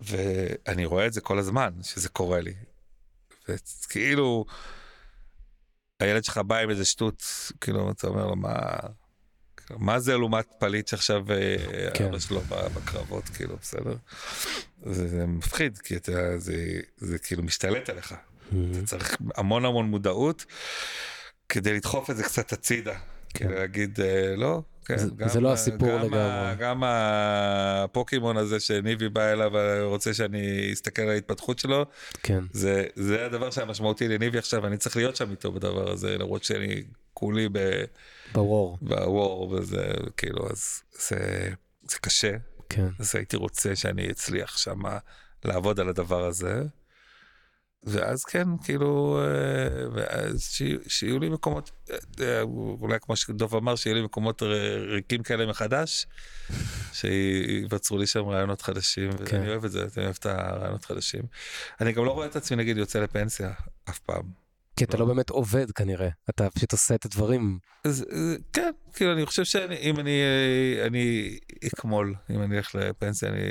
ואני 0.00 0.84
רואה 0.84 1.06
את 1.06 1.12
זה 1.12 1.20
כל 1.20 1.38
הזמן 1.38 1.70
שזה 1.82 2.08
קורה 2.08 2.40
לי. 2.40 2.54
וכאילו 3.48 4.44
הילד 6.00 6.24
שלך 6.24 6.38
בא 6.38 6.58
עם 6.58 6.70
איזה 6.70 6.84
שטות 6.84 7.22
כאילו 7.60 7.90
אתה 7.90 8.06
אומר 8.06 8.26
לו 8.26 8.36
מה 8.36 8.54
מה 9.70 10.00
זה 10.00 10.16
לעומת 10.16 10.46
פליט 10.58 10.88
שעכשיו 10.88 11.32
אה, 11.32 11.90
כן. 11.94 12.04
אבא 12.04 12.18
שלו 12.18 12.40
בקרבות 12.74 13.24
כאילו 13.24 13.56
בסדר. 13.56 13.96
זה, 14.86 15.08
זה 15.08 15.26
מפחיד 15.26 15.78
כי 15.78 15.96
אתה 15.96 16.38
זה, 16.38 16.80
זה 16.96 17.18
כאילו 17.18 17.42
משתלט 17.42 17.88
עליך. 17.88 18.12
Mm-hmm. 18.12 18.54
אתה 18.72 18.86
צריך 18.86 19.16
המון 19.36 19.64
המון 19.64 19.86
מודעות 19.86 20.44
כדי 21.48 21.72
לדחוף 21.74 22.10
את 22.10 22.16
זה 22.16 22.22
קצת 22.22 22.52
הצידה. 22.52 22.98
כן. 23.34 23.48
להגיד 23.48 24.00
אה, 24.00 24.36
לא. 24.36 24.62
כן, 24.86 24.98
זה, 24.98 25.08
גם, 25.16 25.28
זה 25.28 25.40
לא 25.40 25.52
הסיפור 25.52 25.88
גם 25.88 26.04
לגמרי. 26.04 26.54
גם 26.58 26.82
הפוקימון 26.86 28.36
הזה 28.36 28.60
שניבי 28.60 29.08
בא 29.08 29.32
אליו 29.32 29.50
ורוצה 29.54 30.14
שאני 30.14 30.70
אסתכל 30.72 31.02
על 31.02 31.08
ההתפתחות 31.08 31.58
שלו, 31.58 31.86
כן. 32.22 32.44
זה, 32.52 32.84
זה 32.94 33.26
הדבר 33.26 33.50
שהמשמעותי 33.50 34.08
לניבי 34.08 34.38
עכשיו, 34.38 34.66
אני 34.66 34.76
צריך 34.76 34.96
להיות 34.96 35.16
שם 35.16 35.30
איתו 35.30 35.52
בדבר 35.52 35.90
הזה, 35.90 36.18
למרות 36.18 36.44
שאני 36.44 36.82
כולי 37.14 37.48
ב... 37.52 37.58
בוור. 38.32 38.78
בוור, 38.82 39.50
וזה 39.50 39.86
כאילו, 40.16 40.50
אז 40.50 40.82
זה, 41.08 41.50
זה 41.88 41.98
קשה. 42.00 42.36
כן. 42.68 42.88
אז 42.98 43.16
הייתי 43.16 43.36
רוצה 43.36 43.76
שאני 43.76 44.10
אצליח 44.10 44.56
שם 44.56 44.80
לעבוד 45.44 45.80
על 45.80 45.88
הדבר 45.88 46.24
הזה. 46.24 46.62
ואז 47.86 48.24
כן, 48.24 48.48
כאילו, 48.64 49.20
אה, 49.20 49.86
ואז 49.92 50.48
שיהיו 50.88 51.18
לי 51.18 51.28
מקומות, 51.28 51.70
אה, 52.20 52.42
אולי 52.80 52.98
כמו 53.00 53.16
שדוב 53.16 53.54
אמר, 53.54 53.76
שיהיו 53.76 53.94
לי 53.94 54.02
מקומות 54.02 54.42
ריקים 54.88 55.22
כאלה 55.22 55.46
מחדש, 55.46 56.06
שיווצרו 56.98 57.98
לי 57.98 58.06
שם 58.06 58.24
רעיונות 58.24 58.62
חדשים, 58.62 59.10
כן. 59.12 59.36
ואני 59.36 59.48
אוהב 59.48 59.64
את 59.64 59.70
זה, 59.70 59.86
אני 59.96 60.04
אוהב 60.04 60.16
את 60.20 60.26
הרעיונות 60.26 60.84
חדשים. 60.84 61.22
אני 61.80 61.92
גם 61.92 62.04
לא 62.04 62.10
רואה 62.10 62.26
את 62.26 62.36
עצמי, 62.36 62.56
נגיד, 62.56 62.76
יוצא 62.76 63.00
לפנסיה 63.00 63.52
אף 63.88 63.98
פעם. 63.98 64.45
כי 64.76 64.84
אתה 64.84 64.96
לא 64.96 65.04
באמת 65.04 65.30
עובד 65.30 65.70
כנראה, 65.70 66.08
אתה 66.30 66.50
פשוט 66.50 66.72
עושה 66.72 66.94
את 66.94 67.04
הדברים. 67.04 67.58
אז 67.84 68.06
כן, 68.52 68.70
כאילו 68.92 69.12
אני 69.12 69.26
חושב 69.26 69.44
שאם 69.44 70.00
אני 70.00 70.20
אני 70.86 71.38
אקמול, 71.66 72.14
אם 72.30 72.42
אני 72.42 72.56
אלך 72.56 72.74
לפנסיה, 72.74 73.28
אני 73.28 73.42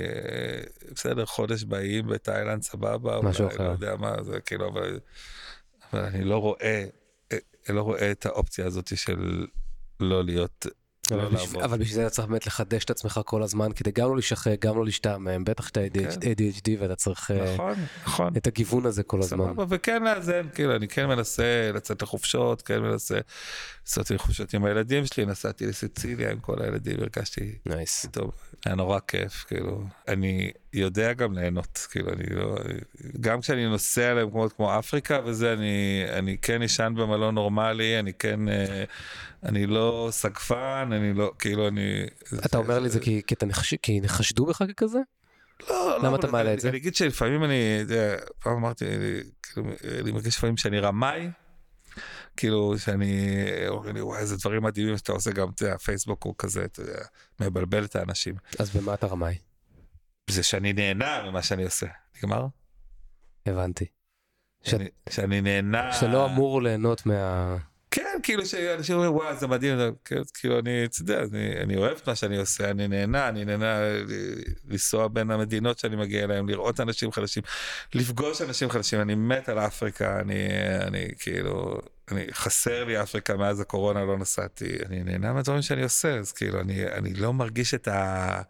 בסדר, 0.94 1.26
חודש 1.26 1.64
באיים 1.64 2.08
בתאילנד 2.08 2.62
סבבה, 2.62 3.22
משהו 3.22 3.48
אחר. 3.48 3.68
לא 3.68 3.72
יודע 3.72 3.96
מה, 3.96 4.24
זה 4.24 4.40
כאילו, 4.40 4.70
אבל, 4.70 5.00
אבל 5.94 6.02
אני 6.02 6.24
לא 6.24 6.38
רואה, 6.38 6.86
לא 7.70 7.82
רואה 7.82 8.12
את 8.12 8.26
האופציה 8.26 8.66
הזאת 8.66 8.98
של 8.98 9.46
לא 10.00 10.24
להיות 10.24 10.66
אבל, 11.12 11.24
לא 11.24 11.30
בשביל, 11.30 11.62
אבל 11.62 11.78
בשביל 11.78 11.96
זה 11.96 12.02
אתה 12.02 12.10
צריך 12.10 12.28
באמת 12.28 12.48
לחדש 12.48 12.84
את 12.84 12.90
עצמך 12.90 13.20
כל 13.26 13.44
הזמן 13.44 13.72
כדי 13.72 13.92
גם 13.92 14.10
לא 14.10 14.16
להשחק 14.16 14.56
גם 14.60 14.78
לא 14.78 14.86
להשתעמם 14.86 15.44
בטח 15.44 15.68
שאתה 15.68 15.80
ADHD 16.22 16.62
כן. 16.64 16.74
ואתה 16.80 16.96
צריך 16.96 17.32
אה, 17.32 17.54
נכון, 17.54 17.74
נכון. 18.04 18.34
את 18.38 18.48
הגיוון 18.48 18.86
הזה 18.86 19.04
כל 19.04 19.20
הזמן. 19.20 19.46
סבבה, 19.46 19.66
וכן 19.70 20.04
לאזן 20.04 20.48
כאילו 20.54 20.76
אני 20.76 20.88
כן 20.88 21.06
מנסה 21.06 21.72
לצאת 21.74 22.02
לחופשות 22.02 22.62
כן 22.62 22.80
מנסה 22.80 23.18
לעשות 23.86 24.12
לי 24.12 24.18
חופשות 24.18 24.54
עם 24.54 24.66
הילדים 24.66 25.06
שלי 25.06 25.26
נסעתי 25.26 25.66
לסיציליה 25.66 26.32
עם 26.32 26.40
כל 26.40 26.62
הילדים 26.62 26.98
הרגשתי 27.00 27.56
nice. 27.70 28.08
היה 28.66 28.76
נורא 28.76 29.00
כיף 29.08 29.46
כאילו 29.48 29.84
אני 30.08 30.52
יודע 30.74 31.14
גם 31.14 31.34
ליהנות 31.34 31.88
כאילו 31.92 32.14
אני 32.14 32.24
לא 32.30 32.56
גם 33.22 33.42
כשאני 33.42 33.68
נוסע 33.68 34.14
למקומות 34.14 34.54
כמו 34.54 34.80
אפריקה 34.80 35.20
וזה 35.26 35.54
אני 35.54 36.06
אני 36.10 36.38
כן 36.42 36.62
אשן 36.62 36.94
במלון 36.98 37.36
נורמלי 37.36 38.00
אני 38.00 38.14
כן. 38.14 38.50
אה, 38.50 38.84
אני 39.46 39.66
לא 39.66 40.08
סגפן, 40.12 40.90
אני 40.92 41.14
לא, 41.14 41.32
כאילו 41.40 41.68
אני... 41.68 42.06
אתה 42.46 42.58
אומר 42.58 42.80
לי 42.80 42.90
זה 42.90 43.00
כי 43.82 44.02
נחשדו 44.02 44.46
בך 44.46 44.64
ככזה? 44.78 45.00
לא, 45.70 46.00
למה 46.04 46.16
אתה 46.16 46.28
מעלה 46.28 46.54
את 46.54 46.60
זה? 46.60 46.70
אני 46.70 46.78
אגיד 46.78 46.96
שלפעמים 46.96 47.44
אני, 47.44 47.84
פעם 48.40 48.54
אמרתי, 48.54 48.86
כאילו, 49.44 49.68
אני 50.02 50.12
מרגיש 50.12 50.38
לפעמים 50.38 50.58
שאני 50.58 50.80
רמאי, 50.80 51.30
כאילו 52.38 52.80
שאני, 52.80 53.36
אומרים 53.68 53.96
לי, 53.96 54.02
וואי, 54.02 54.20
איזה 54.20 54.38
דברים 54.38 54.64
מדהימים 54.64 54.98
שאתה 54.98 55.12
עושה 55.12 55.32
גם, 55.32 55.50
אתה 55.50 55.64
יודע, 55.64 55.76
הפייסבוק 55.76 56.24
הוא 56.24 56.36
כזה, 56.38 56.66
אתה 56.66 56.82
יודע, 56.82 57.00
מבלבל 57.40 57.86
את 57.86 57.96
האנשים. 57.96 58.36
אז 58.60 58.70
במה 58.70 58.94
אתה 58.94 59.08
רמאי? 59.08 59.38
זה 60.30 60.44
שאני 60.44 60.74
נהנה 60.74 61.24
ממה 61.30 61.42
שאני 61.42 61.64
עושה. 61.64 61.88
נגמר? 62.18 62.48
הבנתי. 63.46 63.86
שאני 65.10 65.42
נהנה... 65.42 65.94
שאתה 65.94 66.08
לא 66.08 66.26
אמור 66.26 66.62
ליהנות 66.62 67.06
מה... 67.06 67.58
כן, 67.96 68.20
כאילו 68.24 68.46
שאנשים 68.46 68.96
אומרים 68.96 69.14
וואי 69.14 69.36
זה 69.36 69.48
מדהים, 69.48 69.78
כאילו, 70.34 70.60
אני, 70.60 70.86
אתה 70.86 71.02
יודע, 71.02 71.24
אני, 71.32 71.58
אני 71.62 71.78
אוהב 71.78 71.98
את 71.98 72.08
מה 72.08 72.16
שאני 72.16 72.38
עושה, 72.38 72.72
אני 72.72 72.88
נהנה, 72.88 73.30
אני 73.30 73.46
נהנה 73.46 73.80
לנסוע 74.68 75.08
בין 75.08 75.32
המדינות 75.32 75.80
שאני 75.80 75.96
מגיע 75.96 76.24
אליהן, 76.24 76.50
לראות 76.50 76.80
אנשים 76.80 77.12
חדשים, 77.12 77.44
לפגוש 77.94 78.42
אנשים 78.42 78.70
חדשים, 78.70 79.02
אני 79.02 79.16
מת 79.16 79.50
על 79.50 79.60
אפריקה, 79.60 80.20
אני, 80.20 80.48
אני 80.82 81.08
כאילו, 81.20 81.82
אני 82.12 82.26
חסר 82.32 82.84
לי 82.84 83.02
אפריקה 83.02 83.38
מאז 83.38 83.60
הקורונה 83.60 84.06
לא 84.06 84.18
נסעתי, 84.18 84.78
אני 84.86 85.04
נהנה 85.04 85.34
מהדברים 85.34 85.62
שאני 85.62 85.84
עושה, 85.84 86.16
אז 86.20 86.32
כאילו 86.32 86.60
אני, 86.60 86.88
אני 86.88 87.14
לא 87.14 87.34
מרגיש 87.34 87.74
את 87.74 87.88
ה... 87.88 88.42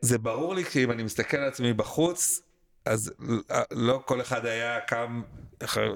זה 0.00 0.18
ברור 0.18 0.54
לי 0.54 0.64
כי 0.64 0.84
אם 0.84 0.90
אני 0.90 1.02
מסתכל 1.02 1.36
על 1.36 1.48
עצמי 1.48 1.72
בחוץ, 1.72 2.42
אז 2.84 3.12
לא 3.70 4.02
כל 4.06 4.20
אחד 4.20 4.46
היה 4.46 4.80
קם 4.80 5.22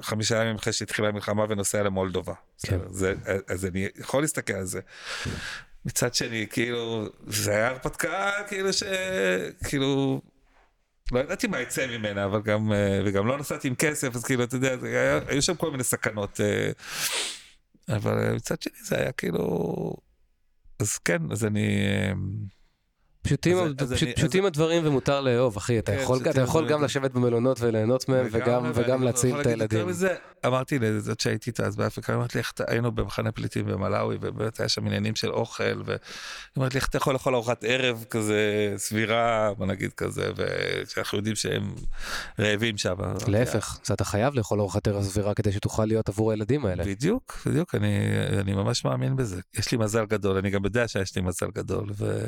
חמישה 0.00 0.42
ימים 0.42 0.56
אחרי 0.56 0.72
שהתחילה 0.72 1.08
המלחמה 1.08 1.44
ונוסע 1.48 1.82
למולדובה. 1.82 2.34
כן. 2.62 2.78
זה, 2.90 3.14
אז 3.48 3.66
אני 3.66 3.88
יכול 3.96 4.22
להסתכל 4.22 4.52
על 4.52 4.64
זה. 4.64 4.80
מצד 5.84 6.14
שני, 6.14 6.46
כאילו, 6.50 7.08
זה 7.26 7.50
היה 7.50 7.68
הרפתקה, 7.68 8.30
כאילו 8.48 8.72
ש... 8.72 8.82
כאילו... 9.64 10.20
לא 11.12 11.20
ידעתי 11.20 11.46
מה 11.46 11.60
יצא 11.60 11.86
ממנה, 11.86 12.24
אבל 12.24 12.42
גם, 12.42 12.72
וגם 13.06 13.26
לא 13.26 13.38
נסעתי 13.38 13.68
עם 13.68 13.74
כסף, 13.74 14.16
אז 14.16 14.24
כאילו, 14.24 14.44
אתה 14.44 14.56
יודע, 14.56 14.76
היה, 14.82 15.20
היו 15.26 15.42
שם 15.42 15.54
כל 15.54 15.70
מיני 15.70 15.84
סכנות. 15.84 16.40
אבל 17.88 18.34
מצד 18.34 18.62
שני 18.62 18.78
זה 18.82 18.96
היה 18.96 19.12
כאילו... 19.12 19.94
אז 20.78 20.98
כן, 20.98 21.22
אז 21.32 21.44
אני... 21.44 21.78
פשוטים, 23.22 23.58
אז, 23.58 23.72
אז 23.78 23.92
פשוט, 23.92 24.08
אני, 24.08 24.14
פשוטים 24.14 24.42
אז... 24.42 24.48
הדברים 24.48 24.86
ומותר 24.86 25.20
לאהוב, 25.20 25.56
אחי, 25.56 25.78
אתה 25.78 25.92
כן, 25.92 26.02
יכול, 26.02 26.18
אתה 26.30 26.40
יכול 26.40 26.68
גם 26.68 26.84
לשבת 26.84 27.10
במלונות 27.10 27.60
וליהנות 27.60 28.08
מהם 28.08 28.28
וגם, 28.32 28.70
וגם 28.74 29.02
להציל 29.02 29.40
את 29.40 29.46
הילדים. 29.46 29.86
מזה, 29.86 30.14
אמרתי 30.46 30.78
לזאת 30.78 31.20
שהייתי 31.20 31.50
איתה 31.50 31.66
אז 31.66 31.76
באפריקה, 31.76 32.14
אמרתי 32.14 32.38
לי 32.38 32.44
היינו 32.66 32.92
במחנה 32.92 33.32
פליטים 33.32 33.66
במלאווי 33.66 34.18
ובאמת 34.20 34.60
היה 34.60 34.68
שם 34.68 34.86
עניינים 34.86 35.16
של 35.16 35.30
אוכל 35.30 35.82
ואמרתי 35.84 36.74
לי 36.74 36.78
איך 36.78 36.88
אתה 36.88 36.96
יכול 36.96 37.12
לאכול 37.12 37.34
ארוחת 37.34 37.64
ערב 37.64 38.04
כזה 38.10 38.74
סבירה, 38.76 39.54
בוא 39.58 39.66
נגיד 39.66 39.92
כזה, 39.92 40.30
ושאנחנו 40.36 41.18
יודעים 41.18 41.36
שהם 41.36 41.74
רעבים 42.38 42.78
שם. 42.78 42.96
להפך, 43.26 43.78
אתה 43.92 44.04
חייב 44.04 44.34
לאכול 44.34 44.60
ארוחת 44.60 44.88
ערב 44.88 45.02
סבירה 45.02 45.34
כדי 45.34 45.52
שתוכל 45.52 45.84
להיות 45.84 46.08
עבור 46.08 46.30
הילדים 46.30 46.66
האלה. 46.66 46.84
בדיוק, 46.84 47.38
בדיוק, 47.46 47.74
אני, 47.74 47.98
אני 48.40 48.52
ממש 48.52 48.84
מאמין 48.84 49.16
בזה. 49.16 49.40
יש 49.54 49.72
לי 49.72 49.78
מזל 49.78 50.04
גדול, 50.06 50.36
אני 50.36 50.50
גם 50.50 50.64
יודע 50.64 50.88
שיש 50.88 51.16
לי 51.16 51.22
מזל 51.22 51.50
גדול. 51.54 51.86
ו... 51.98 52.26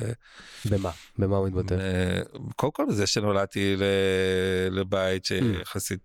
במה? 0.64 0.89
במה? 1.18 1.26
במה 1.26 1.36
הוא 1.36 1.46
מתבטא? 1.46 1.76
קודם 2.56 2.72
כל 2.72 2.84
בזה 2.88 3.06
שנולדתי 3.06 3.76
לבית 4.70 5.24
שיחסית 5.24 6.00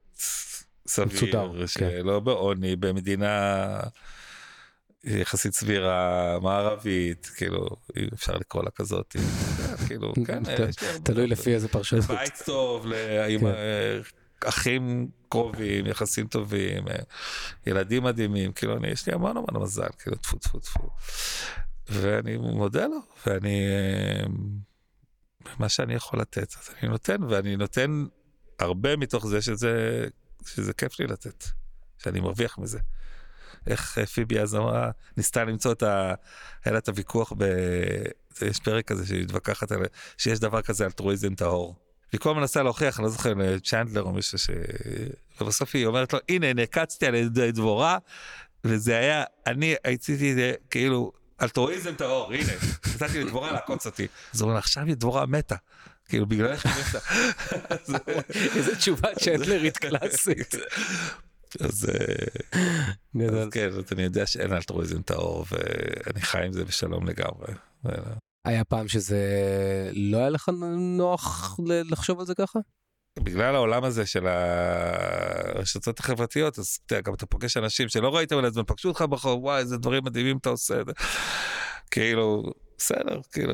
סביר, 0.87 1.65
שלא 1.65 2.19
בעוני, 2.19 2.75
במדינה 2.75 3.79
יחסית 5.05 5.53
סבירה, 5.53 6.37
מערבית, 6.41 7.31
כאילו, 7.35 7.67
אפשר 8.13 8.33
לקרוא 8.33 8.63
לה 8.63 8.71
כזאת, 8.71 9.15
כאילו, 9.87 10.13
כן, 10.27 10.43
תלוי 11.03 11.27
לפי 11.27 11.53
איזה 11.53 11.67
פרשנות. 11.67 12.05
בית 12.05 12.41
טוב, 12.45 12.85
כן. 13.39 13.47
אחים 14.45 15.07
קרובים, 15.29 15.85
יחסים 15.85 16.27
טובים, 16.27 16.83
ילדים 17.67 18.03
מדהימים, 18.03 18.51
כאילו, 18.51 18.77
יש 18.87 19.07
לי 19.07 19.13
המון 19.13 19.37
המון 19.37 19.63
מזל, 19.63 19.87
כאילו, 19.99 20.17
טפו 20.17 20.37
טפו 20.37 20.59
טפו. 20.59 20.89
ואני 21.89 22.37
מודה 22.37 22.87
לו, 22.87 22.99
ואני... 23.27 23.67
מה 25.59 25.69
שאני 25.69 25.93
יכול 25.93 26.19
לתת, 26.19 26.53
אז 26.59 26.69
אני 26.79 26.89
נותן, 26.89 27.23
ואני 27.23 27.55
נותן 27.55 28.05
הרבה 28.59 28.95
מתוך 28.95 29.27
זה 29.27 29.41
שזה, 29.41 30.05
שזה 30.45 30.73
כיף 30.73 30.99
לי 30.99 31.07
לתת, 31.07 31.43
שאני 31.97 32.19
מרוויח 32.19 32.57
מזה. 32.57 32.79
איך 33.67 33.99
פיבי 33.99 34.39
אז 34.39 34.55
אמרה, 34.55 34.91
ניסתה 35.17 35.43
למצוא 35.43 35.71
את 35.71 35.83
ה... 35.83 36.13
היה 36.65 36.73
לה 36.73 36.79
את 36.79 36.89
הוויכוח 36.89 37.33
ב... 37.37 37.43
יש 38.41 38.59
פרק 38.59 38.87
כזה 38.87 39.07
שהיא 39.07 39.23
מתווכחת 39.23 39.71
על... 39.71 39.81
שיש 40.17 40.39
דבר 40.39 40.61
כזה 40.61 40.85
אלטרואיזם 40.85 41.35
טהור. 41.35 41.75
והיא 42.11 42.21
כל 42.21 42.29
הזמן 42.29 42.41
מנסה 42.41 42.63
להוכיח, 42.63 42.99
אני 42.99 43.03
לא 43.03 43.09
זוכר, 43.09 43.33
צ'נדלר 43.63 44.01
או 44.01 44.11
מישהו 44.11 44.37
ש... 44.37 44.49
ובסוף 45.41 45.75
היא 45.75 45.85
אומרת 45.85 46.13
לו, 46.13 46.19
הנה, 46.29 46.53
נעקצתי 46.53 47.05
על 47.05 47.15
ידי 47.15 47.51
דבורה, 47.51 47.97
וזה 48.63 48.97
היה, 48.97 49.23
אני 49.47 49.75
הייתי 49.83 50.35
כאילו, 50.69 51.11
אלטרואיזם 51.41 51.95
טהור, 51.95 52.33
הנה, 52.33 52.53
נתתי 52.95 53.23
לדבורה 53.23 53.51
לעקוץ 53.51 53.85
אותי. 53.85 54.07
אז 54.33 54.41
הוא 54.41 54.49
אומר, 54.49 54.59
עכשיו 54.59 54.85
היא 54.85 54.95
דבורה 54.95 55.25
מתה. 55.25 55.55
כאילו 56.09 56.25
בגלל 56.25 56.47
איך 56.47 56.65
היא 56.65 56.73
מתה. 56.87 56.99
איזה 58.55 58.75
תשובה 58.75 59.07
צ'נדלרית 59.19 59.77
קלאסית. 59.77 60.55
אז 61.59 61.91
כן, 63.51 63.67
אז 63.67 63.83
אני 63.91 64.03
יודע 64.03 64.25
שאין 64.25 64.53
אלטרואיזם 64.53 65.01
טהור 65.01 65.45
ואני 65.51 66.21
חי 66.21 66.45
עם 66.45 66.53
זה 66.53 66.65
בשלום 66.65 67.07
לגמרי. 67.07 67.53
היה 68.45 68.63
פעם 68.63 68.87
שזה 68.87 69.21
לא 69.93 70.17
היה 70.17 70.29
לך 70.29 70.49
נוח 70.77 71.59
לחשוב 71.67 72.19
על 72.19 72.25
זה 72.25 72.35
ככה? 72.35 72.59
בגלל 73.19 73.55
העולם 73.55 73.83
הזה 73.83 74.05
של 74.05 74.27
הרשתות 74.27 75.99
החברתיות 75.99 76.59
אז 76.59 76.79
אתה 76.85 77.01
גם 77.01 77.13
אתה 77.13 77.25
פוגש 77.25 77.57
אנשים 77.57 77.89
שלא 77.89 78.15
ראית 78.15 78.33
מלא 78.33 78.49
זמן 78.49 78.63
פגשו 78.67 78.87
אותך 78.87 79.05
ברחוב 79.09 79.43
וואי 79.43 79.59
איזה 79.59 79.77
דברים 79.77 80.03
מדהימים 80.03 80.37
אתה 80.37 80.49
עושה 80.49 80.81
כאילו 81.91 82.43
בסדר 82.77 83.19
כאילו. 83.31 83.53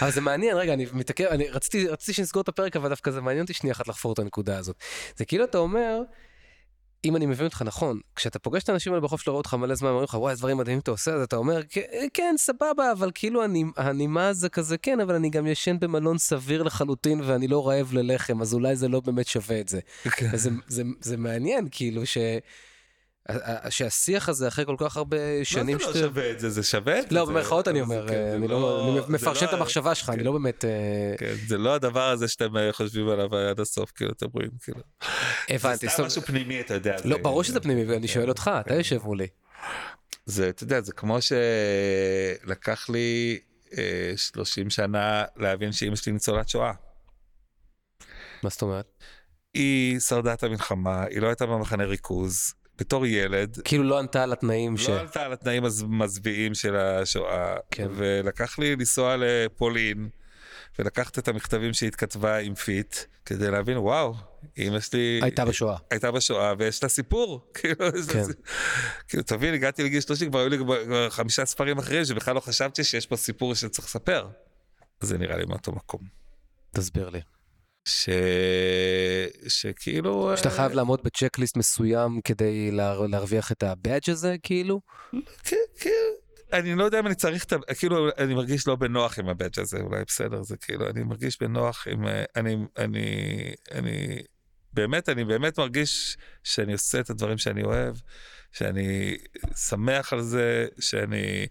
אבל 0.00 0.10
זה 0.10 0.20
מעניין 0.20 0.56
רגע 0.56 0.74
אני 0.74 0.86
מתעכב 0.92 1.24
אני 1.24 1.48
רציתי 1.48 1.88
רציתי 1.88 2.12
שנסגור 2.12 2.42
את 2.42 2.48
הפרק 2.48 2.76
אבל 2.76 2.88
דווקא 2.88 3.10
זה 3.10 3.20
מעניין 3.20 3.42
אותי 3.42 3.54
שנייה 3.54 3.72
אחת 3.72 3.88
לחפור 3.88 4.12
את 4.12 4.18
הנקודה 4.18 4.58
הזאת 4.58 4.76
זה 5.16 5.24
כאילו 5.24 5.44
אתה 5.44 5.58
אומר. 5.58 6.00
אם 7.04 7.16
אני 7.16 7.26
מבין 7.26 7.46
אותך 7.46 7.62
נכון, 7.62 8.00
כשאתה 8.16 8.38
פוגש 8.38 8.62
את 8.62 8.68
האנשים 8.68 8.92
האלה 8.92 9.00
בחוף 9.00 9.20
שלא 9.20 9.32
רואה 9.32 9.40
אותך 9.40 9.54
מלא 9.54 9.74
זמן, 9.74 9.88
אומרים 9.88 10.04
לך 10.04 10.14
וואי 10.14 10.30
איזה 10.30 10.40
דברים 10.40 10.56
מדהימים 10.56 10.80
אתה 10.80 10.90
עושה, 10.90 11.14
אז 11.14 11.22
אתה 11.22 11.36
אומר 11.36 11.60
כן 12.14 12.34
סבבה, 12.38 12.92
אבל 12.92 13.10
כאילו 13.14 13.42
הנימה 13.76 14.32
זה 14.32 14.48
כזה 14.48 14.78
כן, 14.78 15.00
אבל 15.00 15.14
אני 15.14 15.30
גם 15.30 15.46
ישן 15.46 15.78
במלון 15.78 16.18
סביר 16.18 16.62
לחלוטין 16.62 17.20
ואני 17.20 17.48
לא 17.48 17.68
רעב 17.68 17.92
ללחם, 17.92 18.42
אז 18.42 18.54
אולי 18.54 18.76
זה 18.76 18.88
לא 18.88 19.00
באמת 19.00 19.26
שווה 19.26 19.60
את 19.60 19.68
זה. 19.68 19.80
כן. 20.16 20.36
זה, 20.36 20.50
זה, 20.66 20.82
זה 21.00 21.16
מעניין 21.16 21.68
כאילו 21.70 22.06
ש... 22.06 22.18
שהשיח 23.70 24.28
הזה 24.28 24.48
אחרי 24.48 24.66
כל 24.66 24.76
כך 24.78 24.96
הרבה 24.96 25.16
שנים 25.44 25.76
מה 25.76 25.92
זה 25.92 26.00
לא 26.00 26.06
שווה 26.06 26.30
את 26.30 26.40
זה? 26.40 26.50
זה 26.50 26.62
שווה 26.62 26.98
את 26.98 27.10
זה? 27.10 27.14
לא, 27.14 27.24
במרכאות 27.24 27.68
אני 27.68 27.80
אומר, 27.80 28.08
כן, 28.08 28.32
אני 28.34 28.48
לא, 28.48 28.60
לא 28.60 29.04
מפרשן 29.08 29.46
את 29.46 29.52
המחשבה 29.52 29.94
שלך, 29.94 30.10
אני 30.10 30.24
לא 30.24 30.32
באמת... 30.32 30.64
אה, 30.64 30.70
כן, 31.18 31.34
זה 31.46 31.58
לא 31.58 31.74
הדבר 31.74 32.08
הזה 32.08 32.28
שאתם 32.28 32.56
אה, 32.56 32.72
חושבים 32.72 33.08
עליו 33.08 33.36
עד 33.36 33.60
הסוף, 33.60 33.90
כאילו, 33.90 34.12
אתם 34.12 34.26
רואים, 34.34 34.50
כאילו. 34.62 34.80
הבנתי. 35.48 35.86
זה 35.86 35.92
סתם 35.92 36.04
משהו 36.04 36.22
פנימי, 36.22 36.60
אתה 36.60 36.74
יודע. 36.74 36.96
לא, 37.04 37.18
ברור 37.18 37.44
שזה 37.44 37.60
פנימי, 37.60 37.84
ואני 37.84 38.08
שואל 38.08 38.28
אותך, 38.28 38.50
אתה 38.60 38.74
יושב 38.74 38.98
מולי. 39.04 39.26
זה, 40.26 40.48
אתה 40.48 40.62
יודע, 40.62 40.80
זה 40.80 40.92
כמו 40.92 41.18
שלקח 41.22 42.88
לי 42.88 43.38
30 44.16 44.64
אה, 44.64 44.70
שנה 44.70 45.24
להבין 45.36 45.72
שאימא 45.72 45.96
שלי 45.96 46.12
ניצולת 46.12 46.48
שואה. 46.48 46.72
מה 48.42 48.50
זאת 48.50 48.62
אומרת? 48.62 48.86
היא 49.54 50.00
שרדה 50.00 50.32
את 50.32 50.42
המלחמה, 50.42 51.04
היא 51.04 51.20
לא 51.20 51.26
הייתה 51.26 51.46
במחנה 51.46 51.84
ריכוז, 51.84 52.54
בתור 52.78 53.06
ילד. 53.06 53.58
כאילו 53.64 53.84
לא 53.84 53.98
ענתה 53.98 54.22
על 54.22 54.32
התנאים 54.32 54.72
לא 54.72 54.78
ש... 54.78 54.88
לא 54.88 55.00
ענתה 55.00 55.24
על 55.24 55.32
התנאים 55.32 55.62
המזוויעים 55.64 56.54
של 56.54 56.76
השואה. 56.76 57.56
כן. 57.70 57.88
ולקח 57.94 58.58
לי 58.58 58.76
לנסוע 58.76 59.16
לפולין, 59.18 60.08
ולקחת 60.78 61.18
את 61.18 61.28
המכתבים 61.28 61.72
שהיא 61.72 61.88
התכתבה 61.88 62.36
עם 62.36 62.54
פיט, 62.54 62.96
כדי 63.26 63.50
להבין, 63.50 63.78
וואו, 63.78 64.14
אמא 64.58 64.80
שלי... 64.80 65.20
הייתה 65.22 65.44
בשואה. 65.44 65.76
הייתה 65.90 66.10
בשואה, 66.10 66.54
ויש 66.58 66.82
לה 66.82 66.88
סיפור. 66.88 67.40
כאילו, 67.54 67.86
כן. 68.12 68.22
כאילו, 69.08 69.22
תבין, 69.22 69.54
הגעתי 69.54 69.82
לגיל 69.82 70.00
30, 70.00 70.30
כבר 70.30 70.38
היו 70.38 70.48
לי 70.48 70.58
כבר 70.58 71.10
חמישה 71.10 71.44
ספרים 71.44 71.78
אחרים, 71.78 72.04
שבכלל 72.04 72.34
לא 72.34 72.40
חשבתי 72.40 72.84
שיש 72.84 73.06
פה 73.06 73.16
סיפור 73.16 73.54
שצריך 73.54 73.88
לספר. 73.88 74.28
זה 75.00 75.18
נראה 75.18 75.36
לי 75.36 75.44
מאותו 75.44 75.72
מקום. 75.72 76.00
תסביר 76.70 77.10
לי. 77.10 77.20
ש... 77.88 78.08
שכאילו... 79.48 80.32
שאתה 80.36 80.50
חייב 80.50 80.72
לעמוד 80.72 81.00
בצ'קליסט 81.04 81.56
מסוים 81.56 82.20
כדי 82.24 82.70
לה... 82.70 83.06
להרוויח 83.08 83.52
את 83.52 83.62
הבאג' 83.62 84.10
הזה, 84.10 84.36
כאילו? 84.42 84.80
כן, 85.44 85.56
כן. 85.80 85.90
אני 86.52 86.74
לא 86.74 86.84
יודע 86.84 86.98
אם 86.98 87.06
אני 87.06 87.14
צריך 87.14 87.44
את 87.44 87.52
ה... 87.52 87.74
כאילו, 87.78 88.08
אני 88.18 88.34
מרגיש 88.34 88.68
לא 88.68 88.76
בנוח 88.76 89.18
עם 89.18 89.28
הבאג' 89.28 89.60
הזה, 89.60 89.78
אולי 89.80 90.02
בסדר, 90.06 90.42
זה 90.42 90.56
כאילו, 90.56 90.90
אני 90.90 91.02
מרגיש 91.02 91.42
בנוח 91.42 91.86
עם... 91.90 92.06
אני... 92.36 92.56
אני... 92.78 93.50
אני... 93.72 94.22
באמת, 94.72 95.08
אני 95.08 95.24
באמת 95.24 95.58
מרגיש 95.58 96.16
שאני 96.44 96.72
עושה 96.72 97.00
את 97.00 97.10
הדברים 97.10 97.38
שאני 97.38 97.62
אוהב, 97.62 97.94
שאני 98.52 99.16
שמח 99.68 100.12
על 100.12 100.22
זה, 100.22 100.66
שאני... 100.80 101.46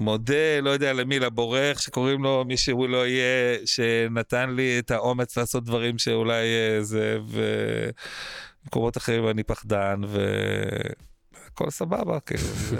מודה, 0.00 0.60
לא 0.62 0.70
יודע 0.70 0.92
למי, 0.92 1.18
לבורח 1.18 1.80
שקוראים 1.80 2.22
לו 2.22 2.44
מי 2.46 2.56
שהוא 2.56 2.88
לא 2.88 3.06
יהיה, 3.06 3.58
שנתן 3.66 4.50
לי 4.50 4.78
את 4.78 4.90
האומץ 4.90 5.38
לעשות 5.38 5.64
דברים 5.64 5.98
שאולי 5.98 6.44
אה, 6.44 6.82
זה, 6.82 7.18
ומקומות 8.64 8.96
אחרים 8.96 9.28
אני 9.28 9.42
פחדן, 9.42 10.00
והכל 10.04 11.70
סבבה, 11.70 12.20
כאילו, 12.20 12.42
ו... 12.68 12.76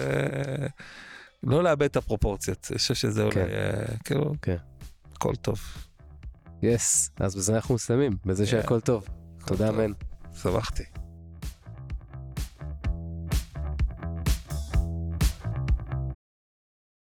לא 1.42 1.62
לאבד 1.62 1.82
את 1.82 1.96
הפרופורציות, 1.96 2.68
אני 2.70 2.78
חושב 2.78 2.94
שזה 2.94 3.22
אולי, 3.22 3.34
כן. 3.34 3.48
אה, 3.50 3.96
כאילו, 4.04 4.32
כן. 4.42 4.56
הכל 5.12 5.34
טוב. 5.34 5.60
יס, 6.62 7.10
אז 7.20 7.36
בזה 7.36 7.54
אנחנו 7.54 7.74
מסיימים, 7.74 8.12
בזה 8.24 8.46
שהכל 8.46 8.80
טוב. 8.80 9.08
תודה, 9.46 9.72
מן. 9.72 9.92
שמחתי. 10.42 10.97